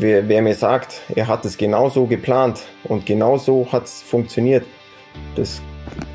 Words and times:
wer, 0.00 0.28
wer 0.28 0.42
mir 0.42 0.54
sagt, 0.54 1.00
er 1.14 1.28
hat 1.28 1.44
es 1.44 1.56
genau 1.56 1.88
so 1.88 2.06
geplant 2.06 2.62
und 2.84 3.06
genau 3.06 3.38
so 3.38 3.66
hat 3.70 3.84
es 3.84 4.02
funktioniert, 4.02 4.64
das 5.36 5.62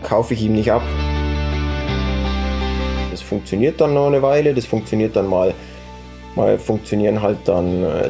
kaufe 0.04 0.33
ich 0.33 0.44
ihm 0.44 0.54
nicht 0.54 0.71
ab. 0.71 0.82
Das 3.11 3.21
funktioniert 3.21 3.79
dann 3.81 3.93
noch 3.93 4.07
eine 4.07 4.21
Weile, 4.21 4.53
das 4.53 4.65
funktioniert 4.65 5.15
dann 5.15 5.27
mal, 5.27 5.53
mal 6.35 6.57
funktionieren 6.57 7.21
halt 7.21 7.39
dann 7.45 7.83
äh, 7.83 8.09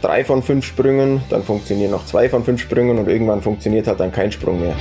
drei 0.00 0.24
von 0.24 0.42
fünf 0.42 0.64
Sprüngen, 0.64 1.22
dann 1.30 1.42
funktionieren 1.42 1.90
noch 1.90 2.04
zwei 2.06 2.28
von 2.28 2.44
fünf 2.44 2.60
Sprüngen 2.60 2.98
und 2.98 3.08
irgendwann 3.08 3.40
funktioniert 3.40 3.86
halt 3.86 4.00
dann 4.00 4.12
kein 4.12 4.32
Sprung 4.32 4.60
mehr. 4.60 4.74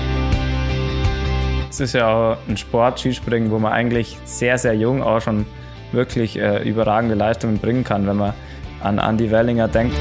Es 1.69 1.79
ist 1.79 1.93
ja 1.93 2.33
auch 2.33 2.37
ein 2.49 2.57
Sport, 2.57 2.99
Skispringen, 2.99 3.49
wo 3.49 3.57
man 3.57 3.71
eigentlich 3.71 4.17
sehr, 4.25 4.57
sehr 4.57 4.73
jung 4.73 5.01
auch 5.01 5.21
schon 5.21 5.45
wirklich 5.93 6.37
äh, 6.37 6.61
überragende 6.63 7.15
Leistungen 7.15 7.59
bringen 7.59 7.83
kann, 7.83 8.07
wenn 8.07 8.17
man 8.17 8.33
an 8.83 8.97
Andy 8.97 9.29
Wellinger 9.29 9.67
denkt. 9.67 9.95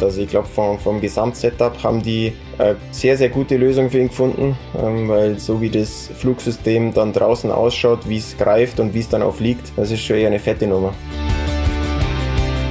Also 0.00 0.20
ich 0.20 0.28
glaube, 0.28 0.48
vom, 0.48 0.78
vom 0.78 1.00
Gesamtsetup 1.00 1.82
haben 1.84 2.02
die 2.02 2.32
eine 2.58 2.76
sehr, 2.90 3.16
sehr 3.16 3.28
gute 3.28 3.56
Lösung 3.56 3.88
für 3.88 3.98
ihn 3.98 4.08
gefunden, 4.08 4.56
ähm, 4.76 5.08
weil 5.08 5.38
so 5.38 5.60
wie 5.60 5.70
das 5.70 6.10
Flugsystem 6.18 6.92
dann 6.92 7.12
draußen 7.12 7.50
ausschaut, 7.52 8.08
wie 8.08 8.18
es 8.18 8.36
greift 8.36 8.80
und 8.80 8.94
wie 8.94 9.00
es 9.00 9.08
dann 9.08 9.22
auch 9.22 9.34
fliegt, 9.34 9.72
das 9.76 9.90
ist 9.90 10.00
schon 10.00 10.16
eher 10.16 10.26
eine 10.26 10.40
fette 10.40 10.66
Nummer. 10.66 10.92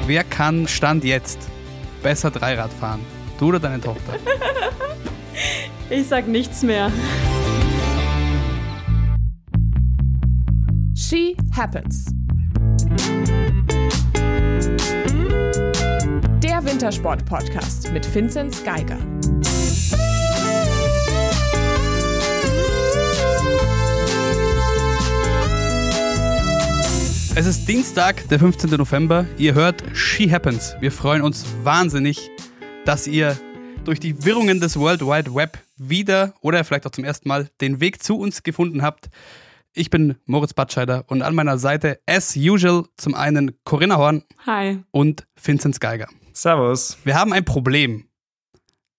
Wer 0.07 0.23
kann 0.25 0.67
Stand 0.67 1.05
jetzt 1.05 1.39
besser 2.03 2.31
Dreirad 2.31 2.73
fahren? 2.73 2.99
Du 3.39 3.47
oder 3.47 3.59
deine 3.59 3.79
Tochter? 3.79 4.13
ich 5.89 6.07
sag 6.07 6.27
nichts 6.27 6.63
mehr. 6.63 6.91
She 10.93 11.35
Happens. 11.55 12.05
Wintersport-Podcast 16.71 17.91
mit 17.91 18.15
Vinzenz 18.15 18.63
Geiger. 18.63 18.97
Es 27.35 27.45
ist 27.45 27.67
Dienstag, 27.67 28.25
der 28.29 28.39
15. 28.39 28.69
November. 28.69 29.25
Ihr 29.37 29.53
hört 29.53 29.83
She 29.93 30.31
Happens. 30.31 30.77
Wir 30.79 30.93
freuen 30.93 31.23
uns 31.23 31.45
wahnsinnig, 31.63 32.31
dass 32.85 33.05
ihr 33.05 33.37
durch 33.83 33.99
die 33.99 34.23
Wirrungen 34.23 34.61
des 34.61 34.79
World 34.79 35.01
Wide 35.01 35.35
Web 35.35 35.57
wieder 35.75 36.35
oder 36.39 36.63
vielleicht 36.63 36.87
auch 36.87 36.91
zum 36.91 37.03
ersten 37.03 37.27
Mal 37.27 37.49
den 37.59 37.81
Weg 37.81 38.01
zu 38.01 38.17
uns 38.17 38.43
gefunden 38.43 38.81
habt. 38.81 39.09
Ich 39.73 39.89
bin 39.89 40.17
Moritz 40.25 40.53
Batscheider 40.53 41.05
und 41.07 41.21
an 41.21 41.33
meiner 41.33 41.57
Seite, 41.57 42.01
as 42.05 42.35
usual, 42.35 42.83
zum 42.97 43.15
einen 43.15 43.57
Corinna 43.63 43.95
Horn. 43.95 44.23
Hi. 44.45 44.83
Und 44.91 45.25
Vinzenz 45.41 45.79
Geiger. 45.79 46.09
Servus. 46.33 46.97
Wir 47.05 47.15
haben 47.15 47.31
ein 47.31 47.45
Problem, 47.45 48.09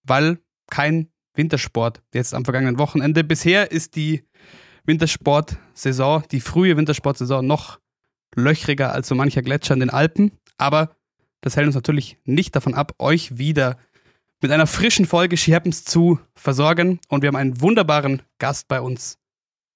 weil 0.02 0.38
kein 0.70 1.10
Wintersport 1.34 2.02
jetzt 2.14 2.32
am 2.32 2.44
vergangenen 2.46 2.78
Wochenende. 2.78 3.22
Bisher 3.22 3.70
ist 3.70 3.96
die 3.96 4.24
Wintersportsaison, 4.84 6.24
die 6.30 6.40
frühe 6.40 6.74
Wintersportsaison 6.74 7.46
noch 7.46 7.78
löchriger 8.34 8.92
als 8.92 9.08
so 9.08 9.14
mancher 9.14 9.42
Gletscher 9.42 9.74
in 9.74 9.80
den 9.80 9.90
Alpen. 9.90 10.32
Aber 10.56 10.96
das 11.42 11.54
hält 11.54 11.66
uns 11.66 11.74
natürlich 11.74 12.16
nicht 12.24 12.56
davon 12.56 12.72
ab, 12.72 12.94
euch 12.98 13.36
wieder 13.36 13.76
mit 14.40 14.50
einer 14.50 14.66
frischen 14.66 15.04
Folge 15.04 15.36
She 15.36 15.54
Happens 15.54 15.84
zu 15.84 16.18
versorgen. 16.34 16.98
Und 17.08 17.20
wir 17.20 17.28
haben 17.28 17.36
einen 17.36 17.60
wunderbaren 17.60 18.22
Gast 18.38 18.68
bei 18.68 18.80
uns 18.80 19.18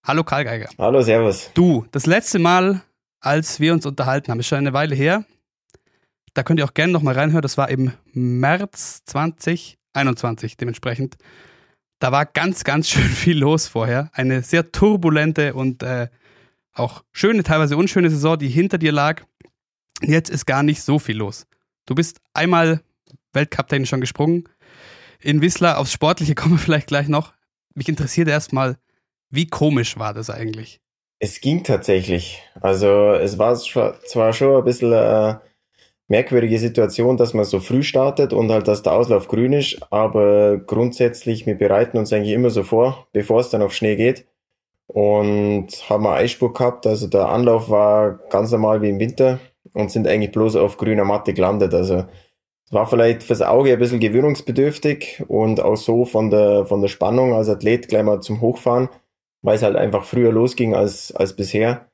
Hallo 0.06 0.22
Karl 0.22 0.44
Geiger. 0.44 0.68
Hallo, 0.78 1.02
Servus. 1.02 1.50
Du, 1.54 1.84
das 1.90 2.06
letzte 2.06 2.38
Mal, 2.38 2.80
als 3.18 3.58
wir 3.58 3.72
uns 3.72 3.84
unterhalten 3.86 4.30
haben, 4.30 4.38
ist 4.38 4.46
schon 4.46 4.58
eine 4.58 4.72
Weile 4.72 4.94
her. 4.94 5.24
Da 6.32 6.44
könnt 6.44 6.60
ihr 6.60 6.64
auch 6.64 6.74
gerne 6.74 6.92
nochmal 6.92 7.14
reinhören. 7.14 7.42
Das 7.42 7.58
war 7.58 7.68
im 7.70 7.90
März 8.12 9.02
2021 9.06 10.56
dementsprechend. 10.58 11.16
Da 11.98 12.12
war 12.12 12.24
ganz, 12.24 12.62
ganz 12.62 12.88
schön 12.90 13.08
viel 13.08 13.36
los 13.36 13.66
vorher. 13.66 14.08
Eine 14.12 14.42
sehr 14.42 14.70
turbulente 14.70 15.54
und 15.54 15.82
äh, 15.82 16.06
auch 16.72 17.02
schöne, 17.10 17.42
teilweise 17.42 17.76
unschöne 17.76 18.08
Saison, 18.08 18.38
die 18.38 18.48
hinter 18.48 18.78
dir 18.78 18.92
lag. 18.92 19.22
Jetzt 20.02 20.30
ist 20.30 20.46
gar 20.46 20.62
nicht 20.62 20.82
so 20.82 21.00
viel 21.00 21.16
los. 21.16 21.48
Du 21.84 21.96
bist 21.96 22.20
einmal 22.32 22.80
Weltcup-technisch 23.32 23.88
schon 23.88 24.00
gesprungen. 24.00 24.48
In 25.20 25.42
Whistler 25.42 25.78
aufs 25.78 25.90
Sportliche 25.90 26.34
kommen 26.36 26.54
wir 26.54 26.58
vielleicht 26.58 26.86
gleich 26.86 27.08
noch. 27.08 27.32
Mich 27.74 27.88
interessiert 27.88 28.28
erstmal, 28.28 28.76
wie 29.30 29.46
komisch 29.46 29.98
war 29.98 30.14
das 30.14 30.30
eigentlich? 30.30 30.80
Es 31.18 31.40
ging 31.40 31.64
tatsächlich. 31.64 32.42
Also 32.60 33.12
es 33.12 33.38
war 33.38 33.56
zwar 33.56 34.32
schon 34.32 34.56
ein 34.56 34.64
bisschen 34.64 34.92
eine 34.92 35.40
merkwürdige 36.08 36.58
Situation, 36.58 37.16
dass 37.16 37.34
man 37.34 37.44
so 37.44 37.60
früh 37.60 37.82
startet 37.82 38.32
und 38.32 38.50
halt, 38.52 38.68
dass 38.68 38.82
der 38.82 38.92
Auslauf 38.92 39.28
grün 39.28 39.52
ist, 39.52 39.78
aber 39.90 40.58
grundsätzlich, 40.58 41.46
wir 41.46 41.56
bereiten 41.56 41.98
uns 41.98 42.12
eigentlich 42.12 42.34
immer 42.34 42.50
so 42.50 42.62
vor, 42.62 43.08
bevor 43.12 43.40
es 43.40 43.50
dann 43.50 43.62
auf 43.62 43.74
Schnee 43.74 43.96
geht. 43.96 44.26
Und 44.88 45.68
haben 45.90 46.06
eine 46.06 46.16
Eisspur 46.16 46.52
gehabt, 46.52 46.86
also 46.86 47.08
der 47.08 47.28
Anlauf 47.28 47.70
war 47.70 48.20
ganz 48.30 48.52
normal 48.52 48.82
wie 48.82 48.90
im 48.90 49.00
Winter 49.00 49.40
und 49.74 49.90
sind 49.90 50.06
eigentlich 50.06 50.30
bloß 50.30 50.54
auf 50.54 50.76
grüner 50.76 51.04
Matte 51.04 51.34
gelandet. 51.34 51.74
Also 51.74 52.04
es 52.66 52.72
war 52.72 52.86
vielleicht 52.86 53.24
fürs 53.24 53.42
Auge 53.42 53.72
ein 53.72 53.80
bisschen 53.80 53.98
gewöhnungsbedürftig 53.98 55.24
und 55.26 55.60
auch 55.60 55.76
so 55.76 56.04
von 56.04 56.30
der, 56.30 56.66
von 56.66 56.82
der 56.82 56.88
Spannung 56.88 57.34
als 57.34 57.48
Athlet 57.48 57.88
gleich 57.88 58.04
mal 58.04 58.20
zum 58.20 58.40
Hochfahren 58.40 58.88
weil 59.46 59.54
es 59.54 59.62
halt 59.62 59.76
einfach 59.76 60.04
früher 60.04 60.32
losging 60.32 60.74
als, 60.74 61.14
als 61.14 61.36
bisher. 61.36 61.86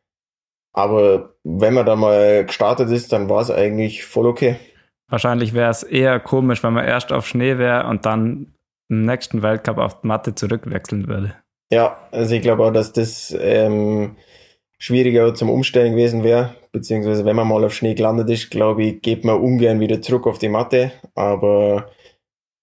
Aber 0.73 1.35
wenn 1.45 1.75
man 1.75 1.85
da 1.85 1.97
mal 1.97 2.47
gestartet 2.47 2.91
ist, 2.91 3.13
dann 3.13 3.29
war 3.29 3.43
es 3.43 3.51
eigentlich 3.51 4.05
voll 4.05 4.27
okay. 4.27 4.57
Wahrscheinlich 5.11 5.53
wäre 5.53 5.71
es 5.71 5.83
eher 5.83 6.19
komisch, 6.19 6.63
wenn 6.65 6.73
man 6.73 6.87
erst 6.87 7.13
auf 7.13 7.27
Schnee 7.27 7.59
wäre 7.59 7.87
und 7.89 8.07
dann 8.07 8.55
im 8.89 9.05
nächsten 9.05 9.43
Weltcup 9.43 9.77
auf 9.77 10.03
Matte 10.03 10.35
zurückwechseln 10.35 11.09
würde. 11.09 11.35
Ja, 11.71 11.99
also 12.11 12.35
ich 12.35 12.41
glaube 12.41 12.65
auch, 12.65 12.73
dass 12.73 12.95
das 12.95 13.37
ähm, 13.39 14.17
schwieriger 14.79 15.35
zum 15.35 15.51
Umstellen 15.51 15.93
gewesen 15.93 16.25
wäre. 16.25 16.55
Beziehungsweise 16.73 17.27
wenn 17.27 17.37
man 17.37 17.49
mal 17.49 17.65
auf 17.67 17.75
Schnee 17.75 17.93
gelandet 17.93 18.31
ist, 18.31 18.51
glaube 18.51 18.83
ich, 18.85 19.03
geht 19.03 19.27
man 19.27 19.39
ungern 19.39 19.79
wieder 19.79 20.01
zurück 20.01 20.27
auf 20.27 20.39
die 20.39 20.49
Matte. 20.49 20.93
Aber 21.15 21.91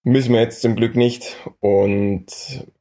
Müssen 0.02 0.32
wir 0.32 0.40
jetzt 0.40 0.62
zum 0.62 0.76
Glück 0.76 0.96
nicht. 0.96 1.36
Und 1.60 2.26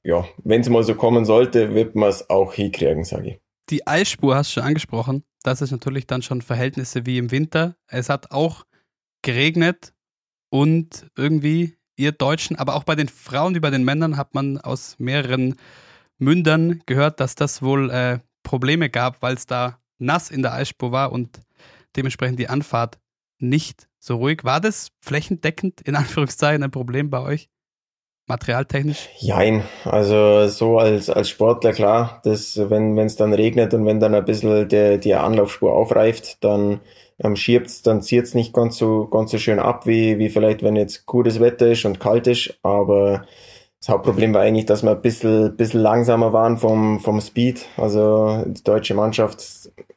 ja, 0.04 0.26
wenn 0.44 0.62
es 0.62 0.70
mal 0.70 0.84
so 0.84 0.96
kommen 0.96 1.26
sollte, 1.26 1.74
wird 1.74 1.96
man 1.96 2.10
es 2.10 2.30
auch 2.30 2.54
hinkriegen, 2.54 3.04
sage 3.04 3.30
ich. 3.30 3.40
Die 3.70 3.86
Eisspur 3.86 4.36
hast 4.36 4.50
du 4.50 4.54
schon 4.54 4.64
angesprochen. 4.64 5.24
Das 5.44 5.62
ist 5.62 5.72
natürlich 5.72 6.08
dann 6.08 6.22
schon 6.22 6.42
Verhältnisse 6.42 7.06
wie 7.06 7.18
im 7.18 7.32
Winter. 7.32 7.76
Es 7.88 8.10
hat 8.10 8.32
auch 8.32 8.66
geregnet 9.22 9.94
und 10.50 11.08
irgendwie 11.18 11.78
ihr 11.98 12.14
Deutschen, 12.14 12.56
aber 12.56 12.76
auch 12.76 12.84
bei 12.84 12.96
den 12.96 13.10
Frauen 13.10 13.54
wie 13.56 13.60
bei 13.60 13.70
den 13.70 13.84
Männern 13.84 14.16
hat 14.16 14.34
man 14.34 14.58
aus 14.58 14.96
mehreren 14.98 15.56
Mündern 16.18 16.82
gehört, 16.86 17.20
dass 17.20 17.36
das 17.36 17.62
wohl 17.62 17.90
äh, 17.92 18.20
Probleme 18.44 18.90
gab, 18.90 19.22
weil 19.22 19.36
es 19.36 19.46
da 19.46 19.80
nass 19.98 20.32
in 20.32 20.42
der 20.42 20.54
Eisspur 20.54 20.92
war 20.92 21.12
und 21.12 21.42
dementsprechend 21.96 22.40
die 22.40 22.48
Anfahrt 22.48 23.00
nicht 23.40 23.89
so 24.00 24.16
ruhig. 24.16 24.44
War 24.44 24.62
das 24.62 24.90
flächendeckend 25.02 25.82
in 25.82 25.96
Anführungszeichen 25.96 26.64
ein 26.64 26.72
Problem 26.72 27.10
bei 27.10 27.22
euch? 27.22 27.50
Materialtechnisch? 28.28 29.10
Jein, 29.18 29.64
also 29.86 30.48
so 30.48 30.78
als, 30.78 31.10
als 31.10 31.30
Sportler 31.30 31.74
klar, 31.74 32.22
dass 32.24 32.58
wenn 32.70 32.98
es 33.00 33.16
dann 33.16 33.34
regnet 33.34 33.74
und 33.74 33.86
wenn 33.86 34.00
dann 34.00 34.14
ein 34.14 34.24
bisschen 34.24 34.70
der, 34.70 35.00
die 35.00 35.16
Anlaufspur 35.16 35.74
aufreift, 35.74 36.44
dann 36.44 36.80
ähm, 37.22 37.36
schiebt's, 37.36 37.82
dann 37.82 38.04
zieht's 38.04 38.36
nicht 38.36 38.54
ganz 38.54 38.78
so, 38.78 39.08
ganz 39.08 39.32
so 39.32 39.40
schön 39.40 39.58
ab, 39.58 39.88
wie, 39.88 40.20
wie 40.20 40.30
vielleicht, 40.30 40.62
wenn 40.62 40.76
jetzt 40.76 41.08
gutes 41.08 41.40
Wetter 41.40 41.72
ist 41.72 41.86
und 41.86 42.00
kalt 42.00 42.28
ist, 42.28 42.54
aber 42.62 43.26
das 43.80 43.90
Hauptproblem 43.90 44.34
war 44.34 44.42
eigentlich, 44.42 44.68
dass 44.68 44.84
wir 44.84 44.92
ein 44.92 45.02
bisschen, 45.02 45.58
bisschen 45.58 45.82
langsamer 45.82 46.32
waren 46.32 46.58
vom, 46.58 47.00
vom 47.00 47.22
Speed, 47.22 47.66
also 47.78 48.44
die 48.46 48.64
deutsche 48.64 48.94
Mannschaft 48.94 49.44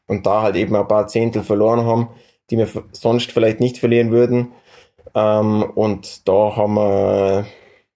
und 0.07 0.25
da 0.25 0.41
halt 0.41 0.57
eben 0.57 0.75
ein 0.75 0.89
paar 0.89 1.07
Zehntel 1.07 1.43
verloren 1.43 1.85
haben 1.85 2.09
die 2.53 2.59
wir 2.59 2.69
sonst 2.93 3.33
vielleicht 3.33 3.61
nicht 3.61 3.79
verlieren 3.79 4.11
würden. 4.11 4.53
Ähm, 5.15 5.63
und 5.75 6.29
da 6.29 6.55
haben 6.55 6.75
wir, 6.75 7.47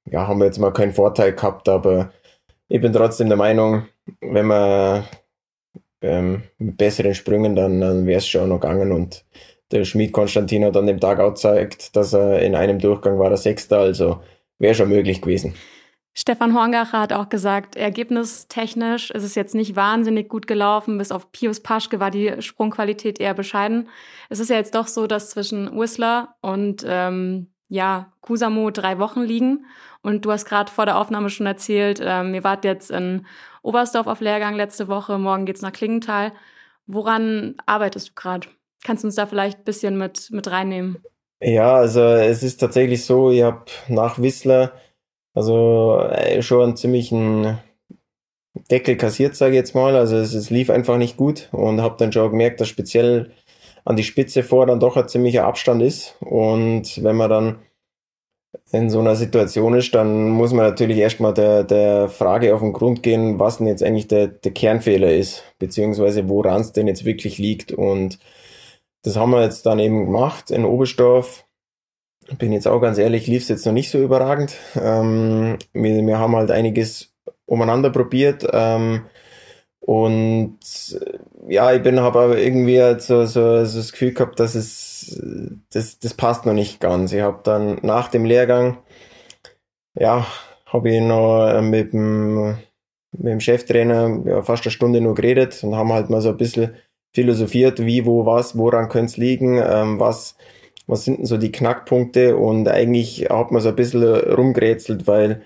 ja, 0.07 0.27
haben 0.27 0.39
wir 0.39 0.47
jetzt 0.47 0.59
mal 0.59 0.73
keinen 0.73 0.95
Vorteil 0.95 1.35
gehabt, 1.35 1.69
aber 1.69 2.11
ich 2.69 2.81
bin 2.81 2.93
trotzdem 2.93 3.29
der 3.29 3.37
Meinung, 3.37 3.87
wenn 4.21 4.47
wir 4.47 5.05
ähm, 6.01 6.45
mit 6.59 6.79
besseren 6.79 7.15
Sprüngen, 7.15 7.55
dann, 7.55 7.81
dann 7.81 8.07
wäre 8.07 8.19
es 8.19 8.27
schon 8.27 8.49
noch 8.49 8.61
gegangen 8.61 8.93
und 8.93 9.25
der 9.73 9.85
Schmied 9.85 10.13
Konstantin 10.13 10.65
hat 10.65 10.77
an 10.77 10.87
dem 10.87 11.01
Tag 11.01 11.21
auch 11.21 11.35
gezeigt, 11.35 11.95
dass 11.95 12.15
er 12.15 12.41
in 12.41 12.55
einem 12.55 12.79
Durchgang 12.79 13.19
war 13.19 13.29
der 13.29 13.39
Sechster, 13.39 13.81
also 13.81 14.21
wäre 14.59 14.75
schon 14.75 14.89
möglich 14.89 15.21
gewesen. 15.21 15.55
Stefan 16.19 16.55
Horngacher 16.55 16.99
hat 16.99 17.13
auch 17.13 17.29
gesagt, 17.29 17.77
ergebnistechnisch 17.77 19.11
ist 19.11 19.23
es 19.23 19.35
jetzt 19.35 19.55
nicht 19.55 19.77
wahnsinnig 19.77 20.31
gut 20.31 20.47
gelaufen. 20.47 20.97
Bis 20.97 21.13
auf 21.13 21.31
Pius 21.31 21.61
Paschke 21.61 22.01
war 22.01 22.11
die 22.11 22.41
Sprungqualität 22.41 23.21
eher 23.21 23.35
bescheiden. 23.35 23.91
Es 24.31 24.41
ist 24.41 24.49
ja 24.49 24.57
jetzt 24.57 24.75
doch 24.75 24.87
so, 24.87 25.07
dass 25.07 25.29
zwischen 25.29 25.79
Whistler 25.79 26.35
und 26.41 26.87
ähm, 26.89 27.49
ja, 27.69 28.13
Kusamo 28.23 28.71
drei 28.71 28.99
Wochen 28.99 29.21
liegen. 29.21 29.67
Und 30.01 30.25
du 30.25 30.33
hast 30.33 30.47
gerade 30.47 30.73
vor 30.73 30.87
der 30.87 30.99
Aufnahme 30.99 31.29
schon 31.29 31.45
erzählt, 31.45 32.01
ähm, 32.03 32.33
ihr 32.33 32.45
wart 32.45 32.65
jetzt 32.65 32.91
in 32.91 33.27
Oberstdorf 33.61 34.07
auf 34.07 34.21
Lehrgang 34.21 34.55
letzte 34.55 34.89
Woche, 34.89 35.19
morgen 35.19 35.45
geht's 35.45 35.61
nach 35.61 35.73
Klingenthal. 35.73 36.33
Woran 36.87 37.57
arbeitest 37.67 38.09
du 38.09 38.13
gerade? 38.15 38.49
Kannst 38.85 39.05
du 39.05 39.09
uns 39.09 39.17
da 39.17 39.27
vielleicht 39.27 39.59
ein 39.59 39.65
bisschen 39.65 39.99
mit, 39.99 40.31
mit 40.31 40.51
reinnehmen? 40.51 40.97
Ja, 41.43 41.75
also 41.75 42.01
es 42.01 42.43
ist 42.43 42.57
tatsächlich 42.57 43.05
so, 43.05 43.31
ich 43.31 43.43
habe 43.43 43.67
nach 43.89 44.19
Whistler 44.19 44.73
also 45.37 45.99
äh, 46.11 46.41
schon 46.43 46.63
einen 46.63 46.77
ziemlichen 46.77 47.59
Deckel 48.71 48.97
kassiert, 48.97 49.37
sage 49.37 49.53
ich 49.53 49.57
jetzt 49.59 49.75
mal. 49.75 49.95
Also 49.95 50.17
es, 50.17 50.33
es 50.33 50.49
lief 50.49 50.71
einfach 50.71 50.97
nicht 50.97 51.17
gut 51.17 51.49
und 51.53 51.83
habe 51.83 51.97
dann 51.99 52.11
schon 52.11 52.31
gemerkt, 52.31 52.61
dass 52.61 52.69
speziell 52.69 53.33
an 53.85 53.97
die 53.97 54.03
Spitze 54.03 54.43
vor 54.43 54.67
dann 54.67 54.81
doch 54.81 54.97
ein 54.97 55.09
ziemlicher 55.09 55.45
Abstand 55.45 55.83
ist. 55.83 56.17
Und 56.21 57.05
wenn 57.05 57.17
man 57.17 57.31
dann 57.31 57.59
in 58.73 58.89
so 58.89 58.99
einer 58.99 59.15
Situation 59.15 59.75
ist, 59.75 59.95
dann 59.95 60.31
muss 60.31 60.55
man 60.55 60.65
natürlich 60.65 60.97
erstmal 60.97 61.35
der, 61.35 61.65
der 61.65 62.09
Frage 62.09 62.55
auf 62.55 62.63
den 62.63 62.73
Grund 62.73 63.03
gehen, 63.03 63.39
was 63.39 63.59
denn 63.59 63.67
jetzt 63.67 63.83
eigentlich 63.83 64.09
der, 64.09 64.29
der 64.29 64.53
Kernfehler 64.53 65.13
ist, 65.13 65.45
beziehungsweise 65.59 66.31
woran 66.31 66.63
es 66.63 66.73
denn 66.73 66.89
jetzt 66.89 67.05
wirklich 67.05 67.37
liegt. 67.37 67.73
Und 67.73 68.19
das 69.03 69.17
haben 69.17 69.31
wir 69.31 69.43
jetzt 69.43 69.67
dann 69.67 69.79
eben 69.79 70.07
gemacht 70.07 70.51
in 70.51 70.65
Oberstdorf. 70.65 71.46
Bin 72.39 72.53
jetzt 72.53 72.67
auch 72.67 72.81
ganz 72.81 72.99
ehrlich, 72.99 73.27
lief 73.27 73.43
es 73.43 73.49
jetzt 73.49 73.67
noch 73.67 73.73
nicht 73.73 73.91
so 73.91 74.03
überragend. 74.03 74.55
Ähm, 74.81 75.59
wir, 75.73 76.07
wir 76.07 76.19
haben 76.19 76.35
halt 76.35 76.51
einiges 76.51 77.15
umeinander 77.47 77.91
probiert. 77.91 78.47
Ähm, 78.53 79.07
und 79.81 80.59
ja, 81.49 81.73
ich 81.73 81.83
bin 81.83 82.01
habe 82.01 82.19
aber 82.21 82.39
irgendwie 82.39 82.83
halt 82.83 83.03
so, 83.03 83.25
so, 83.27 83.65
so 83.65 83.79
das 83.79 83.93
Gefühl 83.93 84.13
gehabt, 84.13 84.41
dass 84.41 84.57
es 84.57 85.23
das, 85.71 86.01
das 86.01 86.15
passt 86.15 86.47
noch 86.47 86.55
nicht 86.55 86.81
ganz. 86.81 87.13
Ich 87.13 87.21
habe 87.21 87.41
dann 87.45 87.79
nach 87.83 88.09
dem 88.09 88.25
Lehrgang, 88.25 88.79
ja, 89.95 90.27
habe 90.67 90.91
ich 90.91 91.01
noch 91.01 91.61
mit 91.63 91.93
dem, 91.93 92.59
mit 93.13 93.33
dem 93.33 93.41
Cheftrainer 93.41 94.23
ja, 94.25 94.43
fast 94.43 94.65
eine 94.65 94.73
Stunde 94.73 95.01
nur 95.01 95.15
geredet 95.15 95.63
und 95.63 95.77
haben 95.77 95.93
halt 95.93 96.11
mal 96.11 96.21
so 96.21 96.31
ein 96.31 96.37
bisschen 96.37 96.75
philosophiert, 97.15 97.85
wie, 97.85 98.05
wo, 98.05 98.27
was, 98.27 98.59
woran 98.59 98.89
könnte 98.89 99.13
es 99.13 99.17
liegen, 99.17 99.63
ähm, 99.65 100.01
was, 100.01 100.37
was 100.87 101.05
sind 101.05 101.19
denn 101.19 101.27
so 101.27 101.37
die 101.37 101.53
Knackpunkte 101.53 102.37
und 102.37 102.69
eigentlich 102.69 103.29
hat 103.31 103.51
man 103.51 103.63
so 103.63 103.71
ein 103.71 103.77
bisschen 103.77 104.05
rumgerätselt, 104.05 105.07
weil 105.07 105.43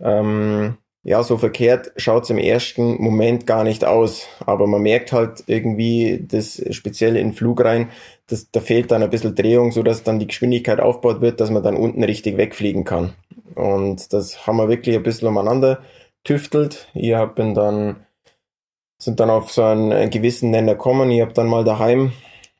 ähm, 0.00 0.76
ja, 1.04 1.22
so 1.22 1.36
verkehrt 1.36 1.92
schaut's 1.96 2.30
im 2.30 2.38
ersten 2.38 3.02
Moment 3.02 3.46
gar 3.46 3.62
nicht 3.62 3.84
aus. 3.84 4.26
Aber 4.40 4.66
man 4.66 4.82
merkt 4.82 5.12
halt 5.12 5.44
irgendwie, 5.46 6.24
das 6.26 6.62
speziell 6.70 7.16
in 7.16 7.34
Flug 7.34 7.62
rein, 7.62 7.90
das, 8.26 8.50
da 8.50 8.60
fehlt 8.60 8.90
dann 8.90 9.02
ein 9.02 9.10
bisschen 9.10 9.34
Drehung, 9.34 9.70
so 9.70 9.82
dass 9.82 10.02
dann 10.02 10.18
die 10.18 10.26
Geschwindigkeit 10.26 10.80
aufgebaut 10.80 11.20
wird, 11.20 11.40
dass 11.40 11.50
man 11.50 11.62
dann 11.62 11.76
unten 11.76 12.02
richtig 12.02 12.38
wegfliegen 12.38 12.84
kann. 12.84 13.12
Und 13.54 14.12
das 14.14 14.46
haben 14.46 14.56
wir 14.56 14.68
wirklich 14.68 14.96
ein 14.96 15.02
bisschen 15.02 15.28
umeinander 15.28 15.82
tüftelt. 16.24 16.88
Ich 16.94 17.14
bin 17.34 17.54
dann, 17.54 18.06
sind 18.98 19.20
dann 19.20 19.28
auf 19.28 19.52
so 19.52 19.62
einen 19.62 20.08
gewissen 20.08 20.50
Nenner 20.50 20.72
gekommen. 20.72 21.10
Ich 21.10 21.20
habe 21.20 21.34
dann 21.34 21.48
mal 21.48 21.64
daheim 21.64 22.12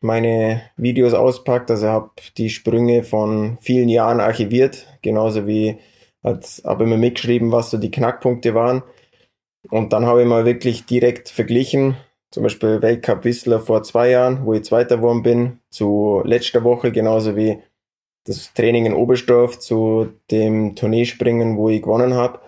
meine 0.04 0.62
Videos 0.76 1.14
auspackt. 1.14 1.70
Also 1.70 1.88
habe 1.88 2.10
die 2.36 2.50
Sprünge 2.50 3.02
von 3.02 3.58
vielen 3.60 3.88
Jahren 3.88 4.20
archiviert, 4.20 4.86
genauso 5.02 5.46
wie 5.46 5.78
hat 6.22 6.62
aber 6.64 6.84
immer 6.84 6.96
mitgeschrieben, 6.96 7.52
was 7.52 7.70
so 7.70 7.78
die 7.78 7.90
Knackpunkte 7.90 8.54
waren. 8.54 8.82
Und 9.70 9.92
dann 9.92 10.06
habe 10.06 10.22
ich 10.22 10.28
mal 10.28 10.44
wirklich 10.44 10.86
direkt 10.86 11.28
verglichen, 11.28 11.96
zum 12.30 12.42
Beispiel 12.42 12.82
Weltcup 12.82 13.24
Whistler 13.24 13.60
vor 13.60 13.82
zwei 13.82 14.10
Jahren, 14.10 14.44
wo 14.44 14.54
ich 14.54 14.64
Zweiter 14.64 14.96
geworden 14.96 15.22
bin, 15.22 15.60
zu 15.70 16.22
letzter 16.24 16.64
Woche, 16.64 16.92
genauso 16.92 17.36
wie 17.36 17.58
das 18.24 18.52
Training 18.54 18.86
in 18.86 18.94
Oberstdorf 18.94 19.58
zu 19.58 20.12
dem 20.30 20.74
Tourneespringen, 20.76 21.56
wo 21.56 21.68
ich 21.68 21.82
gewonnen 21.82 22.14
habe. 22.14 22.40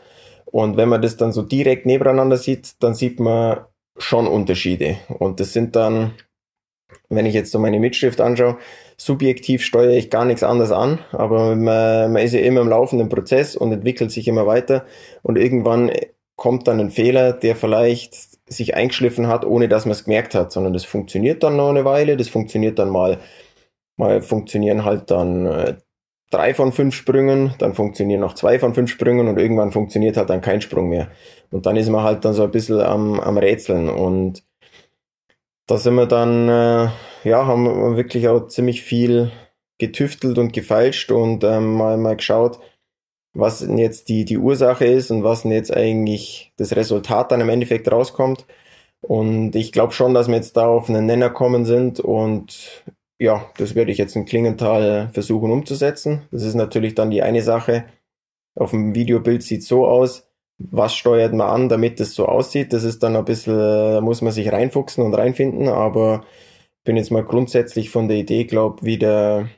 Und 0.46 0.76
wenn 0.76 0.88
man 0.88 1.02
das 1.02 1.16
dann 1.16 1.32
so 1.32 1.42
direkt 1.42 1.86
nebeneinander 1.86 2.36
sieht, 2.36 2.82
dann 2.82 2.94
sieht 2.94 3.20
man 3.20 3.60
schon 3.98 4.26
Unterschiede. 4.26 4.96
Und 5.18 5.40
das 5.40 5.52
sind 5.52 5.76
dann, 5.76 6.14
wenn 7.08 7.26
ich 7.26 7.34
jetzt 7.34 7.52
so 7.52 7.58
meine 7.58 7.78
Mitschrift 7.78 8.20
anschaue, 8.20 8.58
subjektiv 8.96 9.64
steuere 9.64 9.96
ich 9.96 10.10
gar 10.10 10.24
nichts 10.24 10.42
anderes 10.42 10.72
an, 10.72 10.98
aber 11.12 11.54
man, 11.54 12.12
man 12.12 12.22
ist 12.22 12.32
ja 12.32 12.40
immer 12.40 12.60
im 12.60 12.68
laufenden 12.68 13.08
Prozess 13.08 13.56
und 13.56 13.72
entwickelt 13.72 14.10
sich 14.10 14.28
immer 14.28 14.46
weiter 14.46 14.84
und 15.22 15.36
irgendwann 15.36 15.90
kommt 16.36 16.68
dann 16.68 16.80
ein 16.80 16.90
Fehler, 16.90 17.32
der 17.32 17.56
vielleicht 17.56 18.14
sich 18.48 18.74
eingeschliffen 18.74 19.26
hat, 19.26 19.44
ohne 19.44 19.68
dass 19.68 19.86
man 19.86 19.92
es 19.92 20.04
gemerkt 20.04 20.34
hat, 20.34 20.52
sondern 20.52 20.72
das 20.72 20.84
funktioniert 20.84 21.42
dann 21.42 21.56
noch 21.56 21.70
eine 21.70 21.84
Weile, 21.84 22.16
das 22.16 22.28
funktioniert 22.28 22.78
dann 22.78 22.90
mal, 22.90 23.18
mal 23.96 24.22
funktionieren 24.22 24.84
halt 24.84 25.10
dann 25.10 25.46
äh, 25.46 25.74
drei 26.30 26.54
von 26.54 26.72
fünf 26.72 26.94
Sprüngen, 26.94 27.54
dann 27.58 27.74
funktionieren 27.74 28.20
noch 28.20 28.34
zwei 28.34 28.58
von 28.58 28.74
fünf 28.74 28.90
Sprüngen 28.90 29.28
und 29.28 29.38
irgendwann 29.38 29.72
funktioniert 29.72 30.16
halt 30.16 30.30
dann 30.30 30.40
kein 30.40 30.60
Sprung 30.60 30.88
mehr. 30.88 31.08
Und 31.50 31.66
dann 31.66 31.76
ist 31.76 31.88
man 31.88 32.02
halt 32.02 32.24
dann 32.24 32.34
so 32.34 32.44
ein 32.44 32.50
bisschen 32.50 32.80
am, 32.80 33.20
am 33.20 33.38
Rätseln 33.38 33.88
und 33.88 34.42
da 35.66 35.78
sind 35.78 35.94
wir 35.94 36.06
dann, 36.06 36.48
äh, 36.48 36.88
ja, 37.24 37.46
haben 37.46 37.64
wir 37.64 37.96
wirklich 37.96 38.28
auch 38.28 38.46
ziemlich 38.48 38.82
viel 38.82 39.32
getüftelt 39.78 40.38
und 40.38 40.52
gefeilscht 40.52 41.10
und 41.10 41.44
ähm, 41.44 41.74
mal, 41.74 41.96
mal 41.96 42.16
geschaut, 42.16 42.60
was 43.34 43.58
denn 43.58 43.78
jetzt 43.78 44.08
die, 44.08 44.24
die 44.24 44.38
Ursache 44.38 44.86
ist 44.86 45.10
und 45.10 45.24
was 45.24 45.42
denn 45.42 45.52
jetzt 45.52 45.74
eigentlich 45.74 46.52
das 46.56 46.74
Resultat 46.76 47.32
dann 47.32 47.40
im 47.40 47.48
Endeffekt 47.48 47.90
rauskommt. 47.90 48.46
Und 49.02 49.54
ich 49.54 49.72
glaube 49.72 49.92
schon, 49.92 50.14
dass 50.14 50.28
wir 50.28 50.36
jetzt 50.36 50.56
da 50.56 50.66
auf 50.66 50.88
einen 50.88 51.06
Nenner 51.06 51.30
kommen 51.30 51.64
sind 51.64 52.00
und 52.00 52.84
ja, 53.18 53.50
das 53.56 53.74
werde 53.74 53.92
ich 53.92 53.98
jetzt 53.98 54.16
in 54.16 54.26
Klingenthal 54.26 55.10
versuchen 55.12 55.50
umzusetzen. 55.50 56.22
Das 56.30 56.42
ist 56.42 56.54
natürlich 56.54 56.94
dann 56.94 57.10
die 57.10 57.22
eine 57.22 57.42
Sache. 57.42 57.84
Auf 58.54 58.70
dem 58.70 58.94
Videobild 58.94 59.42
sieht 59.42 59.62
so 59.62 59.86
aus 59.86 60.25
was 60.58 60.94
steuert 60.94 61.34
man 61.34 61.48
an, 61.48 61.68
damit 61.68 62.00
es 62.00 62.14
so 62.14 62.26
aussieht. 62.26 62.72
Das 62.72 62.84
ist 62.84 63.02
dann 63.02 63.16
ein 63.16 63.24
bisschen, 63.24 63.56
da 63.56 64.00
muss 64.00 64.22
man 64.22 64.32
sich 64.32 64.50
reinfuchsen 64.50 65.04
und 65.04 65.14
reinfinden, 65.14 65.68
aber 65.68 66.24
bin 66.84 66.96
jetzt 66.96 67.10
mal 67.10 67.24
grundsätzlich 67.24 67.90
von 67.90 68.08
der 68.08 68.16
Idee, 68.16 68.44
glaube 68.44 68.84
wieder, 68.84 69.48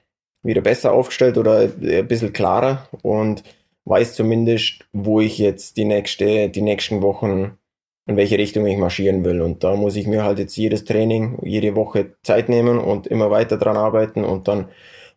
wieder 0.43 0.63
besser 0.63 0.93
aufgestellt 0.93 1.39
oder 1.39 1.61
ein 1.61 2.09
bisschen 2.09 2.33
klarer 2.33 2.89
und 3.03 3.45
weiß 3.85 4.15
zumindest, 4.15 4.87
wo 4.93 5.21
ich 5.21 5.39
jetzt 5.39 5.77
die 5.77 5.85
nächste, 5.85 6.49
die 6.49 6.63
nächsten 6.63 7.03
Wochen 7.03 7.59
in 8.07 8.17
welche 8.17 8.39
Richtung 8.39 8.67
ich 8.67 8.79
marschieren 8.79 9.25
will. 9.25 9.43
Und 9.43 9.63
da 9.65 9.77
muss 9.77 9.95
ich 9.95 10.07
mir 10.07 10.25
halt 10.25 10.39
jetzt 10.39 10.57
jedes 10.57 10.85
Training, 10.85 11.39
jede 11.43 11.77
Woche 11.77 12.15
Zeit 12.23 12.49
nehmen 12.49 12.79
und 12.79 13.07
immer 13.07 13.31
weiter 13.31 13.59
dran 13.59 13.77
arbeiten 13.77 14.25
und 14.25 14.49
dann 14.49 14.69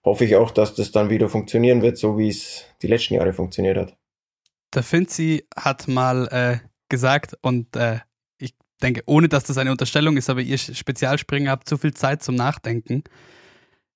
hoffe 0.04 0.26
ich 0.26 0.36
auch, 0.36 0.52
dass 0.52 0.76
das 0.76 0.92
dann 0.92 1.10
wieder 1.10 1.30
funktionieren 1.30 1.82
wird, 1.82 1.98
so 1.98 2.18
wie 2.18 2.30
es 2.30 2.66
die 2.82 2.88
letzten 2.88 3.14
Jahre 3.16 3.34
funktioniert 3.34 3.78
hat. 3.78 3.98
Der 4.74 4.84
Finzi 4.84 5.46
hat 5.56 5.88
mal 5.88 6.28
äh, 6.28 6.60
gesagt, 6.90 7.38
und 7.42 7.76
äh, 7.76 8.00
ich 8.38 8.54
denke, 8.82 9.04
ohne 9.06 9.28
dass 9.28 9.44
das 9.44 9.58
eine 9.58 9.72
Unterstellung 9.72 10.18
ist, 10.18 10.30
aber 10.30 10.42
ihr 10.42 10.58
Spezialspringer 10.58 11.52
habt 11.52 11.68
zu 11.68 11.78
viel 11.78 11.94
Zeit 11.94 12.24
zum 12.24 12.36
Nachdenken. 12.36 13.04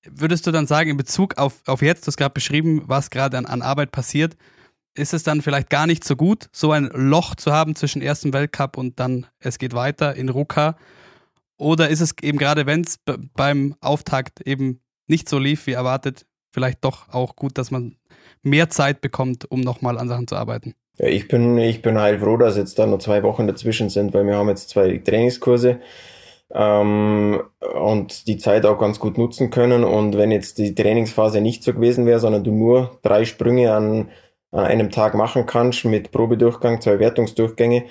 Würdest 0.03 0.45
du 0.45 0.51
dann 0.51 0.67
sagen, 0.67 0.91
in 0.91 0.97
Bezug 0.97 1.37
auf, 1.37 1.61
auf 1.65 1.81
jetzt, 1.81 2.05
du 2.05 2.07
hast 2.07 2.17
gerade 2.17 2.33
beschrieben, 2.33 2.83
was 2.85 3.09
gerade 3.09 3.37
an, 3.37 3.45
an 3.45 3.61
Arbeit 3.61 3.91
passiert, 3.91 4.35
ist 4.95 5.13
es 5.13 5.23
dann 5.23 5.41
vielleicht 5.41 5.69
gar 5.69 5.87
nicht 5.87 6.03
so 6.03 6.15
gut, 6.15 6.49
so 6.51 6.71
ein 6.71 6.85
Loch 6.93 7.35
zu 7.35 7.51
haben 7.51 7.75
zwischen 7.75 8.01
ersten 8.01 8.33
Weltcup 8.33 8.77
und 8.77 8.99
dann 8.99 9.27
es 9.39 9.57
geht 9.57 9.73
weiter 9.73 10.15
in 10.15 10.29
Ruka? 10.29 10.77
Oder 11.57 11.89
ist 11.89 12.01
es 12.01 12.15
eben 12.21 12.37
gerade, 12.37 12.65
wenn 12.65 12.81
es 12.81 12.99
beim 13.33 13.75
Auftakt 13.81 14.41
eben 14.41 14.81
nicht 15.07 15.29
so 15.29 15.37
lief 15.37 15.67
wie 15.67 15.73
erwartet, 15.73 16.25
vielleicht 16.51 16.83
doch 16.83 17.09
auch 17.09 17.35
gut, 17.35 17.57
dass 17.57 17.71
man 17.71 17.97
mehr 18.45 18.69
Zeit 18.69 19.01
bekommt, 19.01 19.49
um 19.49 19.61
nochmal 19.61 19.97
an 19.97 20.07
Sachen 20.07 20.27
zu 20.27 20.35
arbeiten. 20.35 20.73
Ja, 20.97 21.07
ich 21.07 21.27
bin, 21.27 21.57
ich 21.57 21.81
bin 21.81 21.99
heilfroh, 21.99 22.37
dass 22.37 22.55
jetzt 22.55 22.79
da 22.79 22.85
noch 22.85 22.99
zwei 22.99 23.23
Wochen 23.23 23.47
dazwischen 23.47 23.89
sind, 23.89 24.13
weil 24.13 24.25
wir 24.25 24.35
haben 24.35 24.49
jetzt 24.49 24.69
zwei 24.69 24.97
Trainingskurse 24.97 25.79
ähm, 26.53 27.41
und 27.75 28.27
die 28.27 28.37
Zeit 28.37 28.65
auch 28.65 28.79
ganz 28.79 28.99
gut 28.99 29.17
nutzen 29.17 29.49
können. 29.49 29.83
Und 29.83 30.17
wenn 30.17 30.31
jetzt 30.31 30.57
die 30.57 30.73
Trainingsphase 30.73 31.41
nicht 31.41 31.63
so 31.63 31.73
gewesen 31.73 32.05
wäre, 32.05 32.19
sondern 32.19 32.43
du 32.43 32.51
nur 32.51 32.99
drei 33.01 33.25
Sprünge 33.25 33.73
an, 33.73 34.09
an 34.51 34.65
einem 34.65 34.89
Tag 34.89 35.15
machen 35.15 35.45
kannst 35.45 35.83
mit 35.83 36.11
Probedurchgang, 36.11 36.79
zwei 36.79 36.99
Wertungsdurchgänge, 36.99 37.85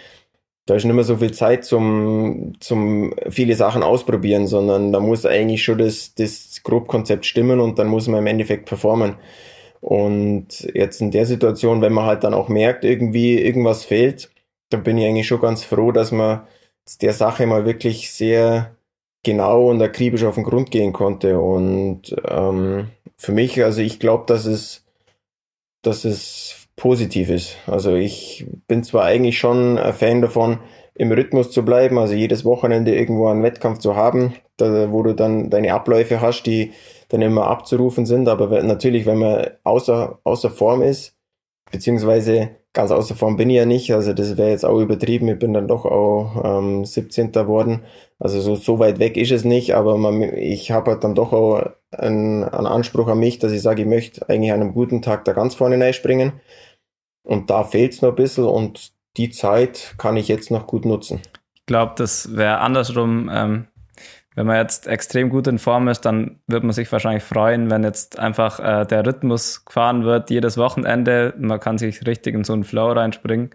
da 0.66 0.76
ist 0.76 0.84
nicht 0.84 0.94
mehr 0.94 1.04
so 1.04 1.18
viel 1.18 1.32
Zeit 1.32 1.64
zum, 1.64 2.54
zum 2.60 3.12
viele 3.28 3.54
Sachen 3.54 3.82
ausprobieren, 3.82 4.46
sondern 4.46 4.92
da 4.92 5.00
muss 5.00 5.26
eigentlich 5.26 5.62
schon 5.62 5.76
das, 5.76 6.14
das 6.14 6.62
Grobkonzept 6.62 7.26
stimmen 7.26 7.60
und 7.60 7.78
dann 7.78 7.88
muss 7.88 8.08
man 8.08 8.20
im 8.20 8.26
Endeffekt 8.26 8.64
performen. 8.64 9.16
Und 9.84 10.60
jetzt 10.72 11.02
in 11.02 11.10
der 11.10 11.26
Situation, 11.26 11.82
wenn 11.82 11.92
man 11.92 12.06
halt 12.06 12.24
dann 12.24 12.32
auch 12.32 12.48
merkt, 12.48 12.86
irgendwie 12.86 13.38
irgendwas 13.38 13.84
fehlt, 13.84 14.30
dann 14.70 14.82
bin 14.82 14.96
ich 14.96 15.04
eigentlich 15.04 15.26
schon 15.26 15.42
ganz 15.42 15.62
froh, 15.62 15.92
dass 15.92 16.10
man 16.10 16.40
der 17.02 17.12
Sache 17.12 17.46
mal 17.46 17.66
wirklich 17.66 18.10
sehr 18.10 18.76
genau 19.22 19.68
und 19.68 19.82
akribisch 19.82 20.24
auf 20.24 20.36
den 20.36 20.44
Grund 20.44 20.70
gehen 20.70 20.94
konnte. 20.94 21.38
Und 21.38 22.16
ähm, 22.26 22.88
für 23.18 23.32
mich, 23.32 23.62
also 23.62 23.82
ich 23.82 24.00
glaube, 24.00 24.24
dass 24.26 24.46
es, 24.46 24.86
dass 25.82 26.06
es 26.06 26.66
positiv 26.76 27.28
ist. 27.28 27.58
Also 27.66 27.94
ich 27.94 28.46
bin 28.66 28.84
zwar 28.84 29.04
eigentlich 29.04 29.38
schon 29.38 29.76
ein 29.76 29.92
Fan 29.92 30.22
davon, 30.22 30.60
im 30.94 31.12
Rhythmus 31.12 31.50
zu 31.50 31.62
bleiben, 31.62 31.98
also 31.98 32.14
jedes 32.14 32.46
Wochenende 32.46 32.94
irgendwo 32.94 33.26
einen 33.26 33.42
Wettkampf 33.42 33.80
zu 33.80 33.96
haben, 33.96 34.32
da, 34.56 34.90
wo 34.90 35.02
du 35.02 35.14
dann 35.14 35.50
deine 35.50 35.74
Abläufe 35.74 36.22
hast, 36.22 36.44
die 36.44 36.72
dann 37.08 37.22
immer 37.22 37.46
abzurufen 37.46 38.06
sind. 38.06 38.28
Aber 38.28 38.62
natürlich, 38.62 39.06
wenn 39.06 39.18
man 39.18 39.46
außer, 39.64 40.18
außer 40.24 40.50
Form 40.50 40.82
ist, 40.82 41.16
beziehungsweise 41.70 42.56
ganz 42.74 42.90
außer 42.90 43.14
Form 43.14 43.36
bin 43.36 43.48
ich 43.48 43.56
ja 43.56 43.64
nicht, 43.64 43.92
also 43.92 44.12
das 44.12 44.36
wäre 44.36 44.50
jetzt 44.50 44.64
auch 44.64 44.80
übertrieben, 44.80 45.28
ich 45.28 45.38
bin 45.38 45.54
dann 45.54 45.68
doch 45.68 45.86
auch 45.86 46.58
ähm, 46.58 46.84
17. 46.84 47.34
worden, 47.46 47.84
also 48.18 48.40
so, 48.40 48.56
so 48.56 48.78
weit 48.80 48.98
weg 48.98 49.16
ist 49.16 49.30
es 49.30 49.44
nicht, 49.44 49.74
aber 49.74 49.96
man, 49.96 50.22
ich 50.22 50.72
habe 50.72 50.90
halt 50.90 51.04
dann 51.04 51.14
doch 51.14 51.32
auch 51.32 51.64
einen, 51.92 52.44
einen 52.44 52.66
Anspruch 52.66 53.06
an 53.08 53.20
mich, 53.20 53.38
dass 53.38 53.52
ich 53.52 53.62
sage, 53.62 53.82
ich 53.82 53.88
möchte 53.88 54.28
eigentlich 54.28 54.52
an 54.52 54.60
einem 54.60 54.74
guten 54.74 55.02
Tag 55.02 55.24
da 55.24 55.32
ganz 55.32 55.54
vorne 55.54 55.78
reinspringen 55.78 56.32
und 57.22 57.48
da 57.48 57.62
fehlt 57.62 57.94
es 57.94 58.02
noch 58.02 58.10
ein 58.10 58.16
bisschen 58.16 58.44
und 58.44 58.92
die 59.16 59.30
Zeit 59.30 59.94
kann 59.96 60.16
ich 60.16 60.26
jetzt 60.26 60.50
noch 60.50 60.66
gut 60.66 60.84
nutzen. 60.84 61.20
Ich 61.54 61.66
glaube, 61.66 61.92
das 61.96 62.36
wäre 62.36 62.58
andersrum, 62.58 63.30
ähm, 63.32 63.68
wenn 64.34 64.46
man 64.46 64.56
jetzt 64.56 64.86
extrem 64.88 65.30
gut 65.30 65.46
in 65.46 65.58
Form 65.58 65.88
ist, 65.88 66.02
dann 66.02 66.40
wird 66.46 66.64
man 66.64 66.72
sich 66.72 66.90
wahrscheinlich 66.90 67.22
freuen, 67.22 67.70
wenn 67.70 67.84
jetzt 67.84 68.18
einfach 68.18 68.58
äh, 68.60 68.84
der 68.84 69.06
Rhythmus 69.06 69.64
gefahren 69.64 70.04
wird, 70.04 70.30
jedes 70.30 70.58
Wochenende. 70.58 71.34
Man 71.38 71.60
kann 71.60 71.78
sich 71.78 72.04
richtig 72.06 72.34
in 72.34 72.44
so 72.44 72.52
einen 72.52 72.64
Flow 72.64 72.92
reinspringen. 72.92 73.50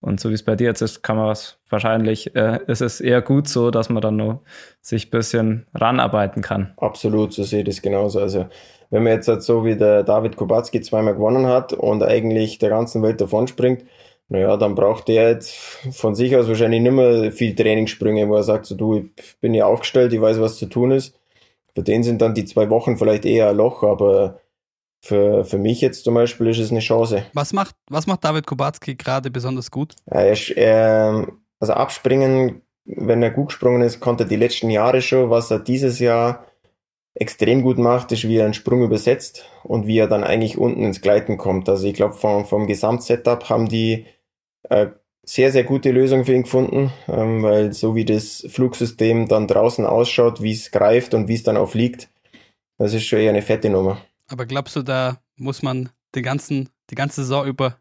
Und 0.00 0.20
so 0.20 0.30
wie 0.30 0.34
es 0.34 0.44
bei 0.44 0.56
dir 0.56 0.66
jetzt 0.66 0.82
ist, 0.82 1.02
kann 1.02 1.16
man 1.16 1.30
es 1.30 1.60
wahrscheinlich, 1.68 2.34
äh, 2.34 2.58
ist 2.66 2.82
es 2.82 3.00
eher 3.00 3.22
gut 3.22 3.48
so, 3.48 3.70
dass 3.70 3.88
man 3.88 4.02
dann 4.02 4.16
nur 4.16 4.42
sich 4.80 5.06
ein 5.06 5.10
bisschen 5.10 5.66
ranarbeiten 5.74 6.42
kann. 6.42 6.72
Absolut, 6.76 7.32
so 7.32 7.44
sehe 7.44 7.60
ich 7.60 7.66
das 7.66 7.82
genauso. 7.82 8.20
Also 8.20 8.46
wenn 8.90 9.04
man 9.04 9.12
jetzt 9.12 9.28
halt 9.28 9.42
so 9.42 9.64
wie 9.64 9.76
der 9.76 10.02
David 10.02 10.36
Kubacki 10.36 10.80
zweimal 10.80 11.14
gewonnen 11.14 11.46
hat 11.46 11.72
und 11.72 12.02
eigentlich 12.02 12.58
der 12.58 12.70
ganzen 12.70 13.02
Welt 13.02 13.20
davon 13.20 13.46
springt, 13.46 13.84
naja, 14.32 14.56
dann 14.56 14.74
braucht 14.74 15.08
der 15.08 15.28
jetzt 15.28 15.52
von 15.92 16.14
sich 16.14 16.34
aus 16.34 16.48
wahrscheinlich 16.48 16.80
nicht 16.80 16.92
mehr 16.92 17.32
viel 17.32 17.54
Trainingssprünge, 17.54 18.26
wo 18.30 18.36
er 18.36 18.42
sagt, 18.42 18.64
so 18.64 18.74
du, 18.74 19.10
ich 19.14 19.36
bin 19.42 19.52
ja 19.52 19.66
aufgestellt, 19.66 20.10
ich 20.14 20.22
weiß, 20.22 20.40
was 20.40 20.56
zu 20.56 20.66
tun 20.66 20.90
ist. 20.90 21.14
Für 21.74 21.82
den 21.82 22.02
sind 22.02 22.22
dann 22.22 22.32
die 22.32 22.46
zwei 22.46 22.70
Wochen 22.70 22.96
vielleicht 22.96 23.26
eher 23.26 23.50
ein 23.50 23.56
Loch, 23.58 23.82
aber 23.82 24.40
für, 25.04 25.44
für 25.44 25.58
mich 25.58 25.82
jetzt 25.82 26.04
zum 26.04 26.14
Beispiel 26.14 26.46
ist 26.46 26.60
es 26.60 26.70
eine 26.70 26.80
Chance. 26.80 27.26
Was 27.34 27.52
macht, 27.52 27.76
was 27.90 28.06
macht 28.06 28.24
David 28.24 28.46
Kubacki 28.46 28.94
gerade 28.94 29.30
besonders 29.30 29.70
gut? 29.70 29.96
Er, 30.06 30.34
er, 30.56 31.26
also 31.60 31.74
abspringen, 31.74 32.62
wenn 32.86 33.22
er 33.22 33.32
gut 33.32 33.48
gesprungen 33.48 33.82
ist, 33.82 34.00
konnte 34.00 34.24
er 34.24 34.28
die 34.28 34.36
letzten 34.36 34.70
Jahre 34.70 35.02
schon, 35.02 35.28
was 35.28 35.50
er 35.50 35.58
dieses 35.58 35.98
Jahr 35.98 36.46
extrem 37.14 37.62
gut 37.62 37.76
macht, 37.76 38.12
ist, 38.12 38.26
wie 38.26 38.38
er 38.38 38.46
einen 38.46 38.54
Sprung 38.54 38.82
übersetzt 38.82 39.44
und 39.62 39.86
wie 39.86 39.98
er 39.98 40.06
dann 40.06 40.24
eigentlich 40.24 40.56
unten 40.56 40.84
ins 40.84 41.02
Gleiten 41.02 41.36
kommt. 41.36 41.68
Also 41.68 41.86
ich 41.86 41.92
glaube, 41.92 42.14
vom, 42.14 42.46
vom 42.46 42.66
Gesamtsetup 42.66 43.50
haben 43.50 43.68
die 43.68 44.06
äh, 44.68 44.88
sehr, 45.24 45.52
sehr 45.52 45.64
gute 45.64 45.92
Lösung 45.92 46.24
für 46.24 46.34
ihn 46.34 46.42
gefunden, 46.42 46.92
ähm, 47.08 47.42
weil 47.42 47.72
so 47.72 47.94
wie 47.94 48.04
das 48.04 48.44
Flugsystem 48.48 49.28
dann 49.28 49.46
draußen 49.46 49.86
ausschaut, 49.86 50.42
wie 50.42 50.52
es 50.52 50.70
greift 50.70 51.14
und 51.14 51.28
wie 51.28 51.34
es 51.34 51.44
dann 51.44 51.56
auch 51.56 51.70
fliegt, 51.70 52.08
das 52.78 52.92
ist 52.92 53.04
schon 53.04 53.20
eher 53.20 53.30
eine 53.30 53.42
fette 53.42 53.70
Nummer. 53.70 53.98
Aber 54.28 54.46
glaubst 54.46 54.74
du, 54.74 54.82
da 54.82 55.18
muss 55.36 55.62
man 55.62 55.90
den 56.14 56.24
ganzen, 56.24 56.70
die 56.90 56.94
ganze 56.94 57.22
Saison 57.22 57.46
über 57.46 57.78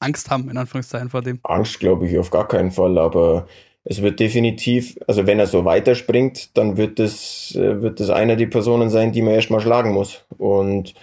Angst 0.00 0.30
haben, 0.30 0.50
in 0.50 0.56
Anführungszeichen, 0.56 1.10
vor 1.10 1.22
dem? 1.22 1.38
Angst 1.44 1.78
glaube 1.78 2.08
ich 2.08 2.18
auf 2.18 2.30
gar 2.30 2.48
keinen 2.48 2.72
Fall, 2.72 2.98
aber 2.98 3.46
es 3.84 4.02
wird 4.02 4.18
definitiv, 4.18 4.98
also 5.06 5.26
wenn 5.26 5.38
er 5.38 5.46
so 5.46 5.64
weiterspringt, 5.64 6.56
dann 6.56 6.76
wird 6.76 6.98
es, 6.98 7.54
äh, 7.54 7.82
wird 7.82 8.00
es 8.00 8.10
einer 8.10 8.34
die 8.34 8.46
Personen 8.46 8.90
sein, 8.90 9.12
die 9.12 9.22
man 9.22 9.34
erstmal 9.34 9.60
schlagen 9.60 9.92
muss. 9.92 10.24
Und 10.38 10.94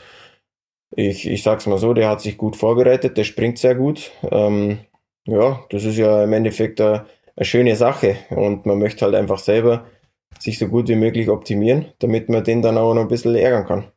ich, 0.95 1.27
ich 1.27 1.43
sag's 1.43 1.67
mal 1.67 1.77
so, 1.77 1.93
der 1.93 2.09
hat 2.09 2.21
sich 2.21 2.37
gut 2.37 2.55
vorbereitet, 2.55 3.17
der 3.17 3.23
springt 3.23 3.59
sehr 3.59 3.75
gut. 3.75 4.11
Ähm, 4.29 4.79
ja, 5.31 5.63
das 5.69 5.83
ist 5.83 5.97
ja 5.97 6.23
im 6.23 6.33
Endeffekt 6.33 6.81
eine, 6.81 7.05
eine 7.35 7.45
schöne 7.45 7.75
Sache 7.75 8.17
und 8.29 8.65
man 8.65 8.79
möchte 8.79 9.05
halt 9.05 9.15
einfach 9.15 9.39
selber 9.39 9.85
sich 10.39 10.59
so 10.59 10.67
gut 10.67 10.87
wie 10.87 10.95
möglich 10.95 11.29
optimieren, 11.29 11.93
damit 11.99 12.29
man 12.29 12.43
den 12.43 12.61
dann 12.61 12.77
auch 12.77 12.93
noch 12.93 13.01
ein 13.01 13.07
bisschen 13.07 13.35
ärgern 13.35 13.65
kann. 13.65 13.91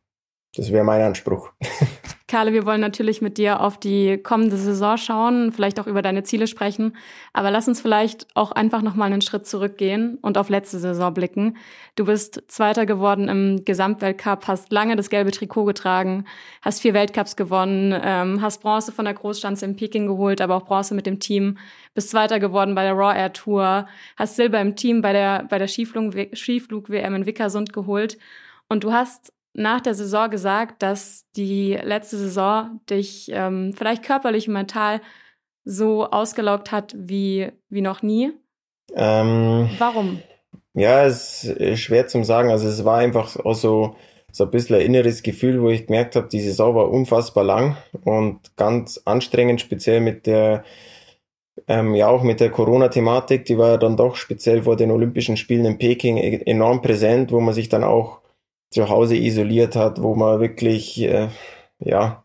Das 0.57 0.73
wäre 0.73 0.85
mein 0.85 1.03
Anspruch. 1.03 1.51
Karle, 2.35 2.53
wir 2.53 2.67
wollen 2.67 2.81
natürlich 2.81 3.23
mit 3.23 3.39
dir 3.39 3.61
auf 3.61 3.79
die 3.79 4.19
kommende 4.19 4.57
Saison 4.57 4.97
schauen, 4.97 5.53
vielleicht 5.53 5.79
auch 5.79 5.87
über 5.87 6.03
deine 6.03 6.25
Ziele 6.25 6.49
sprechen. 6.49 6.97
Aber 7.33 7.53
lass 7.53 7.69
uns 7.69 7.81
vielleicht 7.81 8.27
auch 8.35 8.51
einfach 8.51 8.83
nochmal 8.83 9.13
einen 9.13 9.21
Schritt 9.21 9.47
zurückgehen 9.47 10.19
und 10.21 10.37
auf 10.37 10.49
letzte 10.49 10.81
Saison 10.81 11.15
blicken. 11.15 11.57
Du 11.95 12.07
bist 12.07 12.43
Zweiter 12.49 12.87
geworden 12.87 13.29
im 13.29 13.65
Gesamtweltcup, 13.65 14.49
hast 14.49 14.73
lange 14.73 14.97
das 14.97 15.11
gelbe 15.11 15.31
Trikot 15.31 15.65
getragen, 15.65 16.25
hast 16.61 16.81
vier 16.81 16.93
Weltcups 16.93 17.37
gewonnen, 17.37 17.95
ähm, 18.03 18.43
hast 18.43 18.63
Bronze 18.63 18.91
von 18.91 19.05
der 19.05 19.15
Großstanze 19.15 19.65
in 19.65 19.77
Peking 19.77 20.09
geholt, 20.09 20.41
aber 20.41 20.57
auch 20.57 20.65
Bronze 20.65 20.97
mit 20.97 21.07
dem 21.07 21.21
Team, 21.21 21.59
bist 21.95 22.11
Zweiter 22.11 22.41
geworden 22.41 22.75
bei 22.75 22.83
der 22.83 22.95
Raw 22.95 23.17
Air 23.17 23.33
Tour, 23.33 23.87
hast 24.17 24.35
Silber 24.35 24.61
im 24.61 24.75
Team 24.75 25.03
bei 25.03 25.13
der, 25.13 25.45
bei 25.49 25.59
der 25.59 25.69
Skiflug-WM 25.69 27.15
in 27.15 27.27
Wickersund 27.27 27.73
geholt. 27.73 28.19
Und 28.67 28.83
du 28.83 28.93
hast 28.93 29.33
nach 29.55 29.81
der 29.81 29.95
Saison 29.95 30.29
gesagt, 30.31 30.83
dass 30.83 31.25
die 31.37 31.75
letzte 31.75 32.19
Saison 32.19 32.81
dich 32.91 33.31
ähm, 33.33 33.73
vielleicht 33.77 34.03
körperlich 34.03 34.49
und 34.49 34.55
mental 34.55 35.01
so 35.65 36.11
ausgelaugt 36.11 36.73
hat 36.73 36.95
wie, 36.97 37.51
wie 37.69 37.81
noch 37.81 38.03
nie. 38.03 38.33
Ähm, 38.95 39.71
Warum? 39.79 40.21
Ja, 40.75 41.07
es 41.07 41.45
ist 41.45 41.81
schwer 41.81 42.09
zum 42.09 42.25
sagen. 42.25 42.51
Also 42.51 42.69
es 42.69 42.85
war 42.85 42.99
einfach 42.99 43.37
auch 43.37 43.55
so, 43.55 43.97
so 44.33 44.45
ein 44.45 44.51
bisschen 44.51 44.77
ein 44.77 44.83
inneres 44.83 45.23
Gefühl, 45.23 45.63
wo 45.63 45.71
ich 45.71 45.87
gemerkt 45.87 46.17
habe, 46.17 46.29
die 46.29 46.41
Saison 46.41 46.75
war 46.75 46.91
unfassbar 46.91 47.45
lang 47.45 47.77
und 48.05 48.57
ganz 48.57 49.01
anstrengend, 49.05 49.61
speziell 49.61 50.01
mit 50.01 50.27
der, 50.27 50.65
ähm, 51.69 51.95
ja 51.95 52.09
auch 52.09 52.25
mit 52.25 52.41
der 52.41 52.51
Corona-Thematik, 52.51 53.45
die 53.45 53.57
war 53.57 53.79
dann 53.79 53.97
doch 53.97 54.17
speziell 54.17 54.65
vor 54.65 54.77
den 54.77 54.91
Olympischen 54.91 55.37
Spielen 55.37 55.65
in 55.65 55.79
Peking 55.79 56.17
e-, 56.17 56.43
enorm 56.45 56.83
präsent, 56.83 57.31
wo 57.31 57.39
man 57.41 57.55
sich 57.55 57.69
dann 57.69 57.85
auch 57.85 58.21
zu 58.75 58.89
Hause 58.89 59.17
isoliert 59.17 59.77
hat, 59.77 60.03
wo 60.03 60.15
man 60.15 60.41
wirklich, 60.41 61.01
äh, 61.01 61.29
ja, 61.79 62.25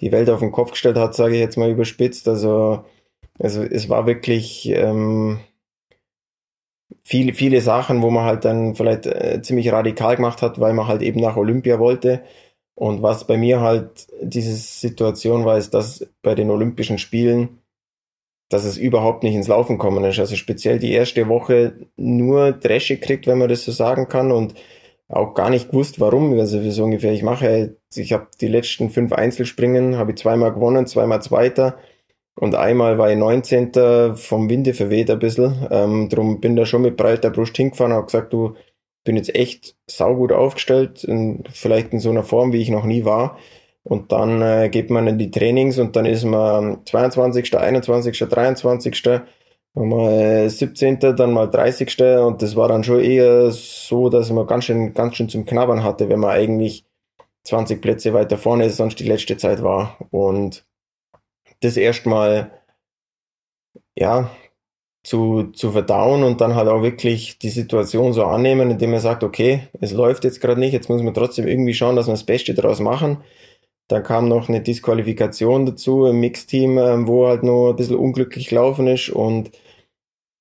die 0.00 0.12
Welt 0.12 0.28
auf 0.28 0.40
den 0.40 0.52
Kopf 0.52 0.72
gestellt 0.72 0.96
hat, 0.96 1.14
sage 1.14 1.34
ich 1.34 1.40
jetzt 1.40 1.56
mal 1.56 1.70
überspitzt. 1.70 2.28
Also, 2.28 2.84
also 3.38 3.62
es 3.62 3.88
war 3.88 4.06
wirklich 4.06 4.68
ähm, 4.70 5.38
viele, 7.04 7.32
viele 7.32 7.60
Sachen, 7.60 8.02
wo 8.02 8.10
man 8.10 8.24
halt 8.24 8.44
dann 8.44 8.74
vielleicht 8.74 9.06
äh, 9.06 9.40
ziemlich 9.42 9.70
radikal 9.72 10.16
gemacht 10.16 10.42
hat, 10.42 10.60
weil 10.60 10.72
man 10.72 10.88
halt 10.88 11.02
eben 11.02 11.20
nach 11.20 11.36
Olympia 11.36 11.78
wollte. 11.78 12.22
Und 12.74 13.02
was 13.02 13.26
bei 13.26 13.36
mir 13.36 13.60
halt 13.60 14.08
diese 14.20 14.54
Situation 14.54 15.44
war, 15.44 15.58
ist, 15.58 15.74
dass 15.74 16.06
bei 16.22 16.34
den 16.34 16.50
Olympischen 16.50 16.98
Spielen, 16.98 17.60
dass 18.48 18.64
es 18.64 18.76
überhaupt 18.76 19.22
nicht 19.22 19.34
ins 19.34 19.48
Laufen 19.48 19.78
kommen 19.78 20.04
ist. 20.04 20.18
Also 20.18 20.34
speziell 20.34 20.80
die 20.80 20.92
erste 20.92 21.28
Woche 21.28 21.74
nur 21.96 22.52
Dresche 22.52 22.98
kriegt, 22.98 23.28
wenn 23.28 23.38
man 23.38 23.48
das 23.48 23.64
so 23.64 23.70
sagen 23.70 24.08
kann. 24.08 24.32
Und 24.32 24.54
auch 25.08 25.34
gar 25.34 25.50
nicht 25.50 25.70
gewusst, 25.70 26.00
warum. 26.00 26.38
Also 26.38 26.60
so 26.70 26.84
ungefähr, 26.84 27.12
ich 27.12 27.22
mache, 27.22 27.76
ich 27.94 28.12
habe 28.12 28.28
die 28.40 28.48
letzten 28.48 28.90
fünf 28.90 29.12
Einzelspringen, 29.12 29.96
habe 29.96 30.12
ich 30.12 30.18
zweimal 30.18 30.52
gewonnen, 30.52 30.86
zweimal 30.86 31.22
Zweiter 31.22 31.78
und 32.36 32.54
einmal 32.54 32.98
war 32.98 33.10
ich 33.10 33.16
19. 33.16 34.16
vom 34.16 34.50
Winde 34.50 34.74
verweht 34.74 35.10
ein 35.10 35.18
bisschen. 35.18 35.66
Ähm, 35.70 36.08
drum 36.08 36.40
bin 36.40 36.56
da 36.56 36.66
schon 36.66 36.82
mit 36.82 36.96
breiter 36.96 37.30
Brust 37.30 37.56
hingefahren 37.56 37.92
und 37.92 37.98
habe 37.98 38.06
gesagt, 38.06 38.32
du 38.32 38.54
bin 39.04 39.16
jetzt 39.16 39.34
echt 39.34 39.76
saugut 39.88 40.32
aufgestellt, 40.32 41.04
in, 41.04 41.44
vielleicht 41.52 41.92
in 41.92 42.00
so 42.00 42.10
einer 42.10 42.24
Form, 42.24 42.52
wie 42.52 42.62
ich 42.62 42.70
noch 42.70 42.84
nie 42.84 43.04
war. 43.04 43.38
Und 43.84 44.12
dann 44.12 44.40
äh, 44.42 44.68
geht 44.70 44.90
man 44.90 45.06
in 45.06 45.18
die 45.18 45.30
Trainings 45.30 45.78
und 45.78 45.94
dann 45.94 46.06
ist 46.06 46.24
man 46.24 46.84
22., 46.86 47.56
21., 47.56 48.18
23 48.18 48.96
mal 49.74 50.48
17., 50.48 51.00
dann 51.00 51.32
mal 51.32 51.46
30. 51.50 52.00
und 52.24 52.42
das 52.42 52.56
war 52.56 52.68
dann 52.68 52.84
schon 52.84 53.00
eher 53.00 53.50
so, 53.50 54.08
dass 54.08 54.30
man 54.30 54.46
ganz 54.46 54.64
schön, 54.64 54.94
ganz 54.94 55.16
schön 55.16 55.28
zum 55.28 55.44
Knabbern 55.44 55.82
hatte, 55.82 56.08
wenn 56.08 56.20
man 56.20 56.30
eigentlich 56.30 56.84
20 57.44 57.82
Plätze 57.82 58.14
weiter 58.14 58.38
vorne 58.38 58.66
ist, 58.66 58.76
sonst 58.76 59.00
die 59.00 59.04
letzte 59.04 59.36
Zeit 59.36 59.62
war. 59.62 59.98
Und 60.10 60.64
das 61.60 61.76
erstmal, 61.76 62.52
ja, 63.96 64.30
zu, 65.02 65.50
zu 65.52 65.70
verdauen 65.72 66.22
und 66.22 66.40
dann 66.40 66.54
halt 66.54 66.68
auch 66.68 66.82
wirklich 66.82 67.38
die 67.38 67.50
Situation 67.50 68.14
so 68.14 68.24
annehmen, 68.24 68.70
indem 68.70 68.92
man 68.92 69.00
sagt, 69.00 69.22
okay, 69.22 69.68
es 69.80 69.92
läuft 69.92 70.24
jetzt 70.24 70.40
gerade 70.40 70.58
nicht, 70.58 70.72
jetzt 70.72 70.88
muss 70.88 71.02
man 71.02 71.12
trotzdem 71.12 71.46
irgendwie 71.46 71.74
schauen, 71.74 71.96
dass 71.96 72.06
wir 72.06 72.14
das 72.14 72.24
Beste 72.24 72.54
daraus 72.54 72.80
machen. 72.80 73.18
Dann 73.88 74.02
kam 74.02 74.28
noch 74.28 74.48
eine 74.48 74.62
Disqualifikation 74.62 75.66
dazu 75.66 76.06
im 76.06 76.20
Mixteam, 76.20 76.78
ähm, 76.78 77.06
wo 77.06 77.26
halt 77.26 77.42
nur 77.42 77.70
ein 77.70 77.76
bisschen 77.76 77.96
unglücklich 77.96 78.48
gelaufen 78.48 78.86
ist 78.86 79.10
und 79.10 79.50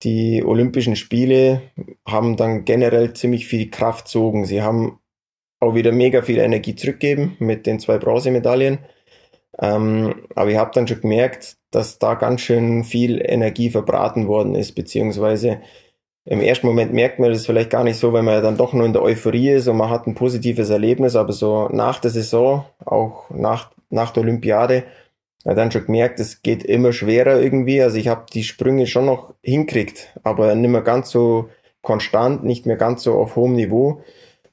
die 0.03 0.43
Olympischen 0.43 0.95
Spiele 0.95 1.61
haben 2.05 2.35
dann 2.35 2.65
generell 2.65 3.13
ziemlich 3.13 3.47
viel 3.47 3.69
Kraft 3.69 4.07
zogen. 4.07 4.45
Sie 4.45 4.61
haben 4.61 4.99
auch 5.59 5.75
wieder 5.75 5.91
mega 5.91 6.21
viel 6.21 6.39
Energie 6.39 6.75
zurückgegeben 6.75 7.37
mit 7.39 7.65
den 7.65 7.79
zwei 7.79 7.97
Bronzemedaillen. 7.97 8.79
Ähm, 9.59 10.27
aber 10.35 10.49
ich 10.49 10.57
habe 10.57 10.71
dann 10.73 10.87
schon 10.87 11.01
gemerkt, 11.01 11.57
dass 11.71 11.99
da 11.99 12.15
ganz 12.15 12.41
schön 12.41 12.83
viel 12.83 13.21
Energie 13.23 13.69
verbraten 13.69 14.27
worden 14.27 14.55
ist, 14.55 14.73
beziehungsweise 14.73 15.61
im 16.25 16.41
ersten 16.41 16.67
Moment 16.67 16.93
merkt 16.93 17.19
man 17.19 17.31
das 17.31 17.45
vielleicht 17.45 17.69
gar 17.69 17.83
nicht 17.83 17.97
so, 17.97 18.13
weil 18.13 18.23
man 18.23 18.35
ja 18.35 18.41
dann 18.41 18.57
doch 18.57 18.73
nur 18.73 18.85
in 18.85 18.93
der 18.93 19.01
Euphorie 19.01 19.49
ist 19.49 19.67
und 19.67 19.77
man 19.77 19.89
hat 19.89 20.07
ein 20.07 20.15
positives 20.15 20.69
Erlebnis, 20.69 21.15
aber 21.15 21.33
so 21.33 21.67
nach 21.69 21.99
der 21.99 22.11
Saison, 22.11 22.65
auch 22.85 23.29
nach, 23.29 23.71
nach 23.89 24.11
der 24.11 24.23
Olympiade, 24.23 24.83
ja, 25.45 25.53
dann 25.53 25.71
schon 25.71 25.85
gemerkt, 25.85 26.19
es 26.19 26.41
geht 26.41 26.63
immer 26.63 26.93
schwerer 26.93 27.41
irgendwie. 27.41 27.81
Also 27.81 27.97
ich 27.97 28.07
habe 28.07 28.25
die 28.31 28.43
Sprünge 28.43 28.87
schon 28.87 29.05
noch 29.05 29.33
hinkriegt, 29.41 30.17
aber 30.23 30.55
nicht 30.55 30.69
mehr 30.69 30.81
ganz 30.81 31.09
so 31.09 31.49
konstant, 31.81 32.43
nicht 32.43 32.65
mehr 32.65 32.77
ganz 32.77 33.03
so 33.03 33.13
auf 33.15 33.35
hohem 33.35 33.53
Niveau. 33.53 34.01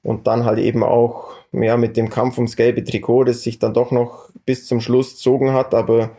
Und 0.03 0.27
dann 0.27 0.45
halt 0.45 0.59
eben 0.59 0.83
auch 0.83 1.33
ja, 1.53 1.77
mit 1.77 1.97
dem 1.97 2.11
Kampf 2.11 2.39
ums 2.39 2.57
gelbe 2.57 2.83
Trikot, 2.83 3.25
das 3.25 3.43
sich 3.43 3.59
dann 3.59 3.75
doch 3.75 3.91
noch 3.91 4.31
bis 4.47 4.67
zum 4.67 4.81
Schluss 4.81 5.13
gezogen 5.13 5.53
hat, 5.53 5.75
aber 5.75 6.11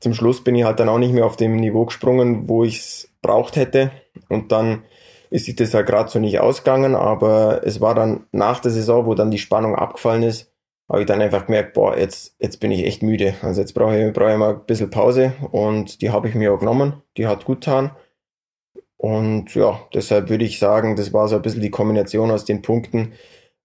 zum 0.00 0.14
Schluss 0.14 0.44
bin 0.44 0.54
ich 0.54 0.64
halt 0.64 0.78
dann 0.78 0.88
auch 0.88 0.98
nicht 0.98 1.14
mehr 1.14 1.26
auf 1.26 1.36
dem 1.36 1.56
Niveau 1.56 1.86
gesprungen, 1.86 2.48
wo 2.48 2.64
ich 2.64 2.78
es 2.78 3.10
braucht 3.22 3.56
hätte. 3.56 3.90
Und 4.28 4.52
dann 4.52 4.82
ist 5.30 5.46
sich 5.46 5.56
das 5.56 5.74
halt 5.74 5.86
gerade 5.86 6.10
so 6.10 6.18
nicht 6.18 6.40
ausgegangen, 6.40 6.94
aber 6.94 7.62
es 7.64 7.80
war 7.80 7.94
dann 7.94 8.26
nach 8.32 8.60
der 8.60 8.70
Saison, 8.70 9.06
wo 9.06 9.14
dann 9.14 9.30
die 9.30 9.38
Spannung 9.38 9.74
abgefallen 9.74 10.22
ist, 10.22 10.52
habe 10.88 11.00
ich 11.00 11.06
dann 11.06 11.20
einfach 11.20 11.46
gemerkt, 11.46 11.74
boah, 11.74 11.96
jetzt, 11.96 12.34
jetzt 12.38 12.60
bin 12.60 12.70
ich 12.70 12.84
echt 12.84 13.02
müde. 13.02 13.34
Also 13.42 13.60
jetzt 13.60 13.74
brauche 13.74 13.98
ich, 13.98 14.12
brauche 14.12 14.32
ich 14.32 14.38
mal 14.38 14.54
ein 14.54 14.66
bisschen 14.66 14.90
Pause 14.90 15.34
und 15.50 16.00
die 16.00 16.10
habe 16.10 16.28
ich 16.28 16.34
mir 16.34 16.52
auch 16.52 16.60
genommen. 16.60 17.02
Die 17.16 17.26
hat 17.26 17.44
gut 17.44 17.60
getan. 17.60 17.90
Und 18.96 19.54
ja, 19.54 19.80
deshalb 19.94 20.28
würde 20.28 20.44
ich 20.44 20.58
sagen, 20.58 20.96
das 20.96 21.12
war 21.12 21.28
so 21.28 21.36
ein 21.36 21.42
bisschen 21.42 21.60
die 21.60 21.70
Kombination 21.70 22.30
aus 22.30 22.44
den 22.44 22.62
Punkten, 22.62 23.12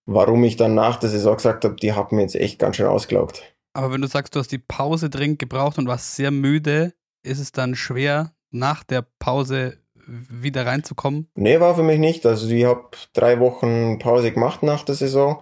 warum 0.06 0.44
ich 0.44 0.58
dann 0.58 0.76
nach 0.76 0.98
der 0.98 1.10
Saison 1.10 1.36
gesagt 1.38 1.64
habe, 1.64 1.76
die 1.76 1.94
haben 1.94 2.16
mir 2.16 2.22
jetzt 2.22 2.36
echt 2.36 2.60
ganz 2.60 2.76
schön 2.76 2.86
ausgelaugt. 2.86 3.42
Aber 3.74 3.92
wenn 3.92 4.02
du 4.02 4.08
sagst, 4.08 4.36
du 4.36 4.40
hast 4.40 4.52
die 4.52 4.60
Pause 4.60 5.10
dringend 5.10 5.40
gebraucht 5.40 5.80
und 5.80 5.88
warst 5.88 6.16
sehr 6.16 6.30
müde, 6.30 6.94
ist 7.24 7.40
es 7.40 7.52
dann 7.52 7.76
schwer, 7.76 8.36
nach 8.52 8.84
der 8.84 9.06
Pause 9.18 9.78
wieder 10.06 10.66
reinzukommen? 10.66 11.30
Nee, 11.36 11.60
war 11.60 11.74
für 11.74 11.84
mich 11.84 11.98
nicht. 11.98 12.26
Also 12.26 12.48
ich 12.50 12.66
habe 12.66 12.90
drei 13.14 13.40
Wochen 13.40 13.98
Pause 13.98 14.32
gemacht 14.32 14.62
nach 14.62 14.84
der 14.84 14.96
Saison. 14.96 15.42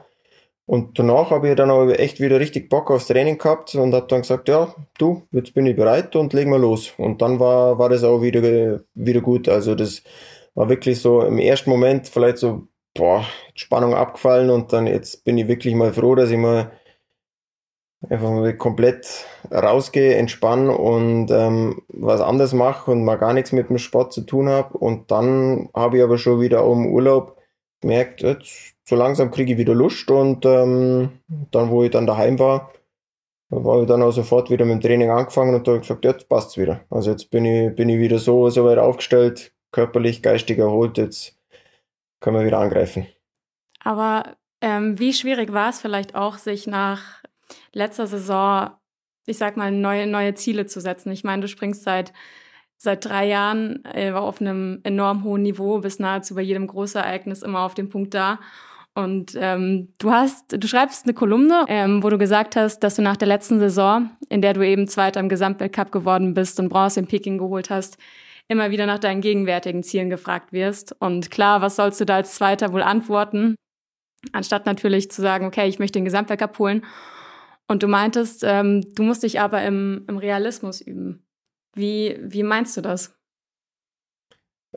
Und 0.71 0.97
danach 0.97 1.31
habe 1.31 1.49
ich 1.49 1.55
dann 1.57 1.69
auch 1.69 1.89
echt 1.89 2.21
wieder 2.21 2.39
richtig 2.39 2.69
Bock 2.69 2.91
aufs 2.91 3.07
Training 3.07 3.37
gehabt 3.37 3.75
und 3.75 3.93
habe 3.93 4.07
dann 4.07 4.21
gesagt, 4.21 4.47
ja, 4.47 4.73
du, 4.97 5.23
jetzt 5.31 5.53
bin 5.53 5.65
ich 5.65 5.75
bereit 5.75 6.15
und 6.15 6.31
legen 6.31 6.49
wir 6.49 6.59
los. 6.59 6.93
Und 6.97 7.21
dann 7.21 7.41
war, 7.41 7.77
war 7.77 7.89
das 7.89 8.05
auch 8.05 8.21
wieder, 8.21 8.79
wieder 8.93 9.19
gut. 9.19 9.49
Also 9.49 9.75
das 9.75 10.01
war 10.55 10.69
wirklich 10.69 11.01
so 11.01 11.23
im 11.23 11.39
ersten 11.39 11.69
Moment 11.69 12.07
vielleicht 12.07 12.37
so, 12.37 12.69
boah, 12.93 13.25
Spannung 13.53 13.93
abgefallen 13.93 14.49
und 14.49 14.71
dann 14.71 14.87
jetzt 14.87 15.25
bin 15.25 15.37
ich 15.37 15.49
wirklich 15.49 15.75
mal 15.75 15.91
froh, 15.91 16.15
dass 16.15 16.31
ich 16.31 16.37
mal 16.37 16.71
einfach 18.09 18.29
mal 18.29 18.55
komplett 18.55 19.25
rausgehe, 19.51 20.15
entspanne 20.15 20.71
und 20.71 21.31
ähm, 21.31 21.81
was 21.89 22.21
anderes 22.21 22.53
mache 22.53 22.91
und 22.91 23.03
mal 23.03 23.17
gar 23.17 23.33
nichts 23.33 23.51
mit 23.51 23.67
dem 23.67 23.77
Sport 23.77 24.13
zu 24.13 24.21
tun 24.21 24.47
habe. 24.47 24.77
Und 24.77 25.11
dann 25.11 25.67
habe 25.73 25.97
ich 25.97 26.03
aber 26.03 26.17
schon 26.17 26.39
wieder 26.39 26.61
auch 26.63 26.71
im 26.71 26.93
Urlaub 26.93 27.35
gemerkt, 27.81 28.21
jetzt 28.21 28.70
so 28.91 28.97
langsam 28.97 29.31
kriege 29.31 29.53
ich 29.53 29.57
wieder 29.57 29.73
Lust 29.73 30.11
und 30.11 30.45
ähm, 30.45 31.11
dann, 31.51 31.69
wo 31.69 31.81
ich 31.81 31.91
dann 31.91 32.05
daheim 32.05 32.37
war, 32.39 32.73
war 33.49 33.81
ich 33.81 33.87
dann 33.87 34.03
auch 34.03 34.11
sofort 34.11 34.49
wieder 34.49 34.65
mit 34.65 34.73
dem 34.73 34.81
Training 34.81 35.09
angefangen 35.09 35.55
und 35.55 35.65
da 35.65 35.71
habe 35.71 35.81
ich 35.81 35.87
gesagt, 35.87 36.03
jetzt 36.03 36.27
passt's 36.27 36.57
wieder. 36.57 36.81
Also 36.89 37.11
jetzt 37.11 37.31
bin 37.31 37.45
ich, 37.45 37.73
bin 37.73 37.87
ich 37.87 37.99
wieder 37.99 38.19
so, 38.19 38.49
so 38.49 38.65
weit 38.65 38.79
aufgestellt, 38.79 39.53
körperlich, 39.71 40.21
geistig 40.21 40.57
erholt, 40.57 40.97
jetzt 40.97 41.39
können 42.19 42.35
wir 42.35 42.45
wieder 42.45 42.59
angreifen. 42.59 43.07
Aber 43.79 44.35
ähm, 44.59 44.99
wie 44.99 45.13
schwierig 45.13 45.53
war 45.53 45.69
es 45.69 45.79
vielleicht 45.79 46.13
auch, 46.13 46.37
sich 46.37 46.67
nach 46.67 47.23
letzter 47.71 48.07
Saison, 48.07 48.71
ich 49.25 49.37
sag 49.37 49.55
mal, 49.55 49.71
neue, 49.71 50.05
neue 50.05 50.33
Ziele 50.33 50.65
zu 50.65 50.81
setzen. 50.81 51.13
Ich 51.13 51.23
meine, 51.23 51.43
du 51.43 51.47
springst 51.47 51.83
seit, 51.83 52.11
seit 52.75 53.05
drei 53.05 53.25
Jahren 53.25 53.85
äh, 53.85 54.11
auf 54.11 54.41
einem 54.41 54.81
enorm 54.83 55.23
hohen 55.23 55.43
Niveau, 55.43 55.79
bist 55.79 56.01
nahezu 56.01 56.35
bei 56.35 56.41
jedem 56.41 56.67
Großereignis 56.67 57.41
immer 57.41 57.61
auf 57.61 57.73
dem 57.73 57.87
Punkt 57.87 58.13
da. 58.13 58.39
Und 58.93 59.37
ähm, 59.39 59.93
du 59.99 60.11
hast, 60.11 60.45
du 60.49 60.67
schreibst 60.67 61.05
eine 61.05 61.13
Kolumne, 61.13 61.65
ähm, 61.69 62.03
wo 62.03 62.09
du 62.09 62.17
gesagt 62.17 62.57
hast, 62.57 62.79
dass 62.79 62.95
du 62.95 63.01
nach 63.01 63.15
der 63.15 63.27
letzten 63.27 63.59
Saison, 63.59 64.09
in 64.27 64.41
der 64.41 64.53
du 64.53 64.65
eben 64.67 64.87
Zweiter 64.87 65.21
im 65.21 65.29
Gesamtweltcup 65.29 65.91
geworden 65.91 66.33
bist 66.33 66.59
und 66.59 66.67
Bronze 66.67 66.99
in 66.99 67.07
Peking 67.07 67.37
geholt 67.37 67.69
hast, 67.69 67.97
immer 68.49 68.69
wieder 68.69 68.85
nach 68.85 68.99
deinen 68.99 69.21
gegenwärtigen 69.21 69.81
Zielen 69.81 70.09
gefragt 70.09 70.51
wirst. 70.51 70.93
Und 70.99 71.31
klar, 71.31 71.61
was 71.61 71.77
sollst 71.77 72.01
du 72.01 72.05
da 72.05 72.15
als 72.15 72.35
Zweiter 72.35 72.73
wohl 72.73 72.83
antworten? 72.83 73.55
Anstatt 74.33 74.65
natürlich 74.65 75.09
zu 75.09 75.21
sagen, 75.21 75.45
okay, 75.45 75.69
ich 75.69 75.79
möchte 75.79 75.97
den 75.97 76.05
Gesamtweltcup 76.05 76.59
holen. 76.59 76.85
Und 77.69 77.83
du 77.83 77.87
meintest, 77.87 78.43
ähm, 78.45 78.83
du 78.95 79.03
musst 79.03 79.23
dich 79.23 79.39
aber 79.39 79.63
im, 79.63 80.03
im 80.09 80.17
Realismus 80.17 80.81
üben. 80.81 81.25
Wie, 81.73 82.19
wie 82.21 82.43
meinst 82.43 82.75
du 82.75 82.81
das? 82.81 83.15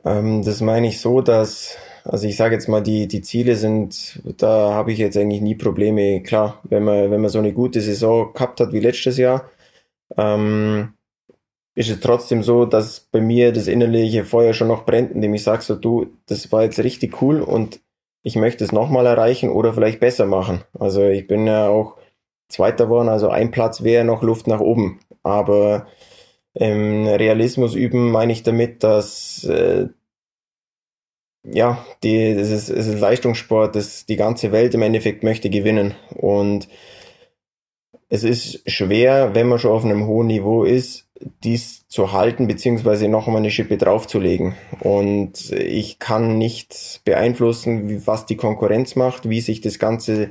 Ähm, 0.05 0.43
das 0.43 0.61
meine 0.61 0.87
ich 0.87 1.01
so, 1.01 1.19
dass, 1.19 1.77
also 2.05 2.27
ich 2.27 2.37
sage 2.37 2.55
jetzt 2.55 2.67
mal, 2.67 2.81
die, 2.81 3.07
die 3.07 3.21
Ziele 3.21 3.55
sind, 3.55 4.21
da 4.37 4.73
habe 4.73 4.91
ich 4.91 4.99
jetzt 4.99 5.17
eigentlich 5.17 5.41
nie 5.41 5.55
Probleme. 5.55 6.21
Klar, 6.21 6.61
wenn 6.63 6.83
man, 6.83 7.09
wenn 7.11 7.21
man 7.21 7.29
so 7.29 7.39
eine 7.39 7.51
gute 7.51 7.81
Saison 7.81 8.31
gehabt 8.33 8.59
hat 8.59 8.73
wie 8.73 8.79
letztes 8.79 9.17
Jahr, 9.17 9.49
ähm, 10.15 10.93
ist 11.73 11.89
es 11.89 11.99
trotzdem 11.99 12.43
so, 12.43 12.65
dass 12.65 12.99
bei 12.99 13.19
mir 13.21 13.51
das 13.51 13.67
innerliche 13.67 14.23
Feuer 14.23 14.53
schon 14.53 14.67
noch 14.69 14.85
brennt, 14.85 15.11
indem 15.11 15.33
ich 15.33 15.43
sage 15.43 15.63
so, 15.63 15.75
du, 15.75 16.07
das 16.27 16.51
war 16.51 16.63
jetzt 16.63 16.79
richtig 16.79 17.21
cool 17.21 17.41
und 17.41 17.81
ich 18.23 18.35
möchte 18.35 18.63
es 18.63 18.71
nochmal 18.71 19.05
erreichen 19.07 19.49
oder 19.49 19.73
vielleicht 19.73 19.99
besser 19.99 20.25
machen. 20.25 20.63
Also 20.79 21.03
ich 21.03 21.27
bin 21.27 21.47
ja 21.47 21.67
auch 21.67 21.97
Zweiter 22.47 22.85
geworden, 22.85 23.09
also 23.09 23.29
ein 23.29 23.51
Platz 23.51 23.83
wäre 23.83 24.05
noch 24.05 24.21
Luft 24.21 24.47
nach 24.47 24.61
oben. 24.61 24.99
Aber 25.23 25.87
im 26.53 27.07
Realismus 27.07 27.75
üben 27.75 28.11
meine 28.11 28.31
ich 28.31 28.43
damit, 28.43 28.83
dass 28.83 29.43
äh, 29.43 29.87
ja, 31.51 31.85
die, 32.03 32.17
es, 32.17 32.51
ist, 32.51 32.69
es 32.69 32.87
ist 32.87 32.99
Leistungssport, 32.99 33.75
das 33.75 34.05
die 34.05 34.15
ganze 34.15 34.51
Welt 34.51 34.73
im 34.73 34.81
Endeffekt 34.81 35.23
möchte 35.23 35.49
gewinnen. 35.49 35.93
Und 36.15 36.67
es 38.09 38.23
ist 38.23 38.69
schwer, 38.69 39.33
wenn 39.33 39.47
man 39.47 39.59
schon 39.59 39.71
auf 39.71 39.85
einem 39.85 40.07
hohen 40.07 40.27
Niveau 40.27 40.63
ist, 40.63 41.07
dies 41.43 41.87
zu 41.87 42.11
halten, 42.11 42.47
beziehungsweise 42.47 43.07
noch 43.07 43.27
einmal 43.27 43.41
eine 43.41 43.51
Schippe 43.51 43.77
draufzulegen. 43.77 44.55
Und 44.81 45.51
ich 45.51 45.99
kann 45.99 46.37
nicht 46.37 47.01
beeinflussen, 47.05 48.05
was 48.05 48.25
die 48.25 48.35
Konkurrenz 48.35 48.95
macht, 48.95 49.29
wie 49.29 49.41
sich 49.41 49.61
das 49.61 49.79
Ganze 49.79 50.29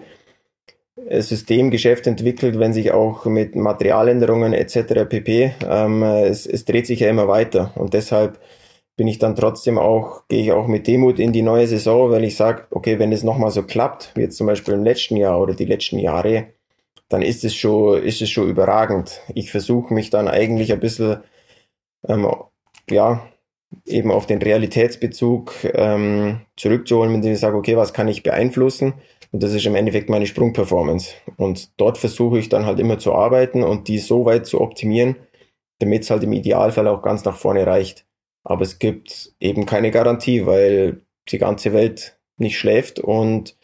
Systemgeschäft 1.11 2.07
entwickelt, 2.07 2.59
wenn 2.59 2.72
sich 2.72 2.92
auch 2.92 3.24
mit 3.27 3.57
Materialänderungen 3.57 4.53
etc. 4.53 5.09
pp. 5.09 5.55
Ähm, 5.68 6.03
es, 6.03 6.46
es 6.46 6.64
dreht 6.64 6.87
sich 6.87 7.00
ja 7.00 7.11
immer 7.11 7.29
weiter 7.29 7.72
und 7.74 7.94
deshalb 7.94 8.38
bin 8.96 9.09
ich 9.09 9.18
dann 9.18 9.35
trotzdem 9.35 9.78
auch, 9.78 10.26
gehe 10.28 10.42
ich 10.42 10.52
auch 10.52 10.66
mit 10.66 10.87
Demut 10.87 11.18
in 11.18 11.33
die 11.33 11.42
neue 11.42 11.66
Saison, 11.66 12.11
weil 12.11 12.24
ich 12.24 12.37
sage, 12.37 12.66
okay, 12.70 12.98
wenn 12.98 13.12
es 13.12 13.24
nochmal 13.24 13.50
so 13.50 13.62
klappt, 13.62 14.12
wie 14.14 14.22
jetzt 14.22 14.37
zum 14.37 14.46
Beispiel 14.46 14.74
im 14.74 14.85
letzten 14.85 15.16
Jahr 15.16 15.40
oder 15.40 15.54
die 15.54 15.64
letzten 15.64 15.98
Jahre, 15.98 16.48
dann 17.09 17.22
ist 17.22 17.44
es 17.44 17.54
schon, 17.54 18.02
ist 18.02 18.22
es 18.22 18.30
schon 18.30 18.48
überragend. 18.48 19.20
Ich 19.35 19.50
versuche 19.50 19.92
mich 19.92 20.11
dann 20.11 20.28
eigentlich 20.28 20.72
ein 20.72 20.80
bisschen, 20.80 21.18
ähm, 22.09 22.28
ja, 22.88 23.26
eben 23.87 24.12
auf 24.12 24.26
den 24.26 24.40
Realitätsbezug 24.40 25.52
ähm, 25.74 26.42
zurückzuholen, 26.57 27.14
indem 27.14 27.33
ich 27.33 27.40
sage, 27.40 27.57
okay, 27.57 27.76
was 27.76 27.92
kann 27.92 28.09
ich 28.09 28.22
beeinflussen? 28.22 28.94
Und 29.33 29.42
das 29.42 29.52
ist 29.52 29.66
im 29.66 29.74
Endeffekt 29.74 30.09
meine 30.09 30.26
Sprungperformance. 30.26 31.14
Und 31.37 31.70
dort 31.80 31.98
versuche 31.98 32.38
ich 32.38 32.48
dann 32.48 32.66
halt 32.66 32.78
immer 32.78 32.98
zu 33.00 33.12
arbeiten 33.12 33.64
und 33.64 33.88
die 33.88 33.98
so 33.98 34.24
weit 34.24 34.46
zu 34.46 34.61
optimieren, 34.61 35.16
damit 35.80 36.04
es 36.04 36.11
halt 36.11 36.22
im 36.22 36.33
Idealfall 36.33 36.87
auch 36.87 37.02
ganz 37.02 37.24
nach 37.24 37.37
vorne 37.37 37.66
reicht. 37.66 38.07
Aber 38.44 38.62
es 38.62 38.78
gibt 38.78 39.33
eben 39.40 39.66
keine 39.66 39.90
Garantie, 39.90 40.46
weil 40.46 41.02
die 41.28 41.38
ganze 41.38 41.72
Welt 41.72 42.18
nicht 42.37 42.59
schläft 42.59 42.98
und 43.00 43.57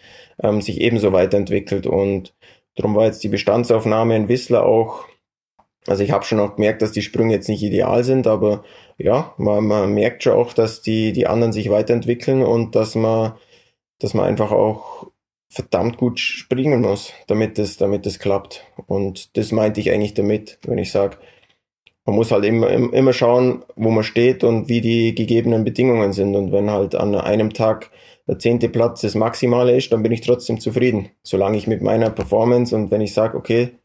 ähm, 0.42 0.60
sich 0.60 0.80
ebenso 0.80 1.12
weiterentwickelt. 1.12 1.86
Und 1.86 2.34
darum 2.74 2.94
war 2.94 3.06
jetzt 3.06 3.22
die 3.22 3.28
Bestandsaufnahme 3.28 4.16
in 4.16 4.28
Whistler 4.28 4.64
auch, 4.64 5.06
also 5.86 6.02
ich 6.02 6.10
habe 6.10 6.24
schon 6.24 6.40
auch 6.40 6.56
gemerkt, 6.56 6.82
dass 6.82 6.92
die 6.92 7.02
Sprünge 7.02 7.34
jetzt 7.34 7.48
nicht 7.48 7.62
ideal 7.62 8.04
sind, 8.04 8.26
aber 8.26 8.64
ja, 8.96 9.34
man, 9.38 9.66
man 9.66 9.92
merkt 9.92 10.22
schon 10.22 10.34
auch, 10.34 10.52
dass 10.52 10.82
die, 10.82 11.12
die 11.12 11.26
anderen 11.26 11.52
sich 11.52 11.70
weiterentwickeln 11.70 12.42
und 12.42 12.74
dass 12.74 12.94
man, 12.94 13.34
dass 13.98 14.14
man 14.14 14.26
einfach 14.26 14.52
auch 14.52 15.10
verdammt 15.48 15.96
gut 15.96 16.20
springen 16.20 16.80
muss, 16.80 17.12
damit 17.26 17.58
es, 17.58 17.76
damit 17.76 18.06
es 18.06 18.18
klappt. 18.18 18.64
Und 18.86 19.36
das 19.36 19.52
meinte 19.52 19.80
ich 19.80 19.90
eigentlich 19.90 20.14
damit, 20.14 20.58
wenn 20.62 20.78
ich 20.78 20.92
sage, 20.92 21.16
man 22.06 22.16
muss 22.16 22.30
halt 22.32 22.44
immer, 22.44 22.70
immer 22.70 23.12
schauen, 23.12 23.64
wo 23.76 23.90
man 23.90 24.04
steht 24.04 24.42
und 24.42 24.68
wie 24.68 24.80
die 24.80 25.14
gegebenen 25.14 25.64
Bedingungen 25.64 26.12
sind. 26.12 26.34
Und 26.34 26.52
wenn 26.52 26.70
halt 26.70 26.94
an 26.94 27.14
einem 27.14 27.52
Tag 27.52 27.90
der 28.26 28.38
zehnte 28.38 28.68
Platz 28.68 29.02
das 29.02 29.14
Maximale 29.14 29.76
ist, 29.76 29.92
dann 29.92 30.02
bin 30.02 30.12
ich 30.12 30.20
trotzdem 30.20 30.60
zufrieden. 30.60 31.10
Solange 31.22 31.56
ich 31.56 31.66
mit 31.66 31.82
meiner 31.82 32.10
Performance 32.10 32.74
und 32.74 32.90
wenn 32.90 33.00
ich 33.00 33.12
sage, 33.12 33.36
okay, 33.36 33.78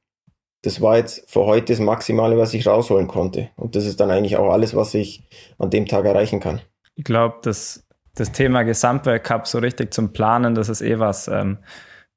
das 0.61 0.81
war 0.81 0.97
jetzt 0.97 1.29
für 1.29 1.45
heute 1.45 1.73
das 1.73 1.79
Maximale, 1.79 2.37
was 2.37 2.53
ich 2.53 2.65
rausholen 2.65 3.07
konnte. 3.07 3.49
Und 3.55 3.75
das 3.75 3.85
ist 3.85 3.99
dann 3.99 4.09
eigentlich 4.09 4.37
auch 4.37 4.51
alles, 4.51 4.75
was 4.75 4.93
ich 4.93 5.23
an 5.59 5.69
dem 5.69 5.85
Tag 5.85 6.05
erreichen 6.05 6.39
kann. 6.39 6.61
Ich 6.95 7.03
glaube, 7.03 7.35
das 7.43 7.85
das 8.15 8.31
Thema 8.31 8.63
Gesamtweltcup 8.63 9.45
so 9.45 9.59
richtig 9.59 9.93
zum 9.93 10.13
Planen, 10.13 10.55
das 10.55 10.69
ist 10.69 10.81
eh 10.81 10.99
was. 10.99 11.27
Ähm, 11.27 11.59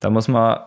da 0.01 0.11
muss 0.11 0.29
man 0.29 0.61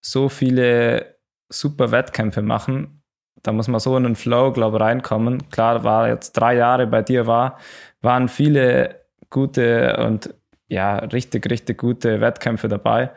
so 0.00 0.28
viele 0.28 1.16
super 1.48 1.90
Wettkämpfe 1.90 2.42
machen. 2.42 3.02
Da 3.46 3.52
muss 3.52 3.68
man 3.68 3.80
so 3.80 3.96
in 3.96 4.02
den 4.04 4.16
Flow, 4.16 4.52
glaube 4.52 4.78
ich, 4.78 4.82
reinkommen. 4.82 5.48
Klar, 5.50 5.84
war 5.84 6.08
jetzt 6.08 6.32
drei 6.32 6.56
Jahre 6.56 6.86
bei 6.86 7.02
dir 7.02 7.26
war, 7.26 7.58
waren 8.02 8.28
viele 8.28 9.04
gute 9.30 9.96
und 9.98 10.34
ja, 10.68 10.96
richtig, 10.96 11.48
richtig 11.48 11.78
gute 11.78 12.20
Wettkämpfe 12.20 12.68
dabei. 12.68 13.12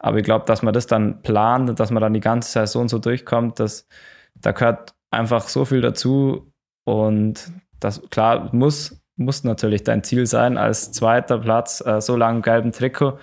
Aber 0.00 0.18
ich 0.18 0.24
glaube, 0.24 0.46
dass 0.46 0.62
man 0.62 0.74
das 0.74 0.86
dann 0.86 1.22
plant 1.22 1.70
und 1.70 1.80
dass 1.80 1.90
man 1.90 2.00
dann 2.00 2.14
die 2.14 2.20
ganze 2.20 2.50
Saison 2.50 2.88
so 2.88 2.98
durchkommt, 2.98 3.60
dass 3.60 3.86
da 4.34 4.52
gehört 4.52 4.94
einfach 5.10 5.48
so 5.48 5.64
viel 5.64 5.80
dazu. 5.80 6.52
Und 6.84 7.52
das 7.80 8.02
klar 8.10 8.48
muss 8.52 9.00
muss 9.18 9.44
natürlich 9.44 9.82
dein 9.82 10.04
Ziel 10.04 10.26
sein, 10.26 10.56
als 10.56 10.92
zweiter 10.92 11.38
Platz 11.38 11.84
äh, 11.84 12.00
so 12.00 12.16
lange 12.16 12.40
gelben 12.40 12.72
Trikot. 12.72 13.18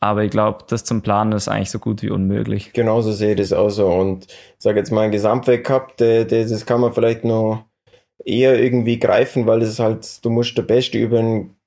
Aber 0.00 0.24
ich 0.24 0.30
glaube, 0.30 0.64
das 0.66 0.84
zum 0.84 1.02
Planen 1.02 1.32
ist 1.32 1.48
eigentlich 1.48 1.70
so 1.70 1.78
gut 1.78 2.02
wie 2.02 2.10
unmöglich. 2.10 2.72
Genauso 2.72 3.12
sehe 3.12 3.32
ich 3.32 3.36
das 3.36 3.52
auch 3.52 3.68
so. 3.68 3.86
Und 3.86 4.26
sage 4.58 4.78
jetzt 4.78 4.90
mal, 4.90 5.02
ein 5.02 5.12
Gesamtweltcup, 5.12 5.96
das 5.98 6.66
kann 6.66 6.80
man 6.80 6.94
vielleicht 6.94 7.24
noch 7.24 7.64
eher 8.24 8.58
irgendwie 8.58 8.98
greifen, 8.98 9.46
weil 9.46 9.60
das 9.60 9.70
ist 9.70 9.78
halt, 9.78 10.24
du 10.24 10.30
musst 10.30 10.56
der 10.56 10.62
Beste 10.62 10.98
über 10.98 11.18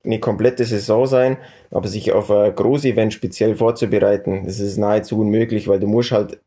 eine 0.04 0.20
komplette 0.20 0.64
Saison 0.64 1.06
sein, 1.06 1.36
aber 1.70 1.88
sich 1.88 2.12
auf 2.12 2.30
ein 2.30 2.54
Groß-Event 2.54 3.12
speziell 3.12 3.56
vorzubereiten, 3.56 4.44
das 4.46 4.60
ist 4.60 4.76
nahezu 4.76 5.20
unmöglich, 5.20 5.66
weil 5.66 5.80
du 5.80 5.88
musst 5.88 6.12
halt, 6.12 6.40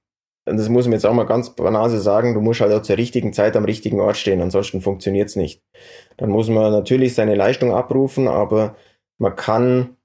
das 0.46 0.70
muss 0.70 0.86
man 0.86 0.94
jetzt 0.94 1.06
auch 1.06 1.14
mal 1.14 1.26
ganz 1.26 1.50
banal 1.50 1.90
sagen, 1.90 2.34
du 2.34 2.40
musst 2.40 2.62
halt 2.62 2.72
auch 2.72 2.84
zur 2.84 2.98
richtigen 2.98 3.34
Zeit 3.34 3.58
am 3.58 3.66
richtigen 3.66 4.00
Ort 4.00 4.16
stehen, 4.16 4.40
ansonsten 4.40 4.80
funktioniert's 4.80 5.36
nicht. 5.36 5.62
Dann 6.16 6.30
muss 6.30 6.48
man 6.48 6.72
natürlich 6.72 7.14
seine 7.14 7.36
Leistung 7.36 7.74
abrufen, 7.74 8.30
aber 8.30 8.78
man 9.18 9.36
kann 9.36 9.97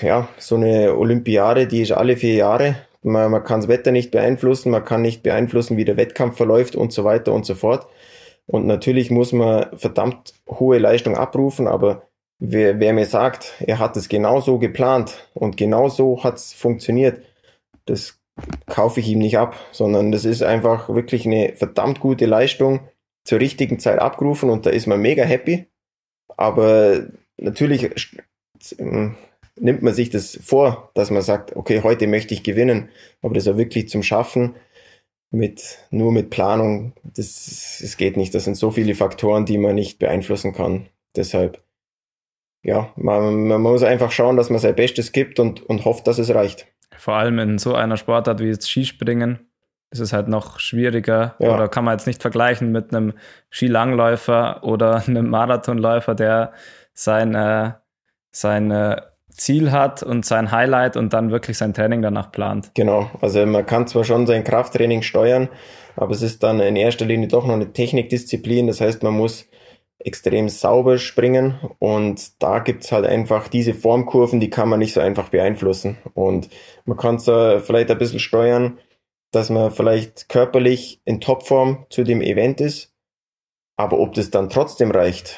ja, 0.00 0.28
so 0.38 0.56
eine 0.56 0.96
Olympiade, 0.96 1.66
die 1.66 1.82
ist 1.82 1.92
alle 1.92 2.16
vier 2.16 2.34
Jahre. 2.34 2.76
Man, 3.02 3.30
man 3.30 3.44
kann 3.44 3.60
das 3.60 3.68
Wetter 3.68 3.92
nicht 3.92 4.10
beeinflussen, 4.10 4.70
man 4.70 4.84
kann 4.84 5.02
nicht 5.02 5.22
beeinflussen, 5.22 5.76
wie 5.76 5.84
der 5.84 5.96
Wettkampf 5.96 6.36
verläuft 6.36 6.76
und 6.76 6.92
so 6.92 7.04
weiter 7.04 7.32
und 7.32 7.46
so 7.46 7.54
fort. 7.54 7.86
Und 8.46 8.66
natürlich 8.66 9.10
muss 9.10 9.32
man 9.32 9.66
verdammt 9.76 10.34
hohe 10.48 10.78
Leistung 10.78 11.16
abrufen, 11.16 11.68
aber 11.68 12.08
wer, 12.38 12.80
wer 12.80 12.92
mir 12.92 13.06
sagt, 13.06 13.54
er 13.60 13.78
hat 13.78 13.96
es 13.96 14.08
genau 14.08 14.40
so 14.40 14.58
geplant 14.58 15.28
und 15.34 15.56
genau 15.56 15.88
so 15.88 16.24
hat 16.24 16.36
es 16.36 16.52
funktioniert, 16.52 17.22
das 17.84 18.18
kaufe 18.66 19.00
ich 19.00 19.08
ihm 19.08 19.18
nicht 19.18 19.38
ab, 19.38 19.56
sondern 19.72 20.12
das 20.12 20.24
ist 20.24 20.42
einfach 20.42 20.88
wirklich 20.88 21.26
eine 21.26 21.52
verdammt 21.54 22.00
gute 22.00 22.26
Leistung 22.26 22.80
zur 23.24 23.40
richtigen 23.40 23.78
Zeit 23.78 23.98
abgerufen 23.98 24.48
und 24.50 24.64
da 24.64 24.70
ist 24.70 24.86
man 24.86 25.00
mega 25.00 25.24
happy. 25.24 25.66
Aber 26.36 27.06
natürlich 27.36 27.90
nimmt 29.60 29.82
man 29.82 29.94
sich 29.94 30.10
das 30.10 30.38
vor, 30.42 30.90
dass 30.94 31.10
man 31.10 31.22
sagt, 31.22 31.56
okay, 31.56 31.82
heute 31.82 32.06
möchte 32.06 32.34
ich 32.34 32.42
gewinnen, 32.42 32.88
aber 33.22 33.34
das 33.34 33.48
auch 33.48 33.56
wirklich 33.56 33.88
zum 33.88 34.02
Schaffen 34.02 34.54
mit 35.30 35.78
nur 35.90 36.12
mit 36.12 36.30
Planung, 36.30 36.94
das, 37.02 37.78
das 37.80 37.96
geht 37.96 38.16
nicht. 38.16 38.34
Das 38.34 38.44
sind 38.44 38.56
so 38.56 38.70
viele 38.70 38.94
Faktoren, 38.94 39.44
die 39.44 39.58
man 39.58 39.74
nicht 39.74 39.98
beeinflussen 39.98 40.52
kann. 40.52 40.88
Deshalb, 41.16 41.62
ja, 42.62 42.92
man, 42.96 43.46
man 43.46 43.60
muss 43.60 43.82
einfach 43.82 44.10
schauen, 44.10 44.36
dass 44.36 44.50
man 44.50 44.58
sein 44.58 44.74
Bestes 44.74 45.12
gibt 45.12 45.38
und, 45.38 45.62
und 45.62 45.84
hofft, 45.84 46.06
dass 46.06 46.18
es 46.18 46.34
reicht. 46.34 46.66
Vor 46.96 47.14
allem 47.14 47.38
in 47.38 47.58
so 47.58 47.74
einer 47.74 47.96
Sportart 47.96 48.40
wie 48.40 48.48
jetzt 48.48 48.68
Skispringen 48.68 49.40
ist 49.90 50.00
es 50.00 50.12
halt 50.12 50.28
noch 50.28 50.58
schwieriger 50.58 51.34
ja. 51.38 51.54
oder 51.54 51.68
kann 51.68 51.84
man 51.84 51.94
jetzt 51.94 52.06
nicht 52.06 52.20
vergleichen 52.20 52.72
mit 52.72 52.94
einem 52.94 53.14
Skilangläufer 53.50 54.62
oder 54.64 54.96
einem 55.06 55.28
Marathonläufer, 55.28 56.14
der 56.14 56.52
sein, 56.92 57.34
äh, 57.34 57.72
sein 58.30 58.70
äh, 58.70 59.00
Ziel 59.38 59.72
hat 59.72 60.02
und 60.02 60.26
sein 60.26 60.52
Highlight 60.52 60.96
und 60.96 61.12
dann 61.12 61.30
wirklich 61.30 61.56
sein 61.56 61.72
Training 61.72 62.02
danach 62.02 62.30
plant. 62.30 62.72
Genau, 62.74 63.10
also 63.20 63.44
man 63.46 63.64
kann 63.64 63.86
zwar 63.86 64.04
schon 64.04 64.26
sein 64.26 64.44
Krafttraining 64.44 65.02
steuern, 65.02 65.48
aber 65.96 66.12
es 66.12 66.22
ist 66.22 66.42
dann 66.42 66.60
in 66.60 66.76
erster 66.76 67.06
Linie 67.06 67.28
doch 67.28 67.46
noch 67.46 67.54
eine 67.54 67.72
Technikdisziplin. 67.72 68.66
Das 68.66 68.80
heißt, 68.80 69.02
man 69.02 69.14
muss 69.14 69.46
extrem 70.00 70.48
sauber 70.48 70.98
springen 70.98 71.58
und 71.80 72.42
da 72.42 72.60
gibt's 72.60 72.92
halt 72.92 73.04
einfach 73.04 73.48
diese 73.48 73.74
Formkurven, 73.74 74.38
die 74.38 74.50
kann 74.50 74.68
man 74.68 74.78
nicht 74.78 74.92
so 74.92 75.00
einfach 75.00 75.28
beeinflussen. 75.30 75.98
Und 76.14 76.50
man 76.84 76.96
kann 76.96 77.16
es 77.16 77.24
vielleicht 77.24 77.90
ein 77.90 77.98
bisschen 77.98 78.20
steuern, 78.20 78.78
dass 79.32 79.50
man 79.50 79.70
vielleicht 79.70 80.28
körperlich 80.28 81.00
in 81.04 81.20
Topform 81.20 81.86
zu 81.90 82.04
dem 82.04 82.22
Event 82.22 82.60
ist, 82.60 82.94
aber 83.76 83.98
ob 83.98 84.14
das 84.14 84.30
dann 84.30 84.50
trotzdem 84.50 84.90
reicht, 84.90 85.36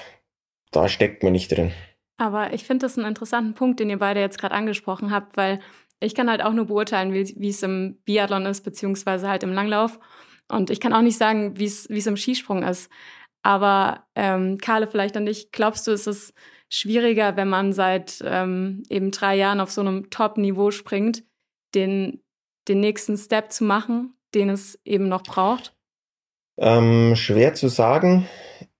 da 0.73 0.89
steckt 0.89 1.23
man 1.23 1.33
nicht 1.33 1.51
drin. 1.51 1.73
Aber 2.20 2.52
ich 2.52 2.64
finde 2.64 2.85
das 2.85 2.98
einen 2.98 3.09
interessanten 3.09 3.54
Punkt, 3.54 3.80
den 3.80 3.88
ihr 3.88 3.98
beide 3.98 4.20
jetzt 4.20 4.38
gerade 4.38 4.54
angesprochen 4.54 5.11
habt, 5.11 5.38
weil 5.38 5.59
ich 6.00 6.14
kann 6.14 6.28
halt 6.28 6.42
auch 6.42 6.52
nur 6.52 6.66
beurteilen, 6.66 7.14
wie, 7.14 7.48
es 7.48 7.62
im 7.62 7.96
Biathlon 8.04 8.44
ist, 8.44 8.61
beziehungsweise 8.61 9.26
halt 9.26 9.42
im 9.42 9.54
Langlauf. 9.54 9.98
Und 10.46 10.68
ich 10.68 10.80
kann 10.80 10.92
auch 10.92 11.00
nicht 11.00 11.16
sagen, 11.16 11.59
wie 11.59 11.64
es 11.64 11.88
wie 11.88 11.96
es 11.96 12.06
im 12.06 12.18
Skisprung 12.18 12.62
ist. 12.62 12.90
Aber 13.42 14.04
ähm, 14.14 14.59
Karle, 14.59 14.87
vielleicht 14.87 15.16
an 15.16 15.24
dich, 15.24 15.50
glaubst 15.50 15.87
du, 15.87 15.92
ist 15.92 16.06
es 16.06 16.35
schwieriger, 16.68 17.38
wenn 17.38 17.48
man 17.48 17.72
seit 17.72 18.22
ähm, 18.22 18.83
eben 18.90 19.12
drei 19.12 19.37
Jahren 19.37 19.61
auf 19.61 19.70
so 19.70 19.80
einem 19.80 20.11
Top-Niveau 20.11 20.72
springt, 20.72 21.24
den, 21.74 22.22
den 22.68 22.80
nächsten 22.80 23.16
Step 23.16 23.50
zu 23.50 23.64
machen, 23.64 24.12
den 24.35 24.50
es 24.50 24.78
eben 24.85 25.09
noch 25.09 25.22
braucht? 25.22 25.74
Ähm, 26.59 27.16
schwer 27.16 27.54
zu 27.54 27.68
sagen. 27.68 28.28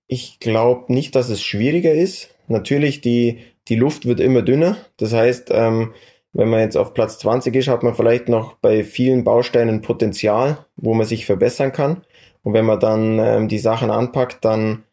Ich 0.07 0.41
glaube 0.41 0.93
nicht, 0.93 1.15
dass 1.15 1.31
es 1.31 1.43
schwieriger 1.43 1.95
ist 1.95 2.35
natürlich, 2.51 3.01
die, 3.01 3.39
die 3.69 3.77
Luft 3.77 4.07
wird 4.07 4.21
immer 4.21 4.43
dünner. 4.43 4.77
Das 4.97 5.13
heißt, 5.13 5.51
ähm, 5.53 5.95
wenn 6.33 6.49
man 6.49 6.61
jetzt 6.61 6.77
auf 6.77 6.95
Platz 6.95 7.19
20 7.19 7.55
ist, 7.57 7.69
hat 7.69 7.83
man 7.83 7.95
vielleicht 7.95 8.29
noch 8.29 8.55
bei 8.55 8.85
vielen 8.85 9.25
Bausteinen 9.25 9.81
Potenzial, 9.81 10.65
wo 10.77 10.95
man 10.95 11.07
sich 11.07 11.27
verbessern 11.27 11.73
kann. 11.73 12.03
Und 12.43 12.53
wenn 12.55 12.65
man 12.65 12.81
dann 12.81 13.19
ähm, 13.19 13.49
die 13.49 13.59
Sachen 13.59 13.91
anpackt, 13.91 14.45
dann, 14.45 14.85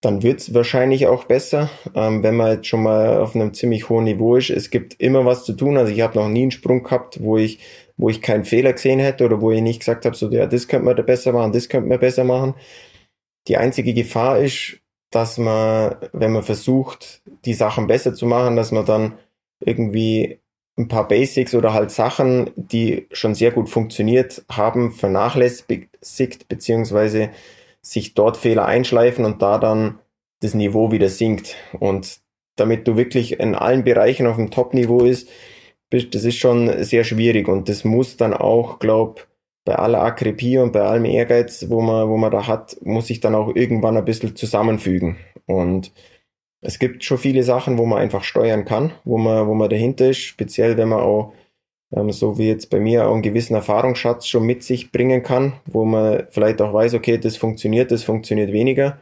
dann 0.00 0.22
wird's 0.22 0.54
wahrscheinlich 0.54 1.06
auch 1.06 1.24
besser, 1.24 1.70
ähm, 1.94 2.22
wenn 2.22 2.36
man 2.36 2.52
jetzt 2.52 2.68
schon 2.68 2.82
mal 2.82 3.18
auf 3.18 3.34
einem 3.34 3.52
ziemlich 3.52 3.88
hohen 3.88 4.04
Niveau 4.04 4.36
ist. 4.36 4.50
Es 4.50 4.70
gibt 4.70 5.00
immer 5.00 5.24
was 5.24 5.44
zu 5.44 5.54
tun. 5.54 5.76
Also 5.76 5.92
ich 5.92 6.00
habe 6.00 6.18
noch 6.18 6.28
nie 6.28 6.42
einen 6.42 6.50
Sprung 6.52 6.84
gehabt, 6.84 7.22
wo 7.22 7.36
ich, 7.36 7.58
wo 7.96 8.08
ich 8.08 8.22
keinen 8.22 8.44
Fehler 8.44 8.72
gesehen 8.72 9.00
hätte 9.00 9.24
oder 9.24 9.40
wo 9.40 9.50
ich 9.50 9.60
nicht 9.60 9.80
gesagt 9.80 10.04
habe, 10.04 10.16
so 10.16 10.30
ja, 10.30 10.46
das 10.46 10.68
könnte 10.68 10.86
man 10.86 10.96
da 10.96 11.02
besser 11.02 11.32
machen, 11.32 11.52
das 11.52 11.68
könnte 11.68 11.88
man 11.88 11.98
besser 12.00 12.24
machen. 12.24 12.54
Die 13.48 13.56
einzige 13.56 13.92
Gefahr 13.92 14.38
ist, 14.38 14.78
dass 15.14 15.38
man, 15.38 15.96
wenn 16.12 16.32
man 16.32 16.42
versucht, 16.42 17.22
die 17.44 17.54
Sachen 17.54 17.86
besser 17.86 18.14
zu 18.14 18.26
machen, 18.26 18.56
dass 18.56 18.72
man 18.72 18.84
dann 18.84 19.14
irgendwie 19.60 20.40
ein 20.76 20.88
paar 20.88 21.06
Basics 21.06 21.54
oder 21.54 21.72
halt 21.72 21.90
Sachen, 21.90 22.50
die 22.56 23.06
schon 23.12 23.34
sehr 23.34 23.52
gut 23.52 23.68
funktioniert 23.68 24.44
haben, 24.50 24.92
vernachlässigt, 24.92 26.48
beziehungsweise 26.48 27.30
sich 27.80 28.14
dort 28.14 28.36
Fehler 28.36 28.64
einschleifen 28.64 29.24
und 29.24 29.40
da 29.40 29.58
dann 29.58 30.00
das 30.40 30.54
Niveau 30.54 30.90
wieder 30.90 31.08
sinkt. 31.08 31.54
Und 31.78 32.18
damit 32.56 32.88
du 32.88 32.96
wirklich 32.96 33.38
in 33.38 33.54
allen 33.54 33.84
Bereichen 33.84 34.26
auf 34.26 34.36
dem 34.36 34.50
Top-Niveau 34.50 35.04
ist, 35.04 35.28
das 35.90 36.24
ist 36.24 36.36
schon 36.36 36.82
sehr 36.82 37.04
schwierig 37.04 37.46
und 37.46 37.68
das 37.68 37.84
muss 37.84 38.16
dann 38.16 38.34
auch, 38.34 38.80
glaub, 38.80 39.28
bei 39.64 39.76
aller 39.76 40.02
Akribie 40.02 40.58
und 40.58 40.72
bei 40.72 40.82
allem 40.82 41.04
Ehrgeiz, 41.06 41.66
wo 41.68 41.80
man, 41.80 42.08
wo 42.08 42.16
man 42.16 42.30
da 42.30 42.46
hat, 42.46 42.76
muss 42.82 43.06
sich 43.06 43.20
dann 43.20 43.34
auch 43.34 43.54
irgendwann 43.54 43.96
ein 43.96 44.04
bisschen 44.04 44.36
zusammenfügen. 44.36 45.16
Und 45.46 45.92
es 46.60 46.78
gibt 46.78 47.04
schon 47.04 47.18
viele 47.18 47.42
Sachen, 47.42 47.78
wo 47.78 47.86
man 47.86 47.98
einfach 47.98 48.24
steuern 48.24 48.64
kann, 48.64 48.92
wo 49.04 49.18
man, 49.18 49.46
wo 49.46 49.54
man 49.54 49.70
dahinter 49.70 50.10
ist, 50.10 50.18
speziell 50.18 50.76
wenn 50.76 50.88
man 50.88 51.00
auch, 51.00 51.32
ähm, 51.94 52.10
so 52.10 52.38
wie 52.38 52.48
jetzt 52.48 52.70
bei 52.70 52.80
mir, 52.80 53.06
auch 53.06 53.12
einen 53.12 53.22
gewissen 53.22 53.54
Erfahrungsschatz 53.54 54.26
schon 54.26 54.44
mit 54.44 54.62
sich 54.62 54.92
bringen 54.92 55.22
kann, 55.22 55.54
wo 55.66 55.84
man 55.84 56.26
vielleicht 56.30 56.60
auch 56.62 56.72
weiß, 56.72 56.94
okay, 56.94 57.18
das 57.18 57.36
funktioniert, 57.36 57.90
das 57.90 58.04
funktioniert 58.04 58.52
weniger. 58.52 58.98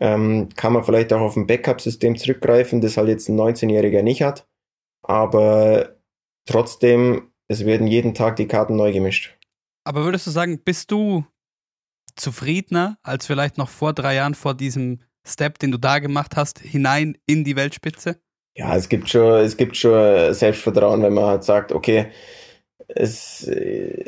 Ähm, 0.00 0.48
kann 0.56 0.72
man 0.72 0.84
vielleicht 0.84 1.12
auch 1.12 1.20
auf 1.20 1.36
ein 1.36 1.46
Backup-System 1.46 2.16
zurückgreifen, 2.16 2.80
das 2.80 2.96
halt 2.96 3.08
jetzt 3.08 3.28
ein 3.28 3.38
19-Jähriger 3.38 4.02
nicht 4.02 4.22
hat. 4.22 4.46
Aber 5.02 5.96
trotzdem, 6.46 7.30
es 7.48 7.66
werden 7.66 7.86
jeden 7.86 8.14
Tag 8.14 8.36
die 8.36 8.46
Karten 8.46 8.76
neu 8.76 8.92
gemischt. 8.92 9.39
Aber 9.84 10.04
würdest 10.04 10.26
du 10.26 10.30
sagen, 10.30 10.62
bist 10.62 10.90
du 10.90 11.24
zufriedener 12.16 12.98
als 13.02 13.26
vielleicht 13.26 13.58
noch 13.58 13.68
vor 13.68 13.92
drei 13.92 14.14
Jahren 14.14 14.34
vor 14.34 14.54
diesem 14.54 15.00
Step, 15.26 15.58
den 15.58 15.70
du 15.70 15.78
da 15.78 15.98
gemacht 15.98 16.36
hast, 16.36 16.58
hinein 16.58 17.16
in 17.26 17.44
die 17.44 17.56
Weltspitze? 17.56 18.20
Ja, 18.56 18.74
es 18.76 18.88
gibt 18.88 19.08
schon, 19.08 19.40
es 19.40 19.56
gibt 19.56 19.76
schon 19.76 20.34
Selbstvertrauen, 20.34 21.02
wenn 21.02 21.14
man 21.14 21.24
halt 21.24 21.44
sagt, 21.44 21.72
okay, 21.72 22.10
es, 22.88 23.46
äh, 23.46 24.04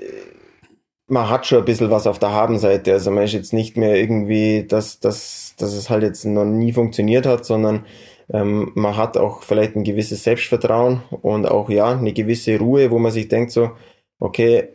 man 1.07 1.29
hat 1.29 1.47
schon 1.47 1.59
ein 1.59 1.65
bisschen 1.65 1.91
was 1.91 2.07
auf 2.07 2.19
der 2.19 2.33
Habenseite. 2.33 2.93
Also 2.93 3.11
man 3.11 3.25
ist 3.25 3.33
jetzt 3.33 3.53
nicht 3.53 3.77
mehr 3.77 3.97
irgendwie, 3.97 4.67
dass, 4.67 4.99
dass, 5.01 5.55
dass 5.59 5.73
es 5.75 5.91
halt 5.91 6.03
jetzt 6.03 6.25
noch 6.25 6.45
nie 6.45 6.73
funktioniert 6.73 7.27
hat, 7.27 7.45
sondern 7.45 7.87
ähm, 8.31 8.73
man 8.75 8.97
hat 8.97 9.17
auch 9.17 9.43
vielleicht 9.43 9.77
ein 9.77 9.85
gewisses 9.85 10.25
Selbstvertrauen 10.25 11.03
und 11.23 11.47
auch 11.47 11.71
ja, 11.71 11.91
eine 11.91 12.13
gewisse 12.13 12.59
Ruhe, 12.59 12.91
wo 12.91 12.99
man 12.99 13.13
sich 13.13 13.29
denkt 13.29 13.53
so, 13.53 13.73
okay, 14.19 14.69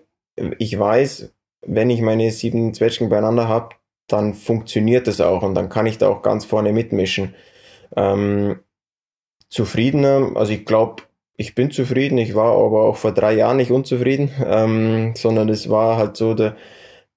ich 0.57 0.77
weiß, 0.77 1.33
wenn 1.65 1.89
ich 1.89 2.01
meine 2.01 2.31
sieben 2.31 2.73
Zwetschgen 2.73 3.09
beieinander 3.09 3.47
habe, 3.47 3.75
dann 4.07 4.33
funktioniert 4.33 5.07
das 5.07 5.21
auch 5.21 5.43
und 5.43 5.55
dann 5.55 5.69
kann 5.69 5.85
ich 5.85 5.97
da 5.97 6.07
auch 6.09 6.21
ganz 6.21 6.45
vorne 6.45 6.71
mitmischen. 6.71 7.35
Ähm, 7.95 8.59
zufriedener, 9.49 10.31
also 10.35 10.53
ich 10.53 10.65
glaube, 10.65 11.03
ich 11.35 11.55
bin 11.55 11.71
zufrieden, 11.71 12.17
ich 12.17 12.35
war 12.35 12.53
aber 12.53 12.83
auch 12.83 12.97
vor 12.97 13.13
drei 13.13 13.33
Jahren 13.33 13.57
nicht 13.57 13.71
unzufrieden, 13.71 14.31
ähm, 14.45 15.13
sondern 15.15 15.49
es 15.49 15.69
war 15.69 15.97
halt 15.97 16.17
so 16.17 16.33
der, 16.33 16.55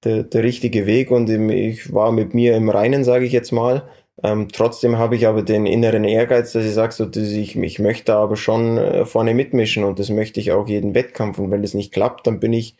der, 0.04 0.24
der 0.24 0.42
richtige 0.42 0.86
Weg 0.86 1.10
und 1.10 1.28
ich 1.28 1.92
war 1.92 2.12
mit 2.12 2.34
mir 2.34 2.56
im 2.56 2.68
Reinen, 2.68 3.04
sage 3.04 3.24
ich 3.24 3.32
jetzt 3.32 3.52
mal. 3.52 3.88
Ähm, 4.22 4.48
trotzdem 4.52 4.98
habe 4.98 5.16
ich 5.16 5.26
aber 5.26 5.42
den 5.42 5.66
inneren 5.66 6.04
Ehrgeiz, 6.04 6.52
dass 6.52 6.64
ich 6.64 6.74
sage, 6.74 6.92
so, 6.92 7.08
ich, 7.14 7.56
ich 7.56 7.78
möchte 7.78 8.14
aber 8.14 8.36
schon 8.36 8.76
äh, 8.76 9.06
vorne 9.06 9.34
mitmischen 9.34 9.84
und 9.84 9.98
das 9.98 10.10
möchte 10.10 10.40
ich 10.40 10.52
auch 10.52 10.68
jeden 10.68 10.94
Wettkampf. 10.94 11.38
Und 11.38 11.50
wenn 11.50 11.62
das 11.62 11.74
nicht 11.74 11.92
klappt, 11.92 12.26
dann 12.26 12.40
bin 12.40 12.52
ich 12.52 12.76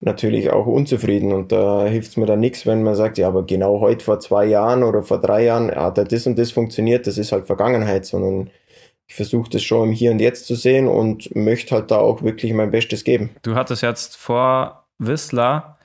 natürlich 0.00 0.50
auch 0.50 0.66
unzufrieden 0.66 1.32
und 1.32 1.52
da 1.52 1.84
hilft 1.84 2.10
es 2.10 2.16
mir 2.16 2.26
dann 2.26 2.40
nichts, 2.40 2.66
wenn 2.66 2.82
man 2.82 2.94
sagt, 2.94 3.18
ja, 3.18 3.28
aber 3.28 3.44
genau 3.44 3.80
heute 3.80 4.04
vor 4.04 4.18
zwei 4.18 4.46
Jahren 4.46 4.82
oder 4.82 5.02
vor 5.02 5.20
drei 5.20 5.44
Jahren 5.44 5.70
hat 5.70 5.98
er 5.98 6.04
das 6.04 6.26
und 6.26 6.38
das 6.38 6.52
funktioniert, 6.52 7.06
das 7.06 7.18
ist 7.18 7.32
halt 7.32 7.46
Vergangenheit, 7.46 8.06
sondern 8.06 8.50
ich 9.06 9.14
versuche 9.14 9.50
das 9.50 9.62
schon 9.62 9.88
im 9.88 9.92
Hier 9.92 10.12
und 10.12 10.20
Jetzt 10.20 10.46
zu 10.46 10.54
sehen 10.54 10.88
und 10.88 11.34
möchte 11.34 11.74
halt 11.74 11.90
da 11.90 11.98
auch 11.98 12.22
wirklich 12.22 12.52
mein 12.54 12.70
Bestes 12.70 13.04
geben. 13.04 13.30
Du 13.42 13.56
hattest 13.56 13.82
jetzt 13.82 14.16
vor 14.16 14.86
Whistler, 14.98 15.78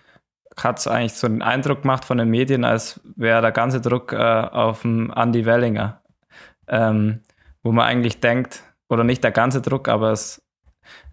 hat 0.57 0.79
es 0.79 0.87
eigentlich 0.87 1.13
so 1.13 1.27
den 1.27 1.41
Eindruck 1.41 1.81
gemacht 1.81 2.05
von 2.05 2.17
den 2.17 2.29
Medien, 2.29 2.63
als 2.63 3.01
wäre 3.15 3.41
der 3.41 3.51
ganze 3.51 3.81
Druck 3.81 4.13
äh, 4.13 4.17
auf 4.17 4.83
dem 4.83 5.11
Andy 5.13 5.45
Wellinger. 5.45 6.01
Ähm, 6.67 7.21
wo 7.65 7.71
man 7.71 7.87
eigentlich 7.87 8.19
denkt, 8.19 8.63
oder 8.89 9.03
nicht 9.03 9.23
der 9.23 9.31
ganze 9.31 9.59
Druck, 9.59 9.87
aber 9.87 10.11
es, 10.11 10.41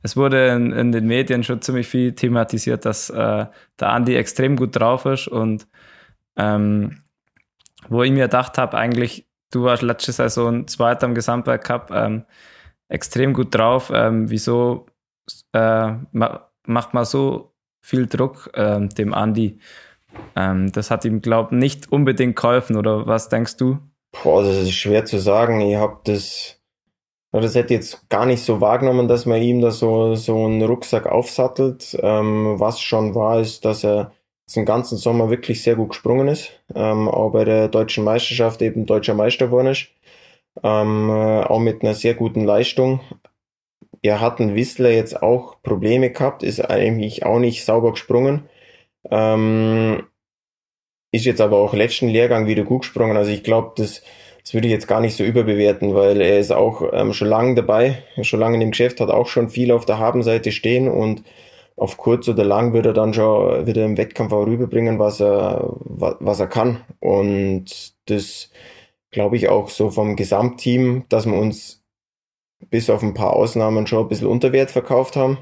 es 0.03 0.17
wurde 0.17 0.49
in, 0.49 0.73
in 0.73 0.93
den 0.93 1.07
Medien 1.07 1.45
schon 1.45 1.63
ziemlich 1.63 1.87
viel 1.87 2.13
thematisiert, 2.15 2.85
dass 2.85 3.11
äh, 3.11 3.47
der 3.81 3.89
Andy 3.89 4.17
extrem 4.17 4.57
gut 4.57 4.79
drauf 4.79 5.07
ist 5.07 5.29
und 5.29 5.67
ähm, 6.37 7.03
wo 7.89 8.03
ich 8.03 8.13
mir 8.13 8.25
gedacht 8.25 8.59
habe, 8.59 8.77
eigentlich, 8.77 9.27
du 9.51 9.65
warst 9.65 9.83
letzte 9.83 10.13
Saison 10.13 10.67
Zweiter 10.67 11.07
im 11.07 11.15
Gesamtweltcup, 11.15 11.91
ähm, 11.93 12.25
extrem 12.89 13.33
gut 13.33 13.55
drauf. 13.55 13.91
Ähm, 13.93 14.31
wieso 14.31 14.87
äh, 15.53 15.93
ma 16.13 16.49
macht 16.65 16.95
man 16.95 17.05
so 17.05 17.53
viel 17.81 18.07
Druck 18.07 18.51
ähm, 18.55 18.89
dem 18.91 19.13
Andi? 19.13 19.59
Ähm, 20.37 20.71
das 20.71 20.91
hat 20.91 21.05
ihm, 21.05 21.21
glaube 21.21 21.55
ich, 21.55 21.61
nicht 21.61 21.91
unbedingt 21.91 22.37
geholfen, 22.37 22.77
oder 22.77 23.07
was 23.07 23.29
denkst 23.29 23.57
du? 23.57 23.79
Boah, 24.23 24.45
das 24.45 24.59
ist 24.59 24.73
schwer 24.73 25.05
zu 25.05 25.19
sagen. 25.19 25.61
Ich 25.61 25.77
habe 25.77 25.99
das, 26.05 26.62
das 27.41 27.55
hätte 27.55 27.75
jetzt 27.75 28.09
gar 28.11 28.27
nicht 28.27 28.43
so 28.43 28.61
wahrgenommen, 28.61 29.09
dass 29.09 29.25
man 29.27 29.41
ihm 29.41 29.61
da 29.61 29.71
so, 29.71 30.15
so 30.15 30.45
einen 30.45 30.63
Rucksack 30.63 31.07
aufsattelt. 31.07 31.97
Ähm, 32.03 32.61
was 32.61 32.81
schon 32.81 33.15
war, 33.15 33.41
ist, 33.41 33.65
dass 33.65 33.85
er 33.85 34.13
den 34.55 34.67
ganzen 34.67 34.99
Sommer 34.99 35.31
wirklich 35.31 35.63
sehr 35.63 35.77
gut 35.77 35.91
gesprungen 35.91 36.29
ist, 36.29 36.51
ähm, 36.75 37.09
auch 37.09 37.31
bei 37.31 37.45
der 37.45 37.69
deutschen 37.69 38.05
Meisterschaft 38.05 38.61
eben 38.63 38.87
deutscher 38.87 39.15
Meister 39.15 39.47
geworden 39.47 39.69
ist, 39.69 39.89
ähm, 40.63 41.09
äh, 41.11 41.43
auch 41.45 41.59
mit 41.59 41.83
einer 41.83 41.95
sehr 41.95 42.15
guten 42.15 42.45
Leistung. 42.45 43.01
Er 44.03 44.21
hat 44.21 44.41
ein 44.41 44.55
Whistler 44.55 44.91
jetzt 44.91 45.23
auch 45.23 45.63
Probleme 45.63 46.11
gehabt, 46.11 46.43
ist 46.43 46.61
eigentlich 46.61 47.25
auch 47.25 47.39
nicht 47.39 47.65
sauber 47.65 47.93
gesprungen. 47.93 48.49
Ähm, 49.11 50.05
ist 51.13 51.25
jetzt 51.27 51.41
aber 51.41 51.59
auch 51.59 51.75
letzten 51.75 52.09
Lehrgang 52.09 52.47
wieder 52.47 52.65
gut 52.65 52.83
gesprungen. 52.83 53.17
Also 53.17 53.31
ich 53.31 53.45
glaube, 53.45 53.73
das, 53.77 54.03
das 54.43 54.55
würde 54.55 54.67
ich 54.67 54.73
jetzt 54.73 54.89
gar 54.89 55.01
nicht 55.01 55.17
so 55.17 55.25
überbewerten, 55.25 55.95
weil 55.95 56.21
er 56.21 56.39
ist 56.39 56.53
auch 56.53 56.83
ähm, 56.93 57.13
schon 57.13 57.29
lange 57.29 57.55
dabei, 57.55 58.03
schon 58.23 58.41
lange 58.41 58.63
im 58.63 58.71
Geschäft, 58.71 59.01
hat 59.01 59.11
auch 59.11 59.29
schon 59.29 59.49
viel 59.49 59.71
auf 59.71 59.87
der 59.87 59.99
Habenseite 59.99 60.51
stehen 60.53 60.89
und 60.89 61.23
auf 61.77 61.97
kurz 61.97 62.29
oder 62.29 62.45
lang 62.45 62.73
wird 62.73 62.87
er 62.87 62.93
dann 62.93 63.15
schon 63.15 63.67
wieder 63.67 63.85
im 63.85 63.97
Wettkampf 63.97 64.33
auch 64.33 64.47
rüberbringen, 64.47 64.99
was 64.99 65.21
er, 65.21 65.71
was, 65.75 66.41
er 66.41 66.47
kann. 66.47 66.85
Und 67.01 67.95
das 68.07 68.51
glaube 69.11 69.37
ich 69.37 69.49
auch 69.49 69.69
so 69.69 69.91
vom 69.91 70.17
Gesamtteam, 70.17 71.05
dass 71.09 71.27
wir 71.27 71.35
uns 71.35 71.83
bis 72.71 72.91
auf 72.91 73.03
ein 73.03 73.15
paar 73.15 73.35
Ausnahmen 73.35 73.87
schon 73.87 74.05
ein 74.05 74.09
bisschen 74.09 74.29
unter 74.29 74.53
Wert 74.53 74.71
verkauft 74.71 75.17
haben. 75.17 75.39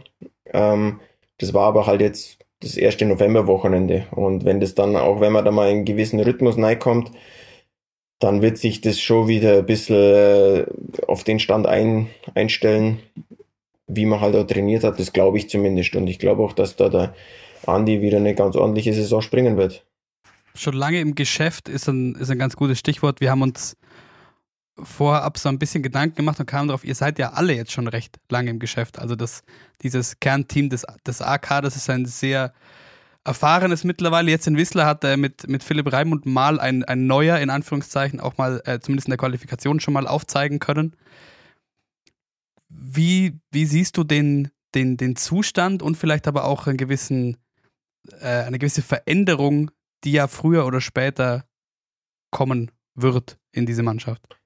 Ähm, 0.53 1.01
das 1.39 1.55
war 1.55 1.67
aber 1.67 1.87
halt 1.87 2.01
jetzt 2.01 2.39
das 2.61 2.77
erste 2.77 3.07
Novemberwochenende. 3.07 4.07
Und 4.11 4.45
wenn 4.45 4.61
das 4.61 4.75
dann, 4.75 4.97
auch 4.97 5.21
wenn 5.21 5.33
man 5.33 5.45
da 5.45 5.51
mal 5.51 5.69
in 5.69 5.77
einen 5.79 5.85
gewissen 5.85 6.21
Rhythmus 6.21 6.59
reinkommt, 6.59 7.11
dann 8.21 8.43
wird 8.43 8.59
sich 8.59 8.83
das 8.83 9.01
schon 9.01 9.29
wieder 9.29 9.59
ein 9.59 9.67
bisschen 9.67 9.97
äh, 9.97 10.67
auf 11.09 11.25
den 11.25 11.41
Stand 11.41 11.67
ein, 11.67 12.09
einstellen, 12.35 13.01
wie 13.87 14.07
man 14.07 14.21
halt 14.21 14.37
auch 14.37 14.47
trainiert 14.47 14.85
hat, 14.85 15.01
das 15.01 15.13
glaube 15.13 15.39
ich 15.39 15.49
zumindest. 15.49 15.97
Und 15.97 16.07
ich 16.07 16.19
glaube 16.19 16.43
auch, 16.43 16.53
dass 16.53 16.77
da 16.77 16.89
der 16.89 17.15
Andi 17.67 18.03
wieder 18.03 18.19
eine 18.19 18.35
ganz 18.35 18.57
ordentliche 18.57 18.93
Saison 18.93 19.23
springen 19.23 19.57
wird. 19.57 19.85
Schon 20.55 20.75
lange 20.75 21.01
im 21.01 21.15
Geschäft 21.15 21.69
ist 21.69 21.89
ein, 21.89 22.15
ist 22.15 22.31
ein 22.31 22.39
ganz 22.39 22.57
gutes 22.57 22.79
Stichwort. 22.79 23.21
Wir 23.21 23.31
haben 23.31 23.43
uns 23.43 23.77
vorab 24.83 25.39
so 25.39 25.49
ein 25.49 25.59
bisschen 25.59 25.83
Gedanken 25.83 26.17
gemacht 26.17 26.41
und 26.41 26.47
kamen 26.47 26.69
darauf, 26.69 26.85
ihr 26.85 26.95
seid 26.95 27.19
ja 27.19 27.33
alle 27.33 27.55
jetzt 27.55 27.73
schon 27.73 27.89
recht 27.89 28.19
lange 28.29 28.51
im 28.51 28.59
Geschäft. 28.59 28.99
Also 28.99 29.17
das, 29.17 29.43
dieses 29.83 30.21
Kernteam 30.21 30.69
des, 30.69 30.87
des 31.07 31.23
AK, 31.23 31.63
das 31.63 31.77
ist 31.77 31.89
ein 31.89 32.07
sehr 32.07 32.53
erfahrenes 33.25 33.85
mittlerweile. 33.85 34.31
Jetzt 34.31 34.47
in 34.47 34.57
Whistler 34.57 34.87
hat 34.87 35.05
er 35.05 35.17
mit, 35.17 35.49
mit 35.49 35.63
Philipp 35.63 35.93
Raimund 35.93 36.27
mal 36.27 36.59
ein, 36.59 36.85
ein 36.85 37.07
neuer, 37.07 37.39
in 37.39 37.51
Anführungszeichen, 37.51 38.21
auch 38.21 38.39
mal 38.39 38.63
äh, 38.65 38.81
zumindest 38.81 39.09
in 39.09 39.13
der 39.13 39.19
Qualifikation 39.19 39.81
schon 39.81 39.95
mal 39.95 40.07
aufzeigen 40.07 40.59
können. 40.59 40.97
Wie, 42.69 43.39
wie 43.51 43.67
siehst 43.67 43.97
du 43.97 44.05
den, 44.05 44.51
den, 44.75 44.97
den 44.97 45.17
Zustand 45.17 45.83
und 45.83 45.97
vielleicht 45.97 46.29
aber 46.29 46.45
auch 46.45 46.67
einen 46.67 46.77
gewissen, 46.77 47.37
äh, 48.21 48.45
eine 48.45 48.59
gewisse 48.59 48.83
Veränderung, 48.83 49.71
die 50.05 50.13
ja 50.13 50.29
früher 50.29 50.67
oder 50.67 50.81
später 50.81 51.45
kommen 52.31 52.71
wird 52.95 53.39
in 53.53 53.67
diese 53.67 53.83
Mannschaft? 53.83 54.41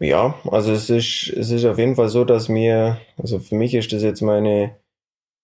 Ja, 0.00 0.38
also 0.44 0.72
es 0.72 0.90
ist, 0.90 1.28
es 1.28 1.50
ist 1.50 1.64
auf 1.64 1.78
jeden 1.78 1.96
Fall 1.96 2.08
so, 2.08 2.24
dass 2.24 2.48
mir, 2.48 3.00
also 3.16 3.38
für 3.38 3.56
mich 3.56 3.74
ist 3.74 3.92
das 3.92 4.02
jetzt 4.02 4.20
meine 4.20 4.76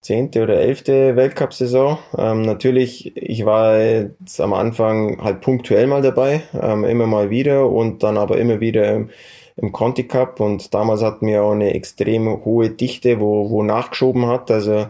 zehnte 0.05 0.43
oder 0.43 0.61
elfte 0.61 1.17
Weltcup-Saison. 1.17 1.99
Ähm, 2.19 2.43
natürlich, 2.43 3.17
ich 3.17 3.47
war 3.47 3.79
jetzt 3.79 4.39
am 4.39 4.53
Anfang 4.53 5.23
halt 5.23 5.41
punktuell 5.41 5.87
mal 5.87 6.03
dabei, 6.03 6.43
ähm, 6.61 6.85
immer 6.85 7.07
mal 7.07 7.31
wieder 7.31 7.71
und 7.71 8.03
dann 8.03 8.19
aber 8.19 8.37
immer 8.39 8.61
wieder 8.61 8.93
im, 8.93 9.11
im 9.57 9.73
Conti 9.73 10.05
Cup 10.05 10.41
und 10.41 10.75
damals 10.75 11.03
hatten 11.03 11.27
wir 11.27 11.43
auch 11.43 11.53
eine 11.53 11.73
extrem 11.73 12.45
hohe 12.45 12.69
Dichte, 12.69 13.19
wo, 13.19 13.49
wo 13.49 13.63
nachgeschoben 13.63 14.27
hat. 14.27 14.51
Also 14.51 14.89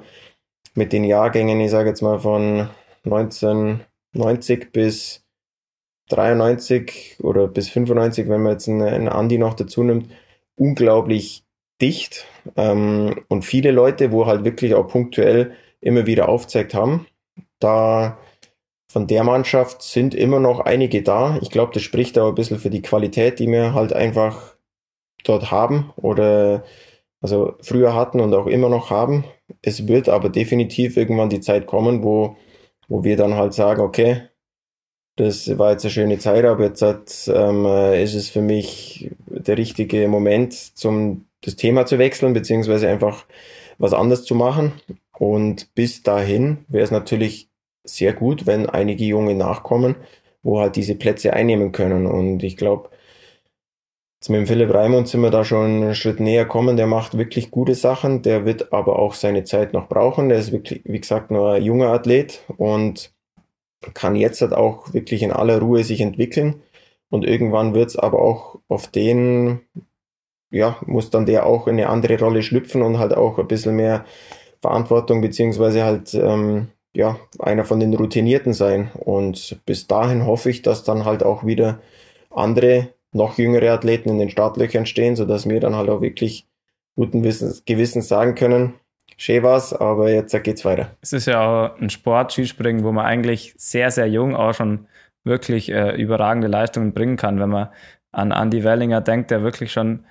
mit 0.75 0.93
den 0.93 1.05
Jahrgängen, 1.05 1.61
ich 1.61 1.71
sage 1.71 1.91
jetzt 1.91 2.03
mal 2.03 2.19
von 2.19 2.69
1990 3.05 4.73
bis 4.73 5.23
93 6.09 7.19
oder 7.23 7.47
bis 7.47 7.69
95, 7.69 8.29
wenn 8.29 8.43
man 8.43 8.53
jetzt 8.55 8.69
einen, 8.69 8.83
einen 8.83 9.09
Andi 9.09 9.39
noch 9.39 9.55
dazu 9.55 9.85
nimmt, 9.85 10.11
unglaublich 10.57 11.45
dicht 11.81 12.27
ähm, 12.57 13.23
und 13.29 13.45
viele 13.45 13.71
Leute, 13.71 14.13
wo 14.13 14.27
halt 14.27 14.45
wirklich 14.45 14.75
auch 14.75 14.89
punktuell 14.89 15.53
immer 15.81 16.07
wieder 16.07 16.29
aufzeigt 16.29 16.75
haben. 16.75 17.07
Da 17.59 18.19
von 18.89 19.07
der 19.07 19.25
Mannschaft 19.25 19.83
sind 19.83 20.15
immer 20.15 20.41
noch 20.41 20.61
einige 20.61 21.03
da. 21.03 21.39
Ich 21.43 21.51
glaube, 21.51 21.73
das 21.73 21.83
spricht 21.83 22.17
aber 22.17 22.29
ein 22.29 22.35
bisschen 22.35 22.59
für 22.59 22.71
die 22.71 22.83
Qualität, 22.83 23.39
die 23.39 23.49
wir 23.49 23.75
halt 23.75 23.93
einfach 23.93 24.55
dort 25.25 25.51
haben 25.51 25.93
oder 25.97 26.65
also 27.21 27.55
früher 27.63 27.95
hatten 27.95 28.21
und 28.21 28.35
auch 28.35 28.47
immer 28.47 28.69
noch 28.69 28.91
haben. 28.91 29.25
Es 29.63 29.89
wird 29.89 30.09
aber 30.09 30.29
definitiv 30.29 30.97
irgendwann 30.97 31.31
die 31.31 31.41
Zeit 31.41 31.67
kommen, 31.67 32.05
wo, 32.05 32.37
wo 32.89 33.03
wir 33.03 33.17
dann 33.17 33.35
halt 33.35 33.55
sagen, 33.55 33.81
okay, 33.81 34.29
das 35.17 35.59
war 35.59 35.73
jetzt 35.73 35.85
eine 35.85 35.91
schöne 35.93 36.19
Zeit, 36.19 36.45
aber 36.45 36.65
jetzt 36.65 36.83
hat, 36.83 37.31
ähm, 37.35 37.67
ist 37.95 38.15
es 38.15 38.29
für 38.29 38.43
mich 38.43 39.11
der 39.27 39.57
richtige 39.57 40.07
Moment, 40.09 40.53
zum 40.53 41.27
das 41.45 41.57
Thema 41.57 41.87
zu 41.87 41.99
wechseln, 41.99 42.33
beziehungsweise 42.33 42.89
einfach 42.89 43.27
was 43.79 43.93
anderes 43.93 44.25
zu 44.25 44.35
machen. 44.35 44.73
Und 45.19 45.75
bis 45.75 46.03
dahin 46.03 46.65
wäre 46.69 46.85
es 46.85 46.91
natürlich 46.91 47.49
sehr 47.85 48.13
gut, 48.13 48.47
wenn 48.47 48.69
einige 48.69 49.05
Junge 49.05 49.35
nachkommen, 49.35 49.97
wo 50.43 50.61
halt 50.61 50.77
diese 50.77 50.95
Plätze 50.95 51.33
einnehmen 51.33 51.73
können. 51.73 52.07
Und 52.07 52.43
ich 52.43 52.57
glaube, 52.57 52.91
mit 54.29 54.39
dem 54.39 54.47
Philipp 54.47 54.73
Raimund 54.73 55.07
sind 55.07 55.21
wir 55.21 55.31
da 55.31 55.45
schon 55.45 55.83
einen 55.83 55.95
Schritt 55.95 56.19
näher 56.19 56.47
kommen. 56.47 56.77
Der 56.77 56.87
macht 56.87 57.19
wirklich 57.19 57.51
gute 57.51 57.75
Sachen. 57.75 58.23
Der 58.23 58.47
wird 58.47 58.73
aber 58.73 58.99
auch 58.99 59.15
seine 59.15 59.45
Zeit 59.45 59.75
noch 59.75 59.89
brauchen. 59.89 60.31
Der 60.31 60.39
ist 60.39 60.51
wirklich, 60.51 60.81
wie 60.85 61.01
gesagt, 61.01 61.31
nur 61.31 61.53
ein 61.53 61.63
junger 61.63 61.89
Athlet 61.89 62.43
und 62.57 63.13
kann 63.93 64.17
jetzt 64.17 64.41
halt 64.41 64.55
auch 64.55 64.95
wirklich 64.95 65.23
in 65.23 65.31
aller 65.31 65.59
Ruhe 65.61 65.85
sich 65.85 66.01
entwickeln. 66.01 66.63
Und 67.11 67.27
irgendwann 67.27 67.75
wird 67.75 67.91
es 67.91 67.97
aber 67.97 68.23
auch 68.23 68.61
auf 68.69 68.89
den, 68.89 69.61
ja, 70.51 70.77
muss 70.87 71.11
dann 71.11 71.27
der 71.27 71.47
auch 71.47 71.67
in 71.67 71.75
eine 71.75 71.89
andere 71.89 72.19
Rolle 72.19 72.43
schlüpfen 72.43 72.83
und 72.83 72.99
halt 72.99 73.15
auch 73.15 73.39
ein 73.39 73.49
bisschen 73.49 73.77
mehr 73.77 74.05
Verantwortung 74.61 75.21
beziehungsweise 75.21 75.85
halt, 75.85 76.15
ähm, 76.15 76.69
ja, 76.95 77.19
einer 77.39 77.65
von 77.65 77.81
den 77.81 77.95
Routinierten 77.95 78.53
sein. 78.53 78.91
Und 78.95 79.61
bis 79.67 79.87
dahin 79.87 80.27
hoffe 80.27 80.51
ich, 80.51 80.63
dass 80.63 80.85
dann 80.85 81.05
halt 81.05 81.23
auch 81.23 81.45
wieder 81.45 81.81
andere 82.31 82.89
noch 83.13 83.39
jüngere 83.39 83.73
Athleten 83.73 84.09
in 84.09 84.19
den 84.19 84.31
Startlöchern 84.31 84.87
stehen, 84.87 85.17
sodass 85.17 85.49
wir 85.49 85.61
dann 85.61 85.77
halt 85.77 85.89
auch 85.89 86.01
wirklich 86.01 86.47
guten 86.97 87.25
Wissens, 87.25 87.65
Gewissens 87.65 88.09
sagen 88.09 88.35
können, 88.35 88.75
schön 89.17 89.43
war's, 89.43 89.73
aber 89.73 90.11
jetzt 90.11 90.41
geht's 90.43 90.65
weiter. 90.65 90.97
Es 91.01 91.13
ist 91.13 91.27
ja 91.27 91.41
auch 91.41 91.81
ein 91.81 91.91
Sport, 91.91 92.33
Skispringen, 92.33 92.85
wo 92.85 92.93
man 92.93 93.07
eigentlich 93.07 93.55
sehr, 93.57 93.91
sehr 93.91 94.07
jung 94.07 94.35
auch 94.35 94.55
schon 94.55 94.87
wirklich 95.25 95.71
äh, 95.71 95.95
überragende 95.97 96.49
Leistungen 96.49 96.93
bringen 96.93 97.17
kann, 97.17 97.41
wenn 97.41 97.51
man 97.51 97.69
an 98.13 98.31
Andy 98.31 98.63
Wellinger 98.63 99.01
denkt, 99.01 99.31
der 99.31 99.43
wirklich 99.43 99.73
schon 99.73 100.05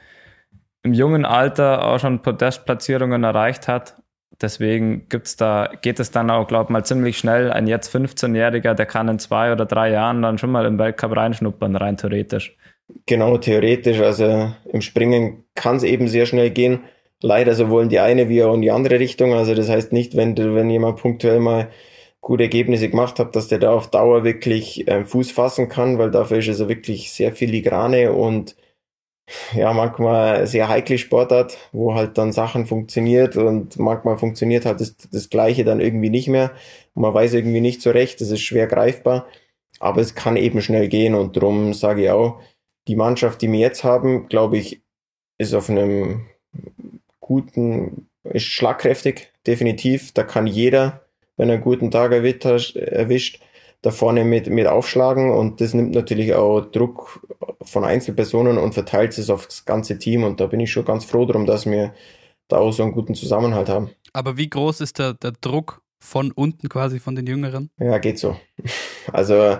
im 0.83 0.93
jungen 0.93 1.25
Alter 1.25 1.85
auch 1.85 1.99
schon 1.99 2.21
Podestplatzierungen 2.21 3.23
erreicht 3.23 3.67
hat. 3.67 3.95
Deswegen 4.41 5.07
gibt's 5.09 5.37
da, 5.37 5.71
geht 5.81 5.99
es 5.99 6.11
dann 6.11 6.29
auch, 6.29 6.47
glaube 6.47 6.65
ich, 6.65 6.69
mal 6.69 6.83
ziemlich 6.83 7.17
schnell. 7.17 7.51
Ein 7.51 7.67
jetzt 7.67 7.95
15-Jähriger, 7.95 8.73
der 8.73 8.85
kann 8.85 9.07
in 9.07 9.19
zwei 9.19 9.51
oder 9.53 9.65
drei 9.65 9.91
Jahren 9.91 10.21
dann 10.21 10.37
schon 10.37 10.51
mal 10.51 10.65
im 10.65 10.77
Weltcup 10.77 11.15
reinschnuppern, 11.15 11.75
rein 11.75 11.97
theoretisch. 11.97 12.57
Genau, 13.05 13.37
theoretisch. 13.37 13.99
Also 13.99 14.51
im 14.65 14.81
Springen 14.81 15.45
kann 15.55 15.77
es 15.77 15.83
eben 15.83 16.07
sehr 16.07 16.25
schnell 16.25 16.49
gehen. 16.49 16.81
Leider 17.21 17.53
sowohl 17.53 17.83
in 17.83 17.89
die 17.89 17.99
eine 17.99 18.27
wie 18.27 18.43
auch 18.43 18.53
in 18.53 18.61
die 18.61 18.71
andere 18.71 18.99
Richtung. 18.99 19.33
Also 19.33 19.55
das 19.55 19.69
heißt 19.69 19.93
nicht, 19.93 20.17
wenn, 20.17 20.35
wenn 20.37 20.69
jemand 20.69 20.99
punktuell 20.99 21.39
mal 21.39 21.69
gute 22.19 22.43
Ergebnisse 22.43 22.89
gemacht 22.89 23.19
hat, 23.19 23.35
dass 23.35 23.47
der 23.47 23.59
da 23.59 23.71
auf 23.71 23.89
Dauer 23.89 24.23
wirklich 24.23 24.87
äh, 24.87 25.05
Fuß 25.05 25.31
fassen 25.31 25.69
kann, 25.69 25.99
weil 25.99 26.11
dafür 26.11 26.39
ist 26.39 26.45
es 26.45 26.59
also 26.59 26.69
wirklich 26.69 27.11
sehr 27.11 27.33
filigrane 27.33 28.11
und 28.11 28.55
ja, 29.55 29.73
manchmal 29.73 30.47
sehr 30.47 30.67
heikle 30.67 30.97
Sportart, 30.97 31.57
wo 31.71 31.95
halt 31.95 32.17
dann 32.17 32.31
Sachen 32.31 32.65
funktioniert 32.65 33.37
und 33.37 33.79
manchmal 33.79 34.17
funktioniert 34.17 34.65
halt 34.65 34.81
das, 34.81 34.95
das 35.11 35.29
Gleiche 35.29 35.63
dann 35.63 35.79
irgendwie 35.79 36.09
nicht 36.09 36.27
mehr. 36.27 36.51
Man 36.93 37.13
weiß 37.13 37.33
irgendwie 37.33 37.61
nicht 37.61 37.81
so 37.81 37.91
recht, 37.91 38.21
das 38.21 38.31
ist 38.31 38.41
schwer 38.41 38.67
greifbar, 38.67 39.27
aber 39.79 40.01
es 40.01 40.15
kann 40.15 40.35
eben 40.35 40.61
schnell 40.61 40.89
gehen 40.89 41.15
und 41.15 41.37
darum 41.37 41.73
sage 41.73 42.03
ich 42.03 42.09
auch, 42.09 42.41
die 42.87 42.95
Mannschaft, 42.95 43.41
die 43.41 43.51
wir 43.51 43.59
jetzt 43.59 43.83
haben, 43.83 44.27
glaube 44.27 44.57
ich, 44.57 44.81
ist 45.37 45.53
auf 45.53 45.69
einem 45.69 46.25
guten, 47.19 48.07
ist 48.23 48.45
schlagkräftig, 48.45 49.31
definitiv. 49.47 50.11
Da 50.13 50.23
kann 50.23 50.47
jeder, 50.47 51.05
wenn 51.37 51.49
er 51.49 51.55
einen 51.55 51.63
guten 51.63 51.91
Tag 51.91 52.11
erwischt, 52.11 53.39
da 53.83 53.91
vorne 53.91 54.23
mit, 54.23 54.47
mit 54.47 54.65
aufschlagen 54.65 55.29
und 55.29 55.59
das 55.59 55.73
nimmt 55.73 55.93
natürlich 55.93 56.33
auch 56.33 56.61
Druck 56.61 57.19
von 57.61 57.83
Einzelpersonen 57.83 58.57
und 58.57 58.73
verteilt 58.73 59.17
es 59.17 59.29
auf 59.29 59.45
das 59.45 59.65
ganze 59.65 59.99
Team 59.99 60.23
und 60.23 60.39
da 60.39 60.47
bin 60.47 60.61
ich 60.61 60.71
schon 60.71 60.85
ganz 60.85 61.03
froh 61.03 61.25
drum, 61.25 61.45
dass 61.45 61.65
wir 61.65 61.93
da 62.47 62.57
auch 62.57 62.71
so 62.71 62.83
einen 62.83 62.93
guten 62.93 63.13
Zusammenhalt 63.13 63.67
haben. 63.67 63.91
Aber 64.13 64.37
wie 64.37 64.49
groß 64.49 64.79
ist 64.79 64.99
der, 64.99 65.13
der 65.13 65.33
Druck 65.33 65.81
von 65.99 66.31
unten 66.31 66.69
quasi 66.69 66.99
von 66.99 67.15
den 67.15 67.27
Jüngeren? 67.27 67.69
Ja, 67.77 67.97
geht 67.99 68.17
so. 68.17 68.35
Also 69.11 69.57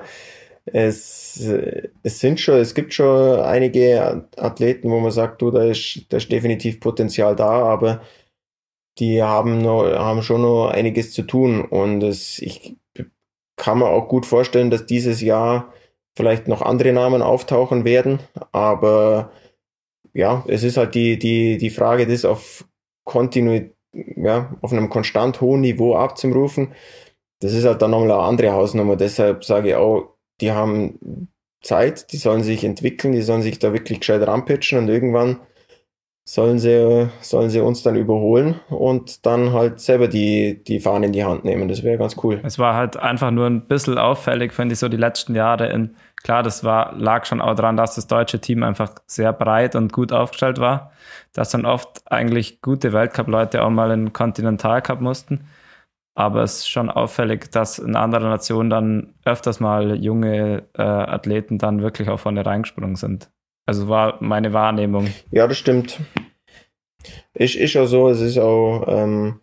es, 0.66 1.38
es 1.38 2.20
sind 2.20 2.40
schon, 2.40 2.56
es 2.56 2.74
gibt 2.74 2.94
schon 2.94 3.42
einige 3.42 4.30
Athleten, 4.38 4.90
wo 4.90 5.02
man 5.02 5.12
sagt, 5.12 5.42
du, 5.42 5.52
da 5.52 5.66
ist, 5.66 6.06
da 6.08 6.16
ist 6.16 6.32
definitiv 6.32 6.80
Potenzial 6.80 7.36
da, 7.36 7.50
aber 7.50 8.02
die 9.00 9.22
haben 9.22 9.62
noch, 9.62 9.84
haben 9.84 10.24
schon 10.24 10.44
noch 10.44 10.70
einiges 10.70 11.12
zu 11.12 11.24
tun 11.24 11.66
und 11.66 12.02
es, 12.04 12.40
ich 12.40 12.78
kann 13.56 13.80
mir 13.80 13.88
auch 13.88 14.08
gut 14.08 14.26
vorstellen, 14.26 14.72
dass 14.72 14.86
dieses 14.86 15.22
Jahr 15.22 15.74
vielleicht 16.16 16.48
noch 16.48 16.62
andere 16.62 16.94
Namen 16.94 17.22
auftauchen 17.22 17.86
werden, 17.86 18.20
aber 18.52 19.32
ja, 20.14 20.44
es 20.48 20.64
ist 20.64 20.78
halt 20.78 20.96
die, 20.96 21.18
die, 21.18 21.58
die 21.58 21.70
Frage, 21.70 22.06
das 22.08 22.26
auf 22.26 22.66
Kontinuität, 23.04 23.74
ja, 23.94 24.56
auf 24.62 24.72
einem 24.72 24.90
konstant 24.90 25.40
hohen 25.42 25.62
Niveau 25.62 25.96
abzurufen. 25.96 26.74
Das 27.40 27.54
ist 27.54 27.66
halt 27.66 27.82
dann 27.82 27.92
nochmal 27.92 28.12
eine 28.12 28.22
andere 28.22 28.52
Hausnummer. 28.54 28.96
Deshalb 28.96 29.44
sage 29.46 29.70
ich 29.70 29.76
auch, 29.76 30.16
die 30.42 30.52
haben 30.52 31.30
Zeit, 31.62 32.12
die 32.12 32.18
sollen 32.18 32.44
sich 32.44 32.64
entwickeln, 32.64 33.14
die 33.14 33.22
sollen 33.22 33.42
sich 33.42 33.60
da 33.60 33.74
wirklich 33.74 34.00
gescheit 34.00 34.26
ranpitchen 34.26 34.80
und 34.80 34.90
irgendwann 34.90 35.40
sollen 36.26 36.58
sie, 36.58 37.10
sollen 37.20 37.50
sie 37.50 37.60
uns 37.60 37.84
dann 37.84 37.96
überholen 37.96 38.60
und 38.70 39.26
dann 39.26 39.52
halt 39.52 39.80
selber 39.82 40.08
die, 40.08 40.64
die 40.64 40.80
Fahne 40.80 41.08
in 41.08 41.12
die 41.12 41.26
Hand 41.26 41.44
nehmen. 41.44 41.68
Das 41.68 41.84
wäre 41.84 41.98
ganz 41.98 42.16
cool. 42.24 42.40
Es 42.44 42.58
war 42.60 42.76
halt 42.76 42.96
einfach 42.98 43.32
nur 43.32 43.46
ein 43.46 43.68
bisschen 43.68 43.98
auffällig, 43.98 44.54
finde 44.54 44.74
ich, 44.74 44.80
so 44.80 44.88
die 44.88 44.98
letzten 44.98 45.36
Jahre. 45.36 45.68
In, 45.68 45.96
klar, 46.24 46.42
das 46.42 46.64
war, 46.64 46.94
lag 46.94 47.26
schon 47.26 47.42
auch 47.42 47.56
daran, 47.56 47.76
dass 47.76 47.96
das 47.96 48.08
deutsche 48.08 48.40
Team 48.40 48.64
einfach 48.64 48.92
sehr 49.06 49.34
breit 49.34 49.76
und 49.76 49.92
gut 49.92 50.14
aufgestellt 50.14 50.60
war, 50.60 50.92
dass 51.34 51.50
dann 51.50 51.66
oft 51.66 52.02
eigentlich 52.10 52.62
gute 52.62 52.94
Weltcup-Leute 52.94 53.64
auch 53.64 53.70
mal 53.70 53.92
in 53.92 54.06
den 54.06 54.14
Kontinentalcup 54.14 55.02
mussten. 55.02 55.48
Aber 56.16 56.44
es 56.44 56.60
ist 56.60 56.70
schon 56.70 56.90
auffällig, 56.90 57.52
dass 57.52 57.80
in 57.80 57.96
anderen 57.96 58.30
Nationen 58.30 58.70
dann 58.70 59.14
öfters 59.26 59.60
mal 59.60 59.96
junge 59.96 60.64
äh, 60.78 60.82
Athleten 60.82 61.58
dann 61.58 61.82
wirklich 61.82 62.08
auch 62.08 62.20
vorne 62.20 62.46
reingesprungen 62.46 62.96
sind. 62.96 63.32
Also 63.66 63.88
war 63.88 64.18
meine 64.22 64.54
Wahrnehmung. 64.54 65.08
Ja, 65.32 65.48
das 65.48 65.58
stimmt. 65.58 66.00
Ist, 67.34 67.56
ist 67.56 67.76
auch 67.78 67.86
so, 67.86 68.10
es 68.10 68.22
ist 68.22 68.38
auch, 68.38 68.86
ähm, 68.88 69.40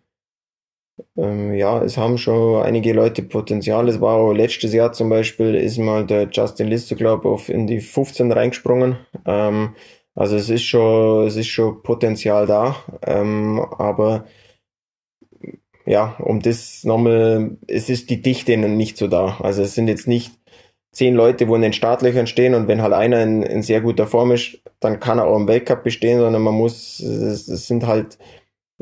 ähm, 1.17 1.53
ja, 1.55 1.83
es 1.83 1.97
haben 1.97 2.17
schon 2.17 2.63
einige 2.63 2.93
Leute 2.93 3.23
Potenzial. 3.23 3.89
Es 3.89 3.99
war 3.99 4.15
auch 4.15 4.33
letztes 4.33 4.73
Jahr 4.73 4.93
zum 4.93 5.09
Beispiel, 5.09 5.55
ist 5.55 5.77
mal 5.77 6.05
der 6.05 6.29
Justin 6.31 6.67
Lister, 6.67 6.95
glaube 6.95 7.35
ich, 7.35 7.49
in 7.49 7.67
die 7.67 7.79
15 7.79 8.31
reingesprungen. 8.31 8.97
Ähm, 9.25 9.75
also 10.15 10.35
es 10.35 10.49
ist 10.49 10.63
schon, 10.63 11.27
es 11.27 11.35
ist 11.35 11.47
schon 11.47 11.81
Potenzial 11.83 12.45
da, 12.45 12.75
ähm, 13.05 13.59
aber 13.77 14.25
ja, 15.85 16.15
um 16.19 16.41
das 16.41 16.83
nochmal, 16.83 17.57
es 17.67 17.89
ist 17.89 18.09
die 18.09 18.21
Dichte 18.21 18.55
nicht 18.57 18.97
so 18.97 19.07
da. 19.07 19.37
Also 19.39 19.63
es 19.63 19.73
sind 19.73 19.87
jetzt 19.87 20.07
nicht 20.07 20.31
zehn 20.91 21.15
Leute, 21.15 21.47
wo 21.47 21.55
in 21.55 21.61
den 21.61 21.73
Startlöchern 21.73 22.27
stehen 22.27 22.53
und 22.53 22.67
wenn 22.67 22.81
halt 22.81 22.93
einer 22.93 23.21
in, 23.21 23.43
in 23.43 23.61
sehr 23.61 23.81
guter 23.81 24.07
Form 24.07 24.31
ist, 24.31 24.59
dann 24.79 24.99
kann 24.99 25.19
er 25.19 25.27
auch 25.27 25.37
im 25.37 25.47
Weltcup 25.47 25.83
bestehen, 25.83 26.19
sondern 26.19 26.41
man 26.41 26.53
muss, 26.53 26.99
es, 26.99 27.47
es 27.47 27.67
sind 27.67 27.87
halt 27.87 28.17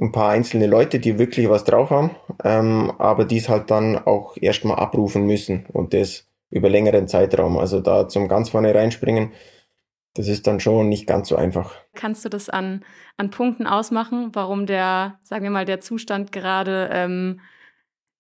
ein 0.02 0.12
paar 0.12 0.30
einzelne 0.30 0.68
Leute, 0.68 1.00
die 1.00 1.20
wirklich 1.20 1.50
was 1.50 1.66
drauf 1.66 1.90
haben, 1.90 2.12
ähm, 2.44 2.92
aber 2.98 3.26
die 3.26 3.38
es 3.38 3.50
halt 3.50 3.70
dann 3.70 3.98
auch 3.98 4.38
erstmal 4.38 4.78
abrufen 4.78 5.26
müssen 5.26 5.66
und 5.72 5.94
das 5.94 6.26
über 6.50 6.70
längeren 6.70 7.08
Zeitraum. 7.08 7.58
Also 7.58 7.80
da 7.80 8.08
zum 8.08 8.28
ganz 8.28 8.50
vorne 8.50 8.74
reinspringen, 8.74 9.34
das 10.16 10.28
ist 10.28 10.48
dann 10.48 10.60
schon 10.60 10.90
nicht 10.90 11.06
ganz 11.06 11.28
so 11.28 11.36
einfach. 11.36 11.76
Kannst 11.94 12.26
du 12.26 12.30
das 12.30 12.50
an, 12.50 12.84
an 13.18 13.30
Punkten 13.30 13.68
ausmachen, 13.68 14.32
warum 14.34 14.66
der, 14.66 15.20
sagen 15.22 15.44
wir 15.44 15.52
mal, 15.52 15.66
der 15.66 15.82
Zustand 15.82 16.32
gerade 16.32 16.90
ähm, 16.92 17.42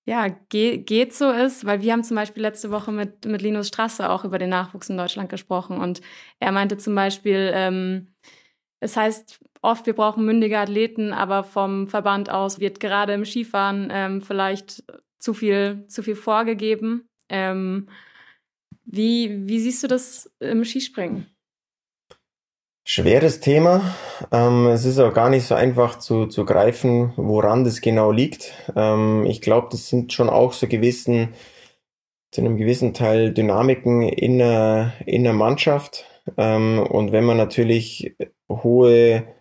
ja, 0.10 0.28
ge 0.28 0.80
geht 0.80 1.14
so 1.14 1.30
ist, 1.30 1.66
weil 1.66 1.84
wir 1.84 1.94
haben 1.94 2.04
zum 2.04 2.16
Beispiel 2.16 2.42
letzte 2.42 2.72
Woche 2.72 2.92
mit, 2.92 3.26
mit 3.26 3.44
Linus 3.44 3.68
Strasse 3.68 4.10
auch 4.10 4.26
über 4.26 4.40
den 4.40 4.50
Nachwuchs 4.50 4.90
in 4.90 4.98
Deutschland 4.98 5.30
gesprochen 5.30 5.78
und 5.78 6.02
er 6.40 6.52
meinte 6.52 6.78
zum 6.78 6.96
Beispiel, 6.96 7.52
ähm, 7.54 8.08
es 8.80 8.98
heißt 8.98 9.40
oft, 9.62 9.86
wir 9.86 9.94
brauchen 9.94 10.26
mündige 10.26 10.58
Athleten, 10.58 11.14
aber 11.14 11.44
vom 11.44 11.88
Verband 11.88 12.32
aus 12.32 12.60
wird 12.60 12.80
gerade 12.80 13.14
im 13.14 13.24
Skifahren 13.24 13.90
ähm, 13.92 14.22
vielleicht 14.24 14.84
zu 15.20 15.36
viel, 15.36 15.86
zu 15.88 16.02
viel 16.02 16.16
vorgegeben. 16.16 17.08
Ähm, 17.30 17.88
wie, 18.86 19.48
wie 19.48 19.60
siehst 19.60 19.84
du 19.84 19.88
das 19.88 20.32
im 20.40 20.66
Skispringen? 20.66 21.28
Schweres 22.92 23.40
Thema. 23.40 23.96
Ähm, 24.32 24.66
es 24.66 24.84
ist 24.84 24.98
auch 24.98 25.14
gar 25.14 25.30
nicht 25.30 25.46
so 25.46 25.54
einfach 25.54 26.00
zu, 26.00 26.26
zu 26.26 26.44
greifen, 26.44 27.14
woran 27.18 27.64
das 27.64 27.82
genau 27.82 28.12
liegt. 28.12 28.52
Ähm, 28.76 29.28
ich 29.28 29.42
glaube, 29.42 29.68
das 29.70 29.90
sind 29.90 30.12
schon 30.12 30.28
auch 30.28 30.54
so 30.54 30.68
gewissen, 30.68 31.36
zu 32.32 32.42
einem 32.42 32.58
gewissen 32.58 32.96
Teil 32.96 33.32
Dynamiken 33.32 34.02
in 34.02 34.40
der, 34.40 34.94
in 35.06 35.24
der 35.24 35.34
Mannschaft. 35.34 36.06
Ähm, 36.36 36.80
und 36.80 37.12
wenn 37.12 37.26
man 37.26 37.38
natürlich 37.38 38.16
hohe 38.50 39.36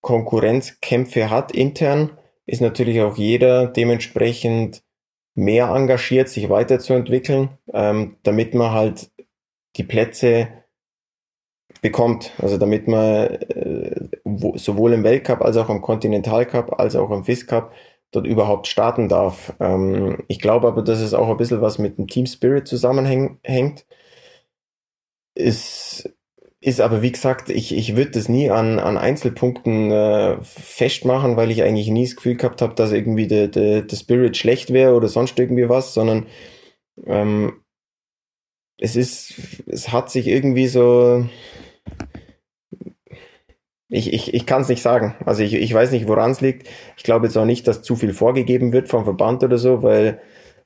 Konkurrenzkämpfe 0.00 1.30
hat 1.30 1.50
intern, 1.50 2.16
ist 2.46 2.60
natürlich 2.60 3.00
auch 3.00 3.16
jeder 3.16 3.66
dementsprechend 3.66 4.84
mehr 5.34 5.66
engagiert, 5.66 6.28
sich 6.28 6.48
weiterzuentwickeln, 6.48 7.58
ähm, 7.72 8.18
damit 8.22 8.54
man 8.54 8.70
halt 8.70 9.10
die 9.74 9.82
Plätze 9.82 10.46
bekommt. 11.84 12.32
Also 12.38 12.56
damit 12.56 12.88
man 12.88 13.26
äh, 13.26 14.08
wo, 14.24 14.56
sowohl 14.56 14.94
im 14.94 15.04
Weltcup 15.04 15.42
als 15.42 15.58
auch 15.58 15.68
im 15.68 15.82
Kontinentalcup 15.82 16.80
als 16.80 16.96
auch 16.96 17.10
im 17.10 17.24
FIS 17.24 17.46
Cup 17.46 17.72
dort 18.10 18.26
überhaupt 18.26 18.68
starten 18.68 19.10
darf. 19.10 19.52
Ähm, 19.60 20.24
ich 20.26 20.40
glaube 20.40 20.66
aber, 20.66 20.80
dass 20.80 21.00
es 21.00 21.12
auch 21.12 21.28
ein 21.28 21.36
bisschen 21.36 21.60
was 21.60 21.78
mit 21.78 21.98
dem 21.98 22.08
Team 22.08 22.24
Spirit 22.24 22.66
zusammenhängt. 22.66 23.84
Ist, 25.34 26.10
ist 26.62 26.80
aber, 26.80 27.02
wie 27.02 27.12
gesagt, 27.12 27.50
ich, 27.50 27.74
ich 27.76 27.96
würde 27.96 28.12
das 28.12 28.30
nie 28.30 28.48
an, 28.48 28.78
an 28.78 28.96
Einzelpunkten 28.96 29.90
äh, 29.90 30.38
festmachen, 30.42 31.36
weil 31.36 31.50
ich 31.50 31.62
eigentlich 31.64 31.88
nie 31.88 32.06
das 32.06 32.16
Gefühl 32.16 32.36
gehabt 32.36 32.62
habe, 32.62 32.74
dass 32.74 32.92
irgendwie 32.92 33.26
der, 33.26 33.48
der, 33.48 33.82
der 33.82 33.96
Spirit 33.96 34.38
schlecht 34.38 34.72
wäre 34.72 34.94
oder 34.94 35.08
sonst 35.08 35.38
irgendwie 35.38 35.68
was, 35.68 35.92
sondern 35.92 36.28
ähm, 37.06 37.60
es 38.78 38.96
ist, 38.96 39.34
es 39.66 39.92
hat 39.92 40.10
sich 40.10 40.28
irgendwie 40.28 40.68
so, 40.68 41.26
ich, 43.88 44.12
ich, 44.12 44.34
ich 44.34 44.46
kann 44.46 44.62
es 44.62 44.68
nicht 44.68 44.82
sagen. 44.82 45.14
Also 45.24 45.42
ich, 45.42 45.54
ich 45.54 45.72
weiß 45.72 45.92
nicht, 45.92 46.08
woran 46.08 46.32
es 46.32 46.40
liegt. 46.40 46.68
Ich 46.96 47.04
glaube 47.04 47.26
jetzt 47.26 47.36
auch 47.36 47.44
nicht, 47.44 47.68
dass 47.68 47.82
zu 47.82 47.96
viel 47.96 48.12
vorgegeben 48.12 48.72
wird 48.72 48.88
vom 48.88 49.04
Verband 49.04 49.44
oder 49.44 49.58
so, 49.58 49.82
weil 49.82 50.20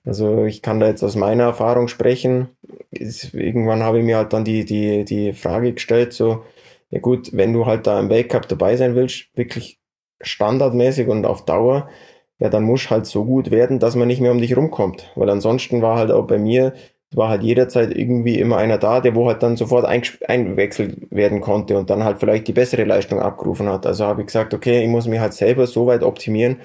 also 0.04 0.44
ich 0.44 0.62
kann 0.62 0.80
da 0.80 0.86
jetzt 0.86 1.02
aus 1.02 1.16
meiner 1.16 1.44
Erfahrung 1.44 1.88
sprechen. 1.88 2.48
Ist, 2.90 3.34
irgendwann 3.34 3.82
habe 3.82 3.98
ich 3.98 4.04
mir 4.04 4.16
halt 4.16 4.32
dann 4.32 4.44
die, 4.44 4.64
die, 4.64 5.04
die 5.04 5.32
Frage 5.34 5.74
gestellt, 5.74 6.12
so, 6.14 6.44
ja 6.90 7.00
gut, 7.00 7.30
wenn 7.34 7.52
du 7.52 7.66
halt 7.66 7.86
da 7.86 8.00
im 8.00 8.08
Weltcup 8.08 8.48
dabei 8.48 8.76
sein 8.76 8.94
willst, 8.94 9.26
wirklich 9.34 9.78
standardmäßig 10.20 11.08
und 11.08 11.26
auf 11.26 11.44
Dauer, 11.44 11.90
ja, 12.38 12.48
dann 12.48 12.62
muss 12.62 12.88
halt 12.88 13.06
so 13.06 13.24
gut 13.24 13.50
werden, 13.50 13.78
dass 13.80 13.96
man 13.96 14.08
nicht 14.08 14.20
mehr 14.20 14.32
um 14.32 14.40
dich 14.40 14.56
rumkommt. 14.56 15.12
Weil 15.16 15.28
ansonsten 15.28 15.82
war 15.82 15.98
halt 15.98 16.10
auch 16.10 16.26
bei 16.26 16.38
mir 16.38 16.72
war 17.14 17.30
halt 17.30 17.42
jederzeit 17.42 17.96
irgendwie 17.96 18.38
immer 18.38 18.58
einer 18.58 18.78
da, 18.78 19.00
der 19.00 19.14
wo 19.14 19.28
halt 19.28 19.42
dann 19.42 19.56
sofort 19.56 19.86
einwechselt 19.86 21.10
werden 21.10 21.40
konnte 21.40 21.78
und 21.78 21.90
dann 21.90 22.04
halt 22.04 22.18
vielleicht 22.20 22.48
die 22.48 22.52
bessere 22.52 22.84
Leistung 22.84 23.20
abgerufen 23.20 23.68
hat. 23.68 23.86
Also 23.86 24.04
habe 24.04 24.22
ich 24.22 24.26
gesagt, 24.26 24.52
okay, 24.54 24.82
ich 24.82 24.88
muss 24.88 25.06
mich 25.06 25.20
halt 25.20 25.32
selber 25.34 25.66
so 25.66 25.86
weit 25.86 26.02
optimieren, 26.02 26.60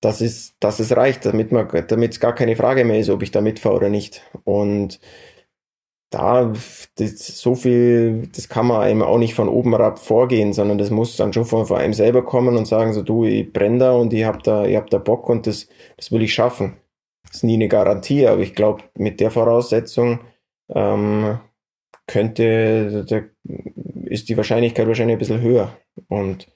dass 0.00 0.20
es, 0.20 0.54
dass 0.60 0.80
es 0.80 0.96
reicht, 0.96 1.24
damit 1.26 1.50
man, 1.52 1.68
damit 1.88 2.12
es 2.12 2.20
gar 2.20 2.34
keine 2.34 2.56
Frage 2.56 2.84
mehr 2.84 2.98
ist, 3.00 3.10
ob 3.10 3.22
ich 3.22 3.30
da 3.30 3.40
mitfahre 3.40 3.76
oder 3.76 3.88
nicht. 3.88 4.22
Und 4.44 5.00
da, 6.10 6.52
das, 6.96 7.18
so 7.40 7.54
viel, 7.54 8.28
das 8.34 8.48
kann 8.48 8.66
man 8.66 8.82
einem 8.82 9.02
auch 9.02 9.18
nicht 9.18 9.34
von 9.34 9.48
oben 9.48 9.72
herab 9.72 9.98
vorgehen, 9.98 10.52
sondern 10.52 10.78
das 10.78 10.90
muss 10.90 11.16
dann 11.16 11.32
schon 11.32 11.44
von, 11.44 11.66
von 11.66 11.78
einem 11.78 11.94
selber 11.94 12.24
kommen 12.24 12.56
und 12.56 12.66
sagen 12.66 12.92
so, 12.94 13.02
du, 13.02 13.24
ich 13.24 13.52
brenne 13.52 13.78
da 13.78 13.92
und 13.92 14.12
ich 14.12 14.24
hab 14.24 14.42
da, 14.42 14.66
ich 14.66 14.76
hab 14.76 14.90
da 14.90 14.98
Bock 14.98 15.28
und 15.28 15.46
das, 15.46 15.68
das 15.96 16.12
will 16.12 16.22
ich 16.22 16.32
schaffen 16.34 16.76
ist 17.32 17.44
nie 17.44 17.54
eine 17.54 17.68
Garantie, 17.68 18.26
aber 18.26 18.40
ich 18.40 18.54
glaube, 18.54 18.84
mit 18.96 19.20
der 19.20 19.30
Voraussetzung 19.30 20.20
ähm, 20.74 21.38
könnte, 22.06 23.04
der, 23.04 23.28
ist 24.04 24.28
die 24.28 24.36
Wahrscheinlichkeit 24.36 24.86
wahrscheinlich 24.86 25.16
ein 25.16 25.20
bisschen 25.20 25.40
höher. 25.40 25.76
Und 26.08 26.48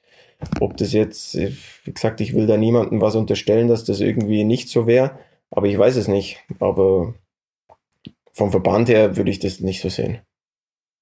ob 0.60 0.76
das 0.76 0.92
jetzt, 0.92 1.36
wie 1.36 1.92
gesagt, 1.92 2.20
ich 2.20 2.34
will 2.34 2.46
da 2.46 2.56
niemandem 2.56 3.00
was 3.00 3.14
unterstellen, 3.14 3.68
dass 3.68 3.84
das 3.84 4.00
irgendwie 4.00 4.44
nicht 4.44 4.68
so 4.68 4.86
wäre, 4.86 5.18
aber 5.50 5.66
ich 5.66 5.78
weiß 5.78 5.96
es 5.96 6.08
nicht. 6.08 6.38
Aber 6.58 7.14
vom 8.32 8.50
Verband 8.50 8.88
her 8.88 9.16
würde 9.16 9.30
ich 9.30 9.38
das 9.38 9.60
nicht 9.60 9.80
so 9.80 9.88
sehen. 9.88 10.18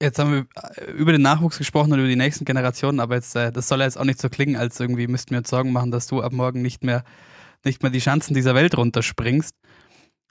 Jetzt 0.03 0.19
haben 0.19 0.33
wir 0.33 0.95
über 0.95 1.13
den 1.13 1.21
Nachwuchs 1.21 1.59
gesprochen 1.59 1.93
und 1.93 1.99
über 1.99 2.09
die 2.09 2.17
nächsten 2.17 2.47
Generationen, 2.47 3.01
aber 3.01 3.17
jetzt, 3.17 3.37
äh, 3.37 3.53
das 3.53 3.69
soll 3.69 3.81
ja 3.81 3.85
jetzt 3.85 3.99
auch 3.99 4.05
nicht 4.05 4.21
so 4.21 4.31
klingen, 4.31 4.57
als 4.57 4.81
irgendwie 4.81 5.07
müssten 5.07 5.33
wir 5.33 5.39
uns 5.39 5.51
Sorgen 5.51 5.73
machen, 5.73 5.91
dass 5.91 6.07
du 6.07 6.23
ab 6.23 6.33
morgen 6.33 6.63
nicht 6.63 6.83
mehr, 6.83 7.05
nicht 7.65 7.83
mehr 7.83 7.91
die 7.91 7.99
Chancen 7.99 8.35
dieser 8.35 8.55
Welt 8.55 8.77
runterspringst. 8.77 9.55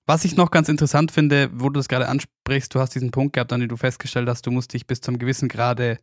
Was 0.05 0.25
ich 0.25 0.35
noch 0.35 0.49
ganz 0.49 0.69
interessant 0.69 1.11
finde, 1.11 1.49
wo 1.53 1.69
du 1.69 1.79
das 1.79 1.87
gerade 1.87 2.07
ansprichst, 2.07 2.73
du 2.73 2.79
hast 2.79 2.95
diesen 2.95 3.11
Punkt 3.11 3.33
gehabt, 3.33 3.53
an 3.53 3.59
dem 3.59 3.69
du 3.69 3.77
festgestellt 3.77 4.27
hast, 4.27 4.45
du 4.47 4.51
musst 4.51 4.73
dich 4.73 4.87
bis 4.87 5.01
zum 5.01 5.19
gewissen 5.19 5.49
Grade 5.49 5.99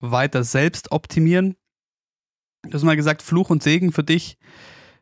weiter 0.00 0.42
selbst 0.42 0.90
optimieren. 0.90 1.54
Du 2.62 2.72
hast 2.72 2.82
mal 2.82 2.96
gesagt, 2.96 3.22
Fluch 3.22 3.50
und 3.50 3.62
Segen 3.62 3.92
für 3.92 4.02
dich 4.02 4.38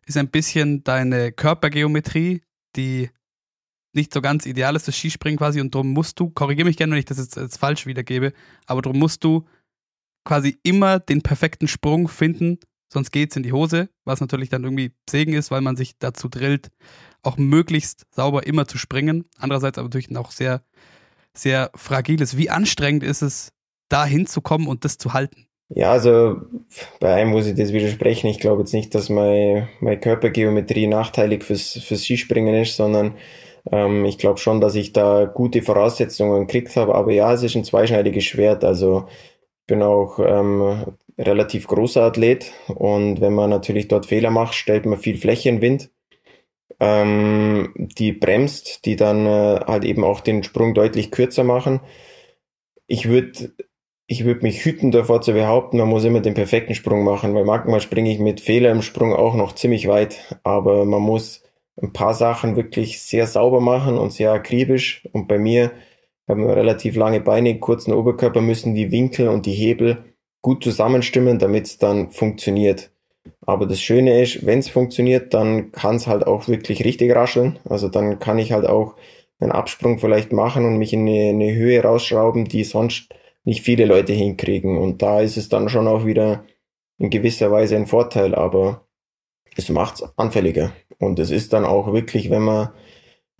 ist 0.07 0.17
ein 0.17 0.29
bisschen 0.29 0.85
deine 0.85 1.33
Körpergeometrie, 1.33 2.43
die 2.77 3.11
nicht 3.95 4.13
so 4.13 4.21
ganz 4.21 4.47
ideal 4.47 4.75
ist, 4.77 4.89
das 4.89 4.97
Skispringen 4.97 5.39
quasi, 5.39 5.61
und 5.61 5.75
darum 5.75 5.93
musst 5.93 6.19
du, 6.19 6.31
korrigiere 6.31 6.67
mich 6.67 6.77
gerne, 6.77 6.93
wenn 6.93 6.99
ich 6.99 7.05
das 7.05 7.19
jetzt, 7.19 7.37
jetzt 7.37 7.59
falsch 7.59 7.87
wiedergebe, 7.87 8.33
aber 8.67 8.83
darum 8.83 8.99
musst 8.99 9.23
du 9.25 9.47
quasi 10.25 10.59
immer 10.63 10.99
den 10.99 11.23
perfekten 11.23 11.69
Sprung 11.69 12.09
finden, 12.09 12.59
sonst 12.93 13.11
geht's 13.11 13.37
in 13.37 13.43
die 13.43 13.53
Hose, 13.53 13.89
was 14.05 14.21
natürlich 14.21 14.51
dann 14.51 14.65
irgendwie 14.65 14.93
Segen 15.09 15.33
ist, 15.33 15.51
weil 15.51 15.63
man 15.63 15.77
sich 15.77 15.99
dazu 15.99 16.29
drillt, 16.29 16.71
auch 17.23 17.39
möglichst 17.39 18.07
sauber 18.11 18.47
immer 18.47 18.67
zu 18.67 18.79
springen. 18.79 19.25
Andererseits 19.39 19.79
aber 19.79 19.87
natürlich 19.87 20.15
auch 20.17 20.31
sehr, 20.31 20.63
sehr 21.35 21.71
fragil 21.75 22.21
ist. 22.21 22.37
Wie 22.37 22.51
anstrengend 22.51 23.03
ist 23.03 23.23
es, 23.23 23.53
da 23.89 24.05
hinzukommen 24.05 24.69
und 24.69 24.85
das 24.85 24.99
zu 24.99 25.13
halten? 25.13 25.47
Ja, 25.69 25.91
also 25.91 26.37
bei 27.01 27.15
einem 27.15 27.31
muss 27.31 27.47
ich 27.47 27.55
das 27.55 27.73
widersprechen. 27.73 28.27
Ich 28.27 28.41
glaube 28.41 28.61
jetzt 28.61 28.75
nicht, 28.75 28.95
dass 28.95 29.09
meine, 29.09 29.69
meine 29.81 29.99
Körpergeometrie 29.99 30.87
nachteilig 30.87 31.45
fürs, 31.45 31.73
fürs 31.73 32.03
Skispringen 32.03 32.55
ist, 32.55 32.77
sondern 32.77 33.15
ähm, 33.71 34.05
ich 34.05 34.19
glaube 34.19 34.39
schon, 34.39 34.61
dass 34.61 34.75
ich 34.75 34.93
da 34.93 35.25
gute 35.25 35.63
Voraussetzungen 35.63 36.47
gekriegt 36.47 36.77
habe. 36.77 36.95
Aber 36.95 37.13
ja, 37.13 37.33
es 37.33 37.43
ist 37.43 37.55
ein 37.55 37.65
zweischneidiges 37.65 38.25
Schwert. 38.25 38.65
Also 38.65 39.07
bin 39.67 39.83
auch 39.83 40.19
ähm, 40.19 40.97
relativ 41.19 41.67
großer 41.67 42.03
Athlet 42.03 42.53
und 42.69 43.21
wenn 43.21 43.35
man 43.35 43.51
natürlich 43.51 43.89
dort 43.89 44.07
Fehler 44.07 44.31
macht, 44.31 44.55
stellt 44.55 44.87
man 44.87 44.99
viel 44.99 45.17
Fläche 45.17 45.49
in 45.49 45.61
Wind, 45.61 45.91
ähm, 46.81 47.73
die 47.77 48.13
bremst, 48.13 48.85
die 48.87 48.97
dann 48.97 49.27
äh, 49.27 49.61
halt 49.67 49.85
eben 49.85 50.05
auch 50.05 50.21
den 50.21 50.43
Sprung 50.43 50.75
deutlich 50.75 51.11
kürzer 51.11 51.45
machen. 51.45 51.81
Ich 52.87 53.09
würde 53.09 53.53
ich 54.07 54.25
würde 54.25 54.43
mich 54.43 54.65
hüten 54.65 54.91
davor 54.91 55.23
zu 55.23 55.33
behaupten, 55.33 55.79
man 55.79 55.89
muss 55.89 56.05
immer 56.05 56.21
den 56.21 56.35
perfekten 56.35 56.75
Sprung 56.75 57.05
machen, 57.05 57.35
weil 57.35 57.45
manchmal 57.45 57.81
springe 57.81 58.13
ich 58.13 58.19
mit 58.19 58.41
Fehler 58.41 58.71
im 58.71 58.83
Sprung 58.83 59.15
auch 59.15 59.35
noch 59.35 59.55
ziemlich 59.55 59.89
weit, 59.89 60.37
aber 60.43 60.85
man 60.85 61.01
muss 61.01 61.43
ein 61.81 61.93
paar 61.93 62.15
Sachen 62.15 62.57
wirklich 62.57 63.01
sehr 63.01 63.27
sauber 63.27 63.61
machen 63.61 63.99
und 63.99 64.13
sehr 64.13 64.33
akribisch. 64.33 65.09
Und 65.13 65.29
bei 65.29 65.39
mir 65.39 65.73
haben 66.29 66.49
relativ 66.49 66.97
lange 66.97 67.21
Beine, 67.21 67.59
kurzen 67.59 67.93
Oberkörper, 67.93 68.41
müssen 68.41 68.75
die 68.75 68.91
Winkel 68.91 69.29
und 69.29 69.47
die 69.47 69.53
Hebel 69.53 70.05
gut 70.41 70.65
zusammenstimmen, 70.65 71.39
damit 71.39 71.67
es 71.67 71.79
dann 71.79 72.11
funktioniert. 72.11 72.91
Aber 73.47 73.67
das 73.67 73.81
Schöne 73.81 74.23
ist, 74.23 74.45
wenn 74.45 74.59
es 74.59 74.69
funktioniert, 74.69 75.33
dann 75.35 75.73
kann 75.73 75.97
es 75.97 76.07
halt 76.07 76.27
auch 76.27 76.49
wirklich 76.49 76.85
richtig 76.85 77.15
rascheln. 77.15 77.59
Also 77.69 77.89
dann 77.89 78.19
kann 78.19 78.39
ich 78.39 78.53
halt 78.53 78.67
auch 78.67 78.97
einen 79.39 79.53
Absprung 79.53 79.99
vielleicht 79.99 80.33
machen 80.33 80.65
und 80.65 80.79
mich 80.79 80.93
in 80.93 81.07
eine, 81.09 81.31
eine 81.31 81.55
Höhe 81.55 81.83
rausschrauben, 81.83 82.47
die 82.47 82.65
sonst 82.65 83.15
nicht 83.45 83.63
viele 83.63 83.85
Leute 83.85 84.13
hinkriegen. 84.13 84.79
Und 84.79 85.03
da 85.03 85.21
ist 85.21 85.37
es 85.37 85.49
dann 85.49 85.69
schon 85.69 85.89
auch 85.89 86.05
wieder 86.05 86.45
in 86.99 87.11
gewisser 87.11 87.51
Weise 87.51 87.77
ein 87.77 87.87
Vorteil, 87.87 88.35
aber 88.35 88.87
es 89.57 89.69
macht 89.69 89.97
es 89.97 90.19
anfälliger. 90.19 90.73
Und 90.99 91.19
es 91.19 91.31
ist 91.31 91.53
dann 91.53 91.65
auch 91.65 91.93
wirklich, 91.93 92.31
wenn 92.31 92.43
man, 92.43 92.69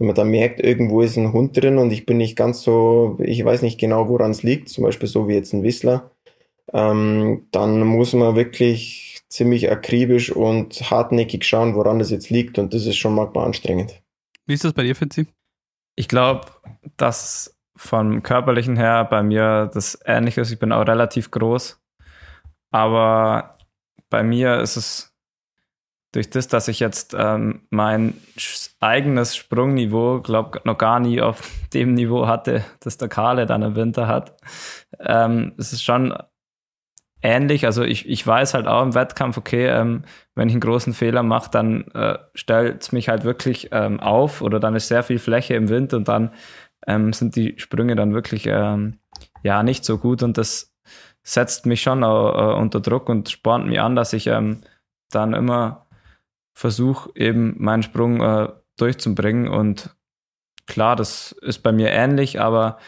wenn 0.03 0.09
man 0.09 0.17
da 0.17 0.25
merkt, 0.25 0.59
irgendwo 0.59 1.01
ist 1.01 1.17
ein 1.17 1.33
Hund 1.33 1.57
drin 1.57 1.79
und 1.79 1.93
ich 1.93 2.07
bin 2.07 2.17
nicht 2.17 2.35
ganz 2.35 2.63
so, 2.63 3.21
ich 3.23 3.45
weiß 3.45 3.63
nicht 3.63 3.79
genau, 3.79 4.09
woran 4.09 4.33
es 4.33 4.43
liegt, 4.43 4.69
zum 4.69 4.83
Beispiel 4.83 5.09
so 5.09 5.29
wie 5.29 5.35
jetzt 5.35 5.53
ein 5.53 5.63
Whistler, 5.63 6.11
ähm, 6.73 7.47
dann 7.53 7.87
muss 7.87 8.13
man 8.13 8.35
wirklich 8.35 9.23
ziemlich 9.29 9.71
akribisch 9.71 10.33
und 10.33 10.91
hartnäckig 10.91 11.45
schauen, 11.45 11.77
woran 11.77 12.01
das 12.01 12.11
jetzt 12.11 12.31
liegt. 12.31 12.59
Und 12.59 12.75
das 12.75 12.85
ist 12.85 12.97
schon 12.97 13.15
manchmal 13.15 13.47
anstrengend. 13.47 14.03
Wie 14.45 14.55
ist 14.55 14.65
das 14.65 14.73
bei 14.73 14.83
dir, 14.83 14.97
Finzi? 14.97 15.29
Ich 15.95 16.09
glaube, 16.09 16.49
dass 16.97 17.57
vom 17.77 18.25
körperlichen 18.25 18.77
her 18.77 19.05
bei 19.05 19.23
mir 19.23 19.71
das 19.73 20.01
ähnlich 20.05 20.37
ist. 20.37 20.51
Ich 20.51 20.59
bin 20.59 20.73
auch 20.73 20.85
relativ 20.85 21.31
groß. 21.31 21.81
Aber 22.73 23.57
bei 24.11 24.25
mir 24.25 24.59
ist 24.59 24.75
es 24.75 25.12
durch 26.13 26.29
das, 26.29 26.47
dass 26.47 26.69
ich 26.69 26.79
jetzt 26.79 27.17
ähm, 27.19 27.63
mein 27.71 28.15
eigenes 28.81 29.35
Sprungniveau, 29.35 30.21
glaube 30.21 30.61
noch 30.65 30.79
gar 30.79 31.01
nie 31.01 31.21
auf 31.21 31.41
dem 31.73 31.95
Niveau 31.95 32.27
hatte, 32.27 32.65
das 32.81 32.99
der 32.99 33.09
Kahle 33.09 33.47
dann 33.47 33.63
im 33.63 33.77
Winter 33.77 34.07
hat. 34.07 34.37
Ähm, 35.01 35.53
es 35.57 35.73
ist 35.73 35.83
schon 35.83 36.15
ähnlich. 37.23 37.65
Also 37.65 37.83
ich, 37.83 38.09
ich 38.09 38.27
weiß 38.27 38.55
halt 38.55 38.67
auch 38.67 38.83
im 38.83 38.95
Wettkampf, 38.95 39.39
okay, 39.39 39.67
ähm, 39.69 40.03
wenn 40.35 40.49
ich 40.49 40.55
einen 40.55 40.61
großen 40.61 40.93
Fehler 40.93 41.23
mache, 41.23 41.51
dann 41.51 41.87
äh, 41.93 42.19
stellt 42.35 42.83
es 42.83 42.93
mich 42.93 43.09
halt 43.09 43.25
wirklich 43.25 43.71
ähm, 43.73 44.01
auf 44.01 44.43
oder 44.43 44.61
dann 44.61 44.75
ist 44.75 44.89
sehr 44.89 45.03
viel 45.03 45.19
Fläche 45.19 45.55
im 45.55 45.69
Wind 45.69 45.95
und 45.95 46.09
dann 46.09 46.33
ähm, 46.87 47.13
sind 47.13 47.37
die 47.37 47.55
Sprünge 47.59 47.97
dann 47.97 48.13
wirklich 48.13 48.47
ähm, 48.47 48.99
ja 49.43 49.63
nicht 49.63 49.85
so 49.85 49.99
gut 49.99 50.23
und 50.23 50.37
das 50.37 50.75
setzt 51.23 51.67
mich 51.67 51.81
schon 51.81 52.03
auch, 52.03 52.57
äh, 52.57 52.61
unter 52.61 52.81
Druck 52.81 53.09
und 53.09 53.31
spornt 53.31 53.67
mich 53.67 53.81
an, 53.81 53.95
dass 53.95 54.13
ich 54.13 54.27
ähm, 54.27 54.63
dann 55.11 55.35
immer 55.35 55.87
versuche 56.55 57.11
eben 57.15 57.55
meinen 57.59 57.83
Sprung 57.83 58.21
äh, 58.21 58.49
durchzubringen. 58.77 59.49
Und 59.49 59.97
klar, 60.67 60.97
das 60.97 61.33
ist 61.43 61.63
bei 61.63 61.73
mir 61.73 61.91
ähnlich, 61.91 62.41
aber 62.41 62.79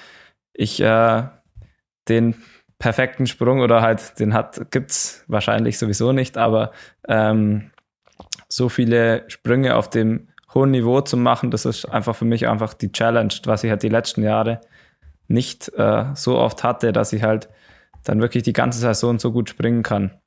ich 0.52 0.80
äh, 0.80 1.24
den 2.08 2.34
perfekten 2.78 3.26
Sprung 3.26 3.60
oder 3.60 3.80
halt 3.82 4.18
den 4.18 4.34
hat 4.34 4.70
gibt's 4.70 5.24
wahrscheinlich 5.26 5.78
sowieso 5.78 6.12
nicht, 6.12 6.36
aber 6.36 6.72
ähm, 7.08 7.70
so 8.48 8.68
viele 8.68 9.24
Sprünge 9.28 9.76
auf 9.76 9.88
dem 9.88 10.28
hohen 10.52 10.70
Niveau 10.70 11.00
zu 11.00 11.16
machen, 11.16 11.50
das 11.50 11.64
ist 11.64 11.86
einfach 11.86 12.14
für 12.14 12.24
mich 12.24 12.46
einfach 12.46 12.74
die 12.74 12.92
Challenge, 12.92 13.32
was 13.44 13.64
ich 13.64 13.70
halt 13.70 13.82
die 13.82 13.88
letzten 13.88 14.22
Jahre 14.22 14.60
nicht 15.26 15.72
äh, 15.76 16.06
so 16.14 16.38
oft 16.38 16.62
hatte, 16.62 16.92
dass 16.92 17.12
ich 17.12 17.22
halt 17.22 17.48
dann 18.04 18.20
wirklich 18.20 18.42
die 18.42 18.52
ganze 18.52 18.78
Saison 18.78 19.18
so 19.18 19.32
gut 19.32 19.48
springen 19.48 19.82
kann. 19.82 20.20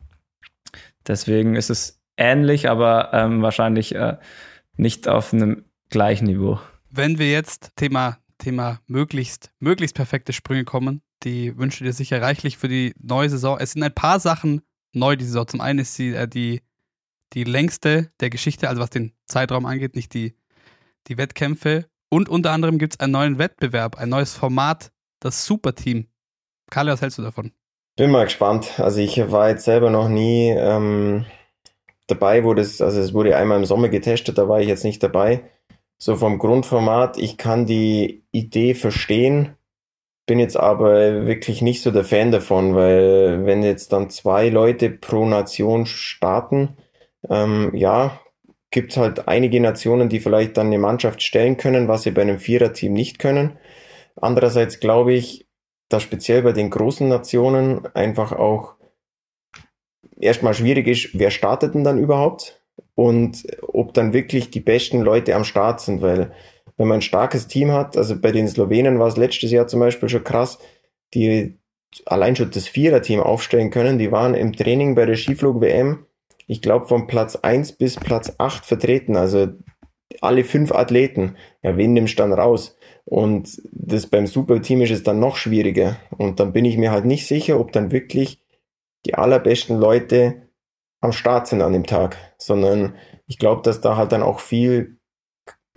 Deswegen 1.07 1.55
ist 1.55 1.69
es 1.69 2.01
ähnlich, 2.17 2.69
aber 2.69 3.11
ähm, 3.13 3.41
wahrscheinlich 3.41 3.95
äh, 3.95 4.17
nicht 4.75 5.07
auf 5.07 5.33
einem 5.33 5.65
gleichen 5.89 6.25
Niveau. 6.25 6.59
Wenn 6.89 7.19
wir 7.19 7.29
jetzt 7.29 7.75
Thema, 7.75 8.17
Thema 8.37 8.79
möglichst, 8.87 9.51
möglichst 9.59 9.95
perfekte 9.95 10.33
Sprünge 10.33 10.65
kommen, 10.65 11.01
die 11.23 11.57
wünsche 11.57 11.83
dir 11.83 11.93
sicher 11.93 12.21
reichlich 12.21 12.57
für 12.57 12.67
die 12.67 12.93
neue 12.99 13.29
Saison. 13.29 13.57
Es 13.59 13.71
sind 13.71 13.83
ein 13.83 13.93
paar 13.93 14.19
Sachen 14.19 14.61
neu 14.93 15.15
die 15.15 15.25
Saison. 15.25 15.47
Zum 15.47 15.61
einen 15.61 15.79
ist 15.79 15.95
sie 15.95 16.13
äh, 16.13 16.27
die, 16.27 16.61
die 17.33 17.43
längste 17.43 18.11
der 18.19 18.29
Geschichte, 18.29 18.69
also 18.69 18.81
was 18.81 18.89
den 18.89 19.13
Zeitraum 19.25 19.65
angeht, 19.65 19.95
nicht 19.95 20.13
die, 20.13 20.35
die 21.07 21.17
Wettkämpfe. 21.17 21.85
Und 22.09 22.29
unter 22.29 22.51
anderem 22.51 22.77
gibt 22.77 22.93
es 22.93 22.99
einen 22.99 23.13
neuen 23.13 23.37
Wettbewerb, 23.37 23.97
ein 23.97 24.09
neues 24.09 24.33
Format, 24.33 24.91
das 25.19 25.45
Superteam. 25.45 26.07
Karl, 26.69 26.87
was 26.87 27.01
hältst 27.01 27.17
du 27.17 27.21
davon? 27.21 27.51
Bin 27.95 28.11
mal 28.11 28.25
gespannt. 28.25 28.79
Also 28.79 28.99
ich 28.99 29.17
war 29.31 29.49
jetzt 29.49 29.65
selber 29.65 29.89
noch 29.89 30.07
nie 30.07 30.51
ähm, 30.51 31.25
dabei, 32.07 32.43
wo 32.43 32.53
das, 32.53 32.81
also 32.81 32.99
es 32.99 33.13
wurde 33.13 33.35
einmal 33.37 33.57
im 33.57 33.65
Sommer 33.65 33.89
getestet, 33.89 34.37
da 34.37 34.49
war 34.49 34.61
ich 34.61 34.67
jetzt 34.67 34.83
nicht 34.83 35.03
dabei. 35.03 35.43
So 35.97 36.15
vom 36.15 36.39
Grundformat, 36.39 37.17
ich 37.17 37.37
kann 37.37 37.65
die 37.65 38.23
Idee 38.31 38.73
verstehen, 38.75 39.55
bin 40.25 40.39
jetzt 40.39 40.57
aber 40.57 41.25
wirklich 41.25 41.61
nicht 41.61 41.81
so 41.81 41.91
der 41.91 42.03
Fan 42.03 42.31
davon, 42.31 42.75
weil 42.75 43.45
wenn 43.45 43.63
jetzt 43.63 43.93
dann 43.93 44.09
zwei 44.09 44.49
Leute 44.49 44.89
pro 44.89 45.25
Nation 45.25 45.85
starten, 45.85 46.77
ähm, 47.29 47.71
ja, 47.73 48.19
gibt 48.71 48.97
halt 48.97 49.27
einige 49.27 49.59
Nationen, 49.61 50.09
die 50.09 50.19
vielleicht 50.19 50.57
dann 50.57 50.67
eine 50.67 50.77
Mannschaft 50.77 51.23
stellen 51.23 51.57
können, 51.57 51.87
was 51.87 52.03
sie 52.03 52.11
bei 52.11 52.21
einem 52.21 52.39
Viererteam 52.39 52.93
nicht 52.93 53.19
können. 53.19 53.57
Andererseits 54.15 54.79
glaube 54.79 55.13
ich, 55.13 55.47
dass 55.89 56.03
speziell 56.03 56.41
bei 56.41 56.51
den 56.51 56.69
großen 56.69 57.07
Nationen 57.07 57.85
einfach 57.95 58.33
auch 58.33 58.76
erstmal 60.19 60.53
schwierig 60.53 60.87
ist, 60.87 61.09
wer 61.13 61.31
startet 61.31 61.75
denn 61.75 61.83
dann 61.83 61.99
überhaupt 61.99 62.61
und 62.95 63.45
ob 63.61 63.93
dann 63.93 64.13
wirklich 64.13 64.49
die 64.49 64.59
besten 64.59 65.01
Leute 65.01 65.35
am 65.35 65.43
Start 65.43 65.81
sind, 65.81 66.01
weil 66.01 66.31
wenn 66.77 66.87
man 66.87 66.99
ein 66.99 67.01
starkes 67.01 67.47
Team 67.47 67.71
hat, 67.71 67.97
also 67.97 68.19
bei 68.19 68.31
den 68.31 68.47
Slowenen 68.47 68.99
war 68.99 69.07
es 69.07 69.17
letztes 69.17 69.51
Jahr 69.51 69.67
zum 69.67 69.79
Beispiel 69.79 70.09
schon 70.09 70.23
krass, 70.23 70.59
die 71.13 71.57
allein 72.05 72.35
schon 72.35 72.51
das 72.51 72.67
Vierer-Team 72.67 73.19
aufstellen 73.19 73.69
können, 73.69 73.97
die 73.97 74.11
waren 74.11 74.35
im 74.35 74.53
Training 74.53 74.95
bei 74.95 75.05
der 75.05 75.15
Skiflug-WM, 75.15 76.05
ich 76.47 76.61
glaube 76.61 76.87
von 76.87 77.07
Platz 77.07 77.35
eins 77.35 77.71
bis 77.71 77.95
Platz 77.95 78.33
acht 78.37 78.65
vertreten, 78.65 79.15
also 79.15 79.47
alle 80.21 80.43
fünf 80.43 80.71
Athleten. 80.71 81.35
Ja, 81.61 81.77
wen 81.77 81.93
nimmst 81.93 82.17
du 82.17 82.23
dann 82.23 82.33
raus? 82.33 82.77
Und 83.05 83.61
das 83.71 84.07
beim 84.07 84.27
Superteam 84.27 84.81
ist 84.81 84.91
es 84.91 85.03
dann 85.03 85.19
noch 85.19 85.37
schwieriger. 85.37 85.97
Und 86.17 86.39
dann 86.39 86.53
bin 86.53 86.65
ich 86.65 86.77
mir 86.77 86.91
halt 86.91 87.05
nicht 87.05 87.27
sicher, 87.27 87.59
ob 87.59 87.71
dann 87.71 87.91
wirklich 87.91 88.41
die 89.07 89.15
allerbesten 89.15 89.77
Leute 89.77 90.49
am 90.99 91.13
Start 91.13 91.47
sind 91.47 91.61
an 91.61 91.73
dem 91.73 91.85
Tag, 91.85 92.17
sondern 92.37 92.95
ich 93.25 93.37
glaube, 93.37 93.61
dass 93.61 93.79
da 93.79 93.95
halt 93.95 94.11
dann 94.11 94.21
auch 94.21 94.41
viel 94.41 94.99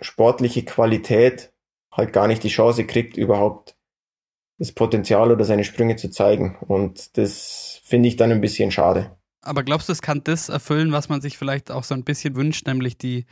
sportliche 0.00 0.64
Qualität 0.64 1.52
halt 1.92 2.12
gar 2.12 2.26
nicht 2.26 2.42
die 2.42 2.48
Chance 2.48 2.86
kriegt, 2.86 3.16
überhaupt 3.16 3.76
das 4.58 4.72
Potenzial 4.72 5.30
oder 5.30 5.44
seine 5.44 5.64
Sprünge 5.64 5.96
zu 5.96 6.10
zeigen. 6.10 6.58
Und 6.66 7.16
das 7.16 7.80
finde 7.84 8.08
ich 8.08 8.16
dann 8.16 8.32
ein 8.32 8.40
bisschen 8.40 8.70
schade. 8.70 9.16
Aber 9.42 9.62
glaubst 9.62 9.88
du, 9.88 9.92
es 9.92 10.02
kann 10.02 10.22
das 10.24 10.48
erfüllen, 10.48 10.92
was 10.92 11.08
man 11.08 11.20
sich 11.20 11.38
vielleicht 11.38 11.70
auch 11.70 11.84
so 11.84 11.94
ein 11.94 12.04
bisschen 12.04 12.34
wünscht, 12.34 12.66
nämlich 12.66 12.98
die 12.98 13.26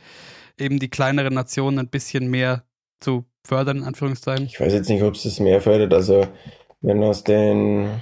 eben 0.57 0.79
die 0.79 0.89
kleineren 0.89 1.33
Nationen 1.33 1.77
ein 1.77 1.89
bisschen 1.89 2.29
mehr 2.29 2.63
zu 2.99 3.25
fördern, 3.45 3.77
in 3.77 3.83
Anführungszeichen? 3.83 4.45
Ich 4.45 4.59
weiß 4.59 4.73
jetzt 4.73 4.89
nicht, 4.89 5.03
ob 5.03 5.15
es 5.15 5.23
das 5.23 5.39
mehr 5.39 5.61
fördert. 5.61 5.93
Also 5.93 6.27
wenn 6.81 7.03
aus 7.03 7.23
den, 7.23 8.01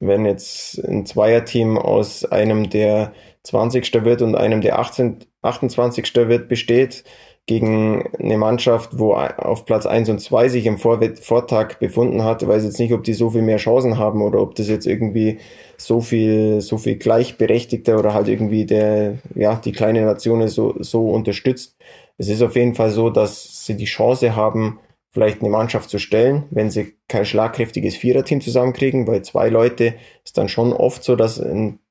wenn 0.00 0.24
jetzt 0.24 0.78
ein 0.84 1.06
Zweierteam 1.06 1.78
aus 1.78 2.24
einem, 2.24 2.70
der 2.70 3.12
20. 3.42 4.04
wird 4.04 4.22
und 4.22 4.34
einem, 4.36 4.60
der 4.60 4.78
18, 4.78 5.18
28. 5.42 6.14
wird, 6.14 6.48
besteht, 6.48 7.04
gegen 7.46 8.08
eine 8.18 8.38
Mannschaft, 8.38 8.98
wo 8.98 9.12
auf 9.12 9.66
Platz 9.66 9.84
1 9.84 10.08
und 10.08 10.18
2 10.18 10.48
sich 10.48 10.64
im 10.64 10.78
Vor 10.78 10.98
Vortag 11.20 11.78
befunden 11.78 12.24
hat. 12.24 12.46
Weiß 12.46 12.64
jetzt 12.64 12.78
nicht, 12.78 12.94
ob 12.94 13.04
die 13.04 13.12
so 13.12 13.30
viel 13.30 13.42
mehr 13.42 13.58
Chancen 13.58 13.98
haben 13.98 14.22
oder 14.22 14.40
ob 14.40 14.54
das 14.54 14.68
jetzt 14.68 14.86
irgendwie 14.86 15.40
so 15.76 16.00
viel, 16.00 16.62
so 16.62 16.78
viel 16.78 16.96
gleichberechtigter 16.96 17.98
oder 17.98 18.14
halt 18.14 18.28
irgendwie 18.28 18.64
der, 18.64 19.18
ja, 19.34 19.56
die 19.56 19.72
kleine 19.72 20.02
Nation 20.02 20.46
so, 20.48 20.74
so 20.78 21.10
unterstützt. 21.10 21.76
Es 22.16 22.28
ist 22.28 22.40
auf 22.40 22.56
jeden 22.56 22.74
Fall 22.74 22.90
so, 22.90 23.10
dass 23.10 23.66
sie 23.66 23.76
die 23.76 23.84
Chance 23.84 24.34
haben, 24.34 24.78
vielleicht 25.14 25.40
eine 25.40 25.48
Mannschaft 25.48 25.88
zu 25.88 25.98
stellen, 25.98 26.44
wenn 26.50 26.70
sie 26.70 26.96
kein 27.08 27.24
schlagkräftiges 27.24 27.96
Viererteam 27.96 28.40
zusammenkriegen, 28.40 29.06
weil 29.06 29.22
zwei 29.22 29.48
Leute 29.48 29.94
ist 30.24 30.36
dann 30.36 30.48
schon 30.48 30.72
oft 30.72 31.04
so, 31.04 31.14
dass 31.14 31.40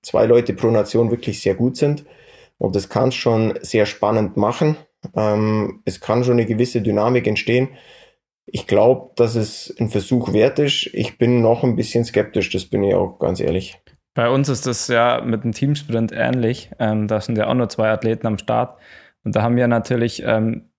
zwei 0.01 0.25
Leute 0.25 0.53
pro 0.53 0.67
Nation 0.67 1.09
wirklich 1.09 1.41
sehr 1.41 1.55
gut 1.55 1.77
sind. 1.77 2.03
Und 2.57 2.75
das 2.75 2.89
kann 2.89 3.09
es 3.09 3.15
schon 3.15 3.57
sehr 3.61 3.85
spannend 3.85 4.35
machen. 4.35 4.75
Ähm, 5.15 5.81
es 5.85 6.01
kann 6.01 6.23
schon 6.25 6.33
eine 6.33 6.45
gewisse 6.45 6.81
Dynamik 6.81 7.25
entstehen. 7.25 7.69
Ich 8.45 8.67
glaube, 8.67 9.11
dass 9.15 9.35
es 9.35 9.73
ein 9.79 9.89
Versuch 9.89 10.33
wert 10.33 10.59
ist. 10.59 10.89
Ich 10.93 11.17
bin 11.17 11.41
noch 11.41 11.63
ein 11.63 11.77
bisschen 11.77 12.03
skeptisch, 12.03 12.49
das 12.51 12.65
bin 12.65 12.83
ich 12.83 12.93
auch 12.93 13.19
ganz 13.19 13.39
ehrlich. 13.39 13.79
Bei 14.13 14.29
uns 14.29 14.49
ist 14.49 14.67
das 14.67 14.89
ja 14.89 15.21
mit 15.21 15.45
dem 15.45 15.53
Teamsprint 15.53 16.11
ähnlich. 16.11 16.71
Ähm, 16.77 17.07
da 17.07 17.21
sind 17.21 17.37
ja 17.37 17.47
auch 17.47 17.53
nur 17.53 17.69
zwei 17.69 17.89
Athleten 17.89 18.27
am 18.27 18.37
Start. 18.37 18.77
Und 19.23 19.35
da 19.35 19.41
haben 19.41 19.55
wir 19.55 19.67
natürlich 19.67 20.21
ähm, 20.25 20.69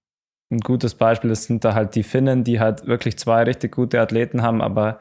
ein 0.55 0.61
gutes 0.61 0.95
Beispiel, 0.95 1.31
das 1.31 1.45
sind 1.45 1.65
da 1.65 1.75
halt 1.75 1.95
die 1.95 2.03
Finnen, 2.03 2.45
die 2.45 2.61
halt 2.61 2.87
wirklich 2.87 3.19
zwei 3.19 3.43
richtig 3.43 3.75
gute 3.75 4.01
Athleten 4.01 4.43
haben, 4.43 4.63
aber 4.63 5.01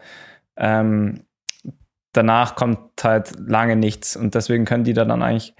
ähm, 0.57 1.23
danach 2.13 2.55
kommt 2.55 3.03
halt 3.03 3.33
lange 3.39 3.75
nichts. 3.75 4.15
Und 4.15 4.35
deswegen 4.35 4.65
können 4.65 4.83
die 4.83 4.93
da 4.93 5.05
dann 5.05 5.23
eigentlich 5.23 5.55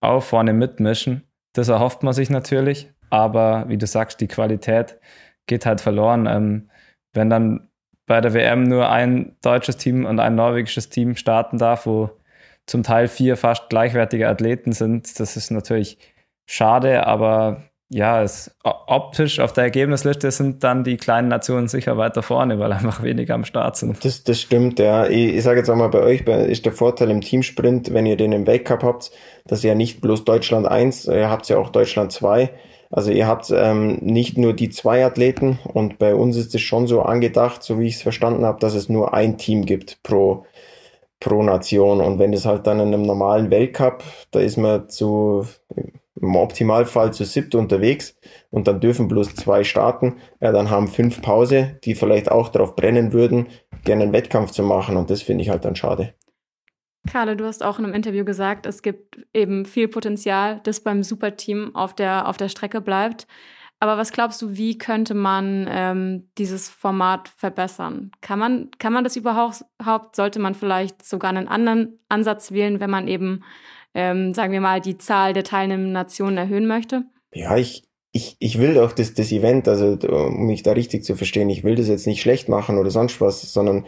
auch 0.00 0.22
vorne 0.22 0.52
mitmischen. 0.52 1.24
Das 1.52 1.68
erhofft 1.68 2.02
man 2.02 2.14
sich 2.14 2.30
natürlich 2.30 2.92
aber 3.12 3.68
wie 3.68 3.76
du 3.76 3.86
sagst, 3.86 4.22
die 4.22 4.26
Qualität 4.26 4.98
geht 5.46 5.66
halt 5.66 5.82
verloren. 5.82 6.26
Ähm, 6.26 6.70
wenn 7.12 7.28
dann 7.28 7.68
bei 8.06 8.22
der 8.22 8.32
WM 8.32 8.62
nur 8.62 8.88
ein 8.88 9.36
deutsches 9.42 9.76
Team 9.76 10.06
und 10.06 10.18
ein 10.18 10.34
norwegisches 10.34 10.88
Team 10.88 11.14
starten 11.14 11.58
darf, 11.58 11.84
wo 11.84 12.10
zum 12.64 12.82
Teil 12.82 13.08
vier 13.08 13.36
fast 13.36 13.68
gleichwertige 13.68 14.28
Athleten 14.28 14.72
sind, 14.72 15.20
das 15.20 15.36
ist 15.36 15.50
natürlich 15.50 15.98
schade, 16.46 17.06
aber 17.06 17.64
ja, 17.92 18.22
es, 18.22 18.50
optisch 18.62 19.38
auf 19.40 19.52
der 19.52 19.64
Ergebnisliste 19.64 20.30
sind 20.30 20.64
dann 20.64 20.84
die 20.84 20.96
kleinen 20.96 21.28
Nationen 21.28 21.68
sicher 21.68 21.96
weiter 21.96 22.22
vorne, 22.22 22.58
weil 22.58 22.72
einfach 22.72 23.02
weniger 23.02 23.34
am 23.34 23.44
Start 23.44 23.76
sind. 23.76 24.04
Das, 24.04 24.24
das 24.24 24.40
stimmt, 24.40 24.78
ja. 24.78 25.06
Ich, 25.06 25.34
ich 25.34 25.42
sage 25.42 25.58
jetzt 25.58 25.68
auch 25.68 25.76
mal, 25.76 25.88
bei 25.88 26.00
euch 26.00 26.22
ist 26.22 26.64
der 26.64 26.72
Vorteil 26.72 27.10
im 27.10 27.20
Teamsprint, 27.20 27.92
wenn 27.92 28.06
ihr 28.06 28.16
den 28.16 28.32
im 28.32 28.46
Weltcup 28.46 28.82
habt, 28.82 29.10
dass 29.46 29.62
ihr 29.62 29.70
ja 29.70 29.74
nicht 29.74 30.00
bloß 30.00 30.24
Deutschland 30.24 30.66
1, 30.66 31.06
ihr 31.06 31.30
habt 31.30 31.48
ja 31.48 31.58
auch 31.58 31.70
Deutschland 31.70 32.12
2 32.12 32.50
also 32.92 33.10
ihr 33.10 33.26
habt 33.26 33.50
ähm, 33.50 33.96
nicht 34.02 34.36
nur 34.36 34.52
die 34.52 34.68
zwei 34.68 35.02
Athleten 35.04 35.58
und 35.72 35.98
bei 35.98 36.14
uns 36.14 36.36
ist 36.36 36.54
es 36.54 36.60
schon 36.60 36.86
so 36.86 37.00
angedacht, 37.00 37.62
so 37.62 37.80
wie 37.80 37.86
ich 37.86 37.94
es 37.94 38.02
verstanden 38.02 38.44
habe, 38.44 38.60
dass 38.60 38.74
es 38.74 38.90
nur 38.90 39.14
ein 39.14 39.38
Team 39.38 39.64
gibt 39.64 40.02
pro, 40.02 40.44
pro 41.18 41.42
Nation. 41.42 42.02
Und 42.02 42.18
wenn 42.18 42.34
es 42.34 42.44
halt 42.44 42.66
dann 42.66 42.80
in 42.80 42.88
einem 42.88 43.02
normalen 43.02 43.50
Weltcup, 43.50 44.04
da 44.30 44.40
ist 44.40 44.58
man 44.58 44.90
zu 44.90 45.46
im 46.20 46.36
Optimalfall 46.36 47.12
zu 47.12 47.24
siebt 47.24 47.54
unterwegs 47.54 48.16
und 48.50 48.68
dann 48.68 48.80
dürfen 48.80 49.08
bloß 49.08 49.34
zwei 49.34 49.64
starten, 49.64 50.16
ja, 50.40 50.52
dann 50.52 50.70
haben 50.70 50.88
fünf 50.88 51.22
Pause, 51.22 51.78
die 51.84 51.94
vielleicht 51.94 52.30
auch 52.30 52.48
darauf 52.48 52.76
brennen 52.76 53.12
würden, 53.12 53.46
gerne 53.84 54.04
einen 54.04 54.12
Wettkampf 54.12 54.50
zu 54.50 54.62
machen 54.62 54.96
und 54.96 55.10
das 55.10 55.22
finde 55.22 55.42
ich 55.42 55.50
halt 55.50 55.64
dann 55.64 55.76
schade. 55.76 56.14
Carle, 57.10 57.36
du 57.36 57.44
hast 57.44 57.64
auch 57.64 57.78
in 57.78 57.84
einem 57.84 57.94
Interview 57.94 58.24
gesagt, 58.24 58.64
es 58.66 58.82
gibt 58.82 59.26
eben 59.34 59.64
viel 59.64 59.88
Potenzial, 59.88 60.60
das 60.62 60.80
beim 60.80 61.02
Superteam 61.02 61.74
auf 61.74 61.94
der, 61.94 62.28
auf 62.28 62.36
der 62.36 62.48
Strecke 62.48 62.80
bleibt. 62.80 63.26
Aber 63.80 63.98
was 63.98 64.12
glaubst 64.12 64.40
du, 64.40 64.56
wie 64.56 64.78
könnte 64.78 65.12
man 65.12 65.66
ähm, 65.68 66.28
dieses 66.38 66.68
Format 66.68 67.28
verbessern? 67.28 68.12
Kann 68.20 68.38
man, 68.38 68.70
kann 68.78 68.92
man 68.92 69.02
das 69.02 69.16
überhaupt? 69.16 69.64
Sollte 70.14 70.38
man 70.38 70.54
vielleicht 70.54 71.04
sogar 71.04 71.30
einen 71.30 71.48
anderen 71.48 71.98
Ansatz 72.08 72.52
wählen, 72.52 72.78
wenn 72.78 72.90
man 72.90 73.08
eben, 73.08 73.42
ähm, 73.94 74.34
sagen 74.34 74.52
wir 74.52 74.60
mal, 74.60 74.80
die 74.80 74.98
Zahl 74.98 75.32
der 75.32 75.44
teilnehmenden 75.44 75.92
Nationen 75.92 76.38
erhöhen 76.38 76.66
möchte? 76.66 77.04
Ja, 77.34 77.56
ich, 77.56 77.84
ich, 78.12 78.36
ich 78.40 78.58
will 78.58 78.78
auch 78.78 78.92
das, 78.92 79.14
das 79.14 79.32
Event, 79.32 79.66
also 79.68 79.96
um 80.08 80.46
mich 80.46 80.62
da 80.62 80.72
richtig 80.72 81.04
zu 81.04 81.16
verstehen, 81.16 81.48
ich 81.48 81.64
will 81.64 81.76
das 81.76 81.88
jetzt 81.88 82.06
nicht 82.06 82.20
schlecht 82.20 82.48
machen 82.48 82.78
oder 82.78 82.90
sonst 82.90 83.20
was, 83.20 83.52
sondern 83.52 83.86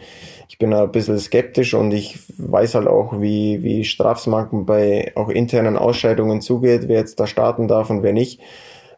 ich 0.49 0.57
bin 0.57 0.73
ein 0.73 0.91
bisschen 0.91 1.19
skeptisch 1.19 1.75
und 1.75 1.91
ich 1.91 2.19
weiß 2.37 2.75
halt 2.75 2.87
auch, 2.87 3.21
wie, 3.21 3.61
wie 3.61 3.83
Strafsmarken 3.83 4.65
bei 4.65 5.11
auch 5.15 5.29
internen 5.29 5.77
Ausscheidungen 5.77 6.41
zugeht, 6.41 6.87
wer 6.87 6.99
jetzt 6.99 7.19
da 7.19 7.27
starten 7.27 7.67
darf 7.67 7.89
und 7.89 8.01
wer 8.01 8.13
nicht. 8.13 8.41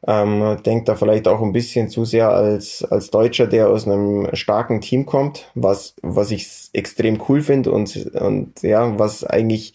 Ähm, 0.06 0.58
denkt 0.66 0.88
da 0.88 0.96
vielleicht 0.96 1.28
auch 1.28 1.42
ein 1.42 1.52
bisschen 1.52 1.90
zu 1.90 2.06
sehr 2.06 2.30
als, 2.30 2.84
als 2.84 3.10
Deutscher, 3.10 3.48
der 3.48 3.70
aus 3.70 3.86
einem 3.86 4.30
starken 4.34 4.80
Team 4.80 5.06
kommt, 5.06 5.52
was, 5.56 5.96
was 6.02 6.32
ich 6.32 6.48
extrem 6.72 7.22
cool 7.28 7.42
finde 7.42 7.72
und, 7.72 8.14
und 8.14 8.62
ja, 8.62 8.98
was 9.00 9.24
eigentlich 9.24 9.74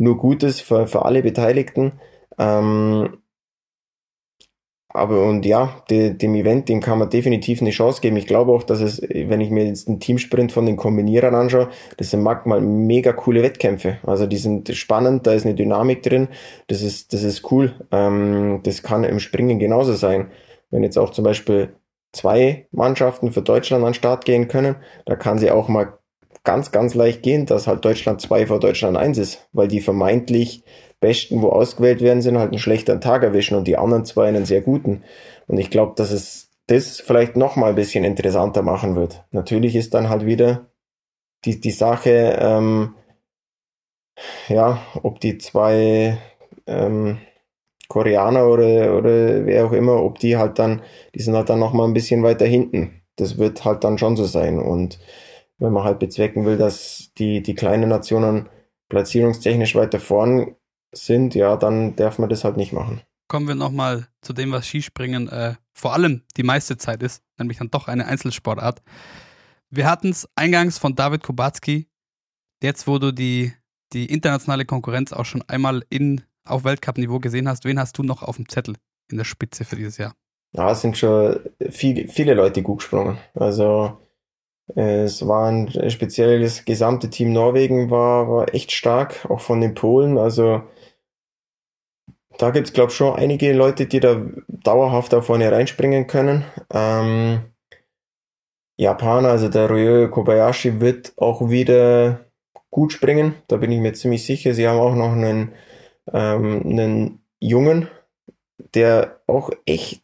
nur 0.00 0.16
gut 0.16 0.42
ist 0.42 0.62
für, 0.62 0.86
für 0.86 1.04
alle 1.04 1.22
Beteiligten. 1.22 1.92
Ähm, 2.38 3.18
aber 4.92 5.24
und 5.24 5.46
ja, 5.46 5.82
de, 5.88 6.14
dem 6.14 6.34
Event, 6.34 6.68
dem 6.68 6.80
kann 6.80 6.98
man 6.98 7.10
definitiv 7.10 7.60
eine 7.60 7.70
Chance 7.70 8.00
geben. 8.00 8.16
Ich 8.16 8.26
glaube 8.26 8.50
auch, 8.50 8.64
dass 8.64 8.80
es, 8.80 9.00
wenn 9.02 9.40
ich 9.40 9.50
mir 9.50 9.64
jetzt 9.66 9.86
einen 9.86 10.00
Teamsprint 10.00 10.50
von 10.50 10.66
den 10.66 10.76
Kombinierern 10.76 11.34
anschaue, 11.36 11.68
das 11.96 12.10
sind 12.10 12.22
manchmal 12.22 12.60
mega 12.60 13.12
coole 13.12 13.42
Wettkämpfe. 13.42 13.98
Also 14.02 14.26
die 14.26 14.38
sind 14.38 14.74
spannend, 14.74 15.26
da 15.26 15.32
ist 15.32 15.44
eine 15.46 15.54
Dynamik 15.54 16.02
drin. 16.02 16.28
Das 16.66 16.82
ist, 16.82 17.12
das 17.12 17.22
ist 17.22 17.52
cool. 17.52 17.74
Ähm, 17.92 18.60
das 18.64 18.82
kann 18.82 19.04
im 19.04 19.20
Springen 19.20 19.60
genauso 19.60 19.92
sein. 19.92 20.30
Wenn 20.70 20.82
jetzt 20.82 20.98
auch 20.98 21.10
zum 21.10 21.24
Beispiel 21.24 21.74
zwei 22.12 22.66
Mannschaften 22.72 23.30
für 23.30 23.42
Deutschland 23.42 23.84
an 23.84 23.90
den 23.90 23.94
Start 23.94 24.24
gehen 24.24 24.48
können, 24.48 24.76
da 25.04 25.14
kann 25.14 25.38
sie 25.38 25.52
auch 25.52 25.68
mal 25.68 25.99
ganz, 26.44 26.70
ganz 26.72 26.94
leicht 26.94 27.22
gehen, 27.22 27.46
dass 27.46 27.66
halt 27.66 27.84
Deutschland 27.84 28.20
zwei 28.20 28.46
vor 28.46 28.60
Deutschland 28.60 28.96
eins 28.96 29.18
ist, 29.18 29.48
weil 29.52 29.68
die 29.68 29.80
vermeintlich 29.80 30.64
Besten, 31.00 31.40
wo 31.42 31.48
ausgewählt 31.48 32.02
werden, 32.02 32.22
sind 32.22 32.38
halt 32.38 32.50
einen 32.50 32.58
schlechteren 32.58 33.00
Tag 33.00 33.22
erwischen 33.22 33.56
und 33.56 33.66
die 33.66 33.78
anderen 33.78 34.04
zwei 34.04 34.28
einen 34.28 34.44
sehr 34.44 34.60
guten. 34.60 35.02
Und 35.46 35.58
ich 35.58 35.70
glaube, 35.70 35.94
dass 35.96 36.10
es 36.10 36.50
das 36.66 37.00
vielleicht 37.00 37.36
noch 37.36 37.56
mal 37.56 37.70
ein 37.70 37.74
bisschen 37.74 38.04
interessanter 38.04 38.62
machen 38.62 38.96
wird. 38.96 39.24
Natürlich 39.32 39.74
ist 39.74 39.94
dann 39.94 40.08
halt 40.08 40.24
wieder 40.24 40.70
die, 41.44 41.60
die 41.60 41.70
Sache, 41.70 42.38
ähm, 42.38 42.94
ja, 44.48 44.80
ob 45.02 45.20
die 45.20 45.38
zwei 45.38 46.18
ähm, 46.66 47.18
Koreaner 47.88 48.46
oder, 48.46 48.96
oder 48.96 49.46
wer 49.46 49.66
auch 49.66 49.72
immer, 49.72 50.02
ob 50.02 50.18
die 50.18 50.36
halt 50.36 50.58
dann, 50.58 50.82
die 51.14 51.22
sind 51.22 51.34
halt 51.34 51.48
dann 51.48 51.58
noch 51.58 51.72
mal 51.72 51.86
ein 51.86 51.94
bisschen 51.94 52.22
weiter 52.22 52.46
hinten. 52.46 53.02
Das 53.16 53.38
wird 53.38 53.64
halt 53.64 53.82
dann 53.82 53.98
schon 53.98 54.16
so 54.16 54.24
sein. 54.24 54.58
Und 54.58 55.00
wenn 55.60 55.72
man 55.72 55.84
halt 55.84 55.98
bezwecken 55.98 56.44
will, 56.44 56.56
dass 56.56 57.12
die, 57.18 57.42
die 57.42 57.54
kleinen 57.54 57.88
Nationen 57.88 58.48
platzierungstechnisch 58.88 59.76
weiter 59.76 60.00
vorn 60.00 60.56
sind, 60.92 61.34
ja, 61.34 61.56
dann 61.56 61.94
darf 61.94 62.18
man 62.18 62.28
das 62.28 62.42
halt 62.42 62.56
nicht 62.56 62.72
machen. 62.72 63.02
Kommen 63.28 63.46
wir 63.46 63.54
nochmal 63.54 64.08
zu 64.22 64.32
dem, 64.32 64.50
was 64.50 64.66
Skispringen 64.66 65.28
äh, 65.28 65.54
vor 65.72 65.94
allem 65.94 66.22
die 66.36 66.42
meiste 66.42 66.76
Zeit 66.76 67.02
ist, 67.02 67.22
nämlich 67.38 67.58
dann 67.58 67.70
doch 67.70 67.86
eine 67.86 68.06
Einzelsportart. 68.06 68.82
Wir 69.70 69.88
hatten 69.88 70.10
es 70.10 70.28
eingangs 70.34 70.78
von 70.78 70.96
David 70.96 71.22
Kubacki. 71.22 71.88
Jetzt, 72.60 72.88
wo 72.88 72.98
du 72.98 73.12
die, 73.12 73.52
die 73.92 74.06
internationale 74.06 74.64
Konkurrenz 74.64 75.12
auch 75.12 75.24
schon 75.24 75.42
einmal 75.46 75.84
in, 75.90 76.22
auf 76.44 76.64
Weltcup-Niveau 76.64 77.20
gesehen 77.20 77.48
hast, 77.48 77.64
wen 77.64 77.78
hast 77.78 77.96
du 77.96 78.02
noch 78.02 78.22
auf 78.24 78.36
dem 78.36 78.48
Zettel 78.48 78.74
in 79.08 79.16
der 79.16 79.24
Spitze 79.24 79.64
für 79.64 79.76
dieses 79.76 79.98
Jahr? 79.98 80.14
Ja, 80.52 80.72
es 80.72 80.80
sind 80.80 80.98
schon 80.98 81.38
viel, 81.70 82.08
viele 82.08 82.34
Leute 82.34 82.62
gut 82.62 82.78
gesprungen. 82.78 83.18
Also 83.34 83.98
es 84.74 85.26
waren 85.26 85.90
speziell 85.90 86.40
das 86.40 86.64
gesamte 86.64 87.10
Team 87.10 87.32
Norwegen 87.32 87.90
war, 87.90 88.28
war 88.28 88.54
echt 88.54 88.72
stark, 88.72 89.26
auch 89.28 89.40
von 89.40 89.60
den 89.60 89.74
Polen. 89.74 90.18
Also 90.18 90.62
da 92.38 92.50
gibt 92.50 92.68
es, 92.68 92.72
glaube 92.72 92.90
ich, 92.90 92.96
schon 92.96 93.16
einige 93.16 93.52
Leute, 93.52 93.86
die 93.86 94.00
da 94.00 94.20
dauerhaft 94.48 95.12
da 95.12 95.20
vorne 95.20 95.50
reinspringen 95.50 96.06
können. 96.06 96.44
Ähm, 96.72 97.42
Japaner, 98.78 99.28
also 99.28 99.48
der 99.48 99.68
Ryo 99.68 100.08
Kobayashi, 100.10 100.80
wird 100.80 101.12
auch 101.16 101.50
wieder 101.50 102.24
gut 102.70 102.92
springen. 102.92 103.34
Da 103.48 103.56
bin 103.56 103.72
ich 103.72 103.80
mir 103.80 103.92
ziemlich 103.92 104.24
sicher. 104.24 104.54
Sie 104.54 104.66
haben 104.66 104.78
auch 104.78 104.94
noch 104.94 105.12
einen, 105.12 105.52
ähm, 106.12 106.62
einen 106.64 107.24
Jungen, 107.40 107.88
der 108.74 109.20
auch 109.26 109.50
echt 109.66 110.02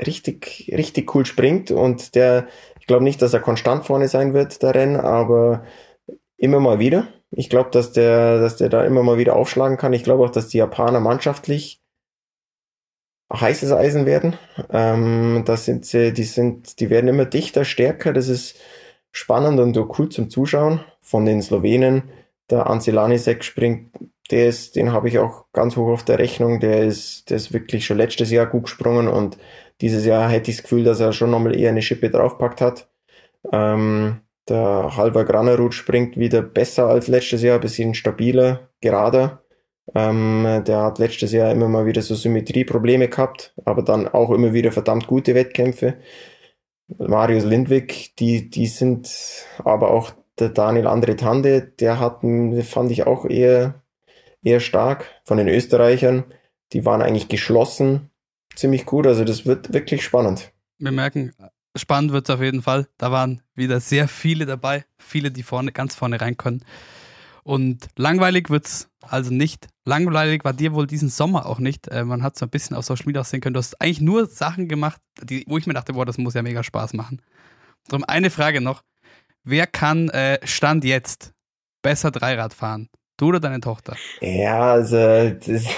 richtig, 0.00 0.72
richtig 0.74 1.14
cool 1.14 1.26
springt 1.26 1.70
und 1.70 2.14
der, 2.14 2.48
ich 2.86 2.88
glaube 2.88 3.02
nicht, 3.02 3.20
dass 3.20 3.34
er 3.34 3.40
konstant 3.40 3.84
vorne 3.84 4.06
sein 4.06 4.32
wird, 4.32 4.62
der 4.62 4.72
Rennen, 4.72 4.94
aber 4.94 5.64
immer 6.36 6.60
mal 6.60 6.78
wieder. 6.78 7.08
Ich 7.32 7.50
glaube, 7.50 7.70
dass 7.70 7.90
der, 7.90 8.38
dass 8.38 8.58
der 8.58 8.68
da 8.68 8.84
immer 8.84 9.02
mal 9.02 9.18
wieder 9.18 9.34
aufschlagen 9.34 9.76
kann. 9.76 9.92
Ich 9.92 10.04
glaube 10.04 10.24
auch, 10.24 10.30
dass 10.30 10.46
die 10.46 10.58
Japaner 10.58 11.00
mannschaftlich 11.00 11.82
heißes 13.32 13.72
Eisen 13.72 14.06
werden. 14.06 14.38
Ähm, 14.70 15.42
das 15.44 15.64
sind 15.64 15.84
sie, 15.84 16.12
die 16.12 16.22
sind, 16.22 16.78
die 16.78 16.88
werden 16.88 17.08
immer 17.08 17.24
dichter, 17.24 17.64
stärker. 17.64 18.12
Das 18.12 18.28
ist 18.28 18.56
spannend 19.10 19.58
und 19.58 19.76
cool 19.98 20.08
zum 20.08 20.30
Zuschauen. 20.30 20.78
Von 21.00 21.24
den 21.24 21.42
Slowenen, 21.42 22.04
der 22.50 22.68
Ancilanisek 22.68 23.42
springt, 23.42 23.90
der 24.30 24.48
ist, 24.48 24.76
den 24.76 24.92
habe 24.92 25.08
ich 25.08 25.18
auch 25.18 25.46
ganz 25.52 25.76
hoch 25.76 25.88
auf 25.88 26.04
der 26.04 26.18
Rechnung. 26.18 26.60
Der 26.60 26.84
ist, 26.84 27.30
der 27.30 27.36
ist 27.36 27.52
wirklich 27.52 27.86
schon 27.86 27.98
letztes 27.98 28.30
Jahr 28.30 28.46
gut 28.46 28.64
gesprungen 28.64 29.08
und 29.08 29.38
dieses 29.80 30.04
Jahr 30.06 30.28
hätte 30.28 30.50
ich 30.50 30.58
das 30.58 30.62
Gefühl, 30.64 30.84
dass 30.84 31.00
er 31.00 31.12
schon 31.12 31.30
nochmal 31.30 31.56
eher 31.56 31.70
eine 31.70 31.82
Schippe 31.82 32.10
draufpackt 32.10 32.60
hat. 32.60 32.88
Ähm, 33.52 34.20
der 34.48 34.96
Halber 34.96 35.24
Granerud 35.24 35.74
springt 35.74 36.16
wieder 36.16 36.42
besser 36.42 36.86
als 36.86 37.08
letztes 37.08 37.42
Jahr, 37.42 37.58
bisschen 37.58 37.94
stabiler, 37.94 38.70
gerader. 38.80 39.42
Ähm, 39.94 40.62
der 40.66 40.82
hat 40.82 40.98
letztes 40.98 41.32
Jahr 41.32 41.52
immer 41.52 41.68
mal 41.68 41.86
wieder 41.86 42.02
so 42.02 42.14
Symmetrieprobleme 42.14 43.08
gehabt, 43.08 43.54
aber 43.64 43.82
dann 43.82 44.08
auch 44.08 44.30
immer 44.30 44.52
wieder 44.52 44.72
verdammt 44.72 45.06
gute 45.06 45.34
Wettkämpfe. 45.34 45.98
Marius 46.98 47.44
Lindwig, 47.44 48.14
die, 48.16 48.48
die 48.48 48.66
sind 48.66 49.10
aber 49.64 49.90
auch 49.90 50.12
der 50.38 50.50
Daniel 50.50 50.86
Andre 50.86 51.16
Tande, 51.16 51.62
der 51.62 51.98
hat, 51.98 52.20
fand 52.64 52.90
ich 52.90 53.06
auch 53.06 53.24
eher, 53.24 53.82
eher 54.46 54.60
stark 54.60 55.06
von 55.24 55.38
den 55.38 55.48
Österreichern. 55.48 56.24
Die 56.72 56.84
waren 56.84 57.02
eigentlich 57.02 57.28
geschlossen, 57.28 58.10
ziemlich 58.54 58.86
gut. 58.86 59.06
Also 59.06 59.24
das 59.24 59.44
wird 59.44 59.72
wirklich 59.72 60.04
spannend. 60.04 60.52
Wir 60.78 60.92
merken, 60.92 61.32
spannend 61.74 62.12
wird 62.12 62.28
es 62.28 62.34
auf 62.34 62.40
jeden 62.40 62.62
Fall. 62.62 62.86
Da 62.96 63.10
waren 63.10 63.42
wieder 63.54 63.80
sehr 63.80 64.08
viele 64.08 64.46
dabei, 64.46 64.84
viele, 64.98 65.30
die 65.30 65.42
vorne, 65.42 65.72
ganz 65.72 65.94
vorne 65.94 66.20
rein 66.20 66.36
können. 66.36 66.64
Und 67.42 67.88
langweilig 67.96 68.50
wird 68.50 68.66
es 68.66 68.88
also 69.02 69.32
nicht. 69.32 69.68
Langweilig 69.84 70.44
war 70.44 70.52
dir 70.52 70.74
wohl 70.74 70.86
diesen 70.86 71.08
Sommer 71.08 71.46
auch 71.46 71.58
nicht. 71.60 71.88
Äh, 71.88 72.04
man 72.04 72.22
hat 72.22 72.36
so 72.36 72.46
ein 72.46 72.50
bisschen 72.50 72.76
auf 72.76 72.84
Social 72.84 73.06
Media 73.06 73.20
aussehen 73.20 73.40
können. 73.40 73.54
Du 73.54 73.58
hast 73.58 73.80
eigentlich 73.80 74.00
nur 74.00 74.26
Sachen 74.26 74.68
gemacht, 74.68 75.00
die, 75.22 75.44
wo 75.46 75.56
ich 75.58 75.66
mir 75.66 75.74
dachte, 75.74 75.92
boah, 75.92 76.04
das 76.04 76.18
muss 76.18 76.34
ja 76.34 76.42
mega 76.42 76.62
Spaß 76.62 76.92
machen. 76.94 77.22
Darum 77.88 78.04
eine 78.04 78.30
Frage 78.30 78.60
noch. 78.60 78.82
Wer 79.44 79.68
kann 79.68 80.08
äh, 80.08 80.44
Stand 80.44 80.84
jetzt 80.84 81.32
besser 81.82 82.10
Dreirad 82.10 82.52
fahren? 82.52 82.88
Du 83.16 83.28
oder 83.28 83.40
deine 83.40 83.60
Tochter? 83.60 83.96
Ja, 84.20 84.72
also 84.72 84.96
das, 84.96 85.48
ich 85.48 85.68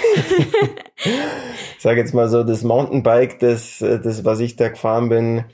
sag 1.79 1.97
jetzt 1.97 2.13
mal 2.13 2.27
so, 2.27 2.43
das 2.43 2.63
Mountainbike, 2.63 3.39
das, 3.39 3.79
das, 3.79 4.25
was 4.25 4.39
ich 4.39 4.55
da 4.55 4.69
gefahren 4.69 5.09
bin, 5.09 5.45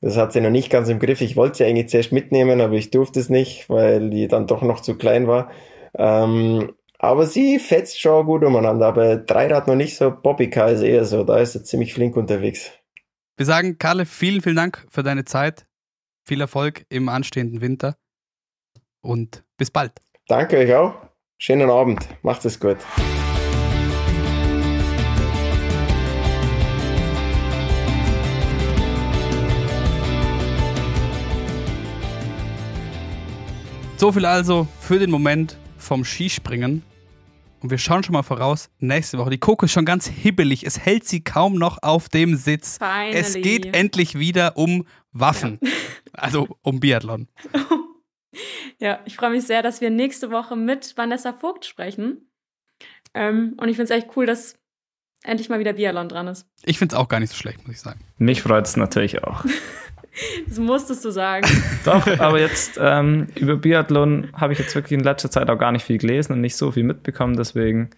das 0.00 0.16
hat 0.16 0.32
sie 0.32 0.40
noch 0.40 0.50
nicht 0.50 0.70
ganz 0.70 0.88
im 0.88 0.98
Griff. 0.98 1.20
Ich 1.20 1.36
wollte 1.36 1.58
sie 1.58 1.64
eigentlich 1.64 1.88
zuerst 1.88 2.12
mitnehmen, 2.12 2.60
aber 2.60 2.74
ich 2.74 2.90
durfte 2.90 3.20
es 3.20 3.28
nicht, 3.28 3.70
weil 3.70 4.10
die 4.10 4.26
dann 4.26 4.48
doch 4.48 4.62
noch 4.62 4.80
zu 4.80 4.96
klein 4.96 5.28
war. 5.28 5.50
Ähm, 5.94 6.72
aber 6.98 7.26
sie 7.26 7.60
fetzt 7.60 8.00
schon 8.00 8.26
gut 8.26 8.44
umeinander. 8.44 8.86
Aber 8.86 9.16
Dreirad 9.16 9.68
noch 9.68 9.76
nicht 9.76 9.96
so. 9.96 10.10
Bobbycar 10.10 10.70
ist 10.70 10.82
eher 10.82 11.04
so. 11.04 11.22
Da 11.22 11.38
ist 11.38 11.52
sie 11.52 11.62
ziemlich 11.62 11.94
flink 11.94 12.16
unterwegs. 12.16 12.72
Wir 13.36 13.46
sagen, 13.46 13.78
Karle, 13.78 14.04
vielen, 14.04 14.40
vielen 14.40 14.56
Dank 14.56 14.84
für 14.88 15.04
deine 15.04 15.24
Zeit. 15.24 15.66
Viel 16.24 16.40
Erfolg 16.40 16.84
im 16.88 17.08
anstehenden 17.08 17.60
Winter. 17.60 17.96
Und 19.02 19.44
bis 19.56 19.70
bald. 19.70 19.92
Danke 20.26 20.58
euch 20.58 20.74
auch. 20.74 20.94
Schönen 21.44 21.70
Abend. 21.70 21.98
Macht 22.22 22.44
es 22.44 22.60
gut. 22.60 22.76
So 33.96 34.12
viel 34.12 34.24
also 34.24 34.68
für 34.78 35.00
den 35.00 35.10
Moment 35.10 35.58
vom 35.78 36.04
Skispringen. 36.04 36.84
Und 37.60 37.70
wir 37.70 37.78
schauen 37.78 38.04
schon 38.04 38.12
mal 38.12 38.22
voraus, 38.22 38.70
nächste 38.78 39.18
Woche. 39.18 39.30
Die 39.30 39.38
Coco 39.38 39.64
ist 39.64 39.72
schon 39.72 39.84
ganz 39.84 40.06
hibbelig. 40.06 40.64
Es 40.64 40.78
hält 40.78 41.08
sie 41.08 41.24
kaum 41.24 41.54
noch 41.54 41.82
auf 41.82 42.08
dem 42.08 42.36
Sitz. 42.36 42.78
Finally. 42.78 43.18
Es 43.18 43.34
geht 43.34 43.74
endlich 43.74 44.16
wieder 44.16 44.56
um 44.56 44.86
Waffen. 45.10 45.58
Ja. 45.60 45.70
Also 46.12 46.46
um 46.62 46.78
Biathlon. 46.78 47.26
ja, 48.78 49.00
ich 49.04 49.16
freue 49.16 49.30
mich 49.30 49.46
sehr, 49.46 49.62
dass 49.62 49.80
wir 49.80 49.90
nächste 49.90 50.30
Woche 50.30 50.56
mit 50.56 50.96
Vanessa 50.96 51.32
Vogt 51.32 51.64
sprechen. 51.64 52.30
Ähm, 53.14 53.54
und 53.58 53.68
ich 53.68 53.76
finde 53.76 53.94
es 53.94 54.02
echt 54.02 54.16
cool, 54.16 54.26
dass 54.26 54.56
endlich 55.22 55.48
mal 55.48 55.58
wieder 55.58 55.74
Biathlon 55.74 56.08
dran 56.08 56.28
ist. 56.28 56.46
Ich 56.64 56.78
finde 56.78 56.94
es 56.94 57.00
auch 57.00 57.08
gar 57.08 57.20
nicht 57.20 57.30
so 57.30 57.36
schlecht, 57.36 57.66
muss 57.66 57.76
ich 57.76 57.80
sagen. 57.80 58.00
Mich 58.18 58.42
freut 58.42 58.66
es 58.66 58.76
natürlich 58.76 59.24
auch. 59.24 59.44
Das 60.46 60.58
musstest 60.58 61.02
du 61.06 61.10
sagen. 61.10 61.48
Doch, 61.86 62.06
aber 62.18 62.38
jetzt 62.38 62.78
ähm, 62.78 63.28
über 63.34 63.56
Biathlon 63.56 64.28
habe 64.34 64.52
ich 64.52 64.58
jetzt 64.58 64.74
wirklich 64.74 64.92
in 64.92 65.04
letzter 65.04 65.30
Zeit 65.30 65.48
auch 65.48 65.56
gar 65.56 65.72
nicht 65.72 65.86
viel 65.86 65.96
gelesen 65.96 66.34
und 66.34 66.42
nicht 66.42 66.56
so 66.56 66.70
viel 66.70 66.82
mitbekommen. 66.82 67.34
Deswegen 67.34 67.88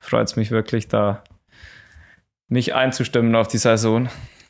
freut 0.00 0.26
es 0.26 0.34
mich 0.34 0.50
wirklich, 0.50 0.88
da 0.88 1.22
mich 2.48 2.74
einzustimmen 2.74 3.36
auf 3.36 3.46
die 3.46 3.58
Saison. 3.58 4.08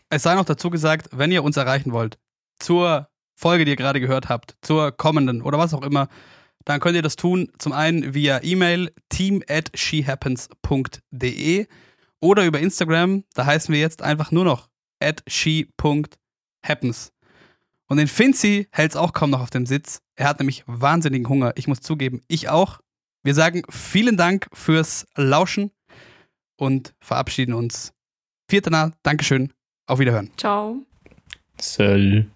Es 0.09 0.22
sei 0.22 0.34
noch 0.34 0.47
dazu 0.47 0.70
gesagt, 0.70 1.11
wenn 1.12 1.30
ihr 1.30 1.45
uns 1.45 1.59
erreichen 1.59 1.93
wollt, 1.93 2.18
zur 2.59 3.11
Folge, 3.41 3.64
die 3.64 3.72
ihr 3.72 3.76
gerade 3.76 4.01
gehört 4.01 4.28
habt, 4.28 4.57
zur 4.62 4.93
kommenden 4.93 5.43
oder 5.43 5.59
was 5.59 5.74
auch 5.74 5.82
immer, 5.82 6.09
dann 6.64 6.80
könnt 6.80 6.97
ihr 6.97 7.03
das 7.03 7.16
tun. 7.16 7.51
Zum 7.59 7.72
einen 7.72 8.14
via 8.14 8.43
E-Mail 8.43 8.93
team 9.09 9.43
at 9.49 9.70
shehappens.de 9.74 11.66
oder 12.20 12.45
über 12.45 12.61
Instagram. 12.61 13.24
Da 13.34 13.47
heißen 13.47 13.72
wir 13.72 13.80
jetzt 13.80 14.03
einfach 14.03 14.30
nur 14.30 14.45
noch 14.45 14.68
at 15.01 15.22
she.de 15.26 16.20
happens. 16.62 17.12
Und 17.86 17.97
den 17.97 18.09
Finzi 18.09 18.68
hält 18.70 18.93
es 18.93 18.97
auch 18.97 19.12
kaum 19.12 19.30
noch 19.30 19.41
auf 19.41 19.51
dem 19.51 19.66
Sitz. 19.66 20.01
Er 20.14 20.28
hat 20.28 20.38
nämlich 20.38 20.62
wahnsinnigen 20.66 21.28
Hunger. 21.28 21.53
Ich 21.57 21.66
muss 21.66 21.80
zugeben, 21.80 22.22
ich 22.28 22.49
auch. 22.49 22.80
Wir 23.22 23.34
sagen 23.34 23.62
vielen 23.68 24.16
Dank 24.16 24.49
fürs 24.53 25.07
Lauschen 25.16 25.72
und 26.57 26.95
verabschieden 27.01 27.55
uns. 27.55 27.93
Vierter 28.49 28.93
Dankeschön. 29.03 29.53
Auf 29.86 29.99
Wiederhören. 29.99 30.30
Ciao. 30.36 30.86
Sell. 31.59 32.30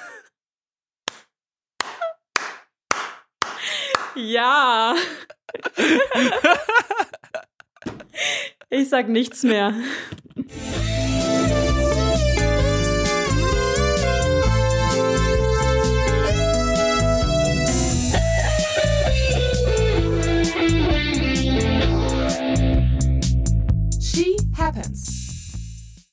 Ja. 4.19 4.95
Ich 8.69 8.89
sag 8.89 9.07
nichts 9.07 9.43
mehr. 9.43 9.73
She 23.99 24.35
happens. 24.55 25.18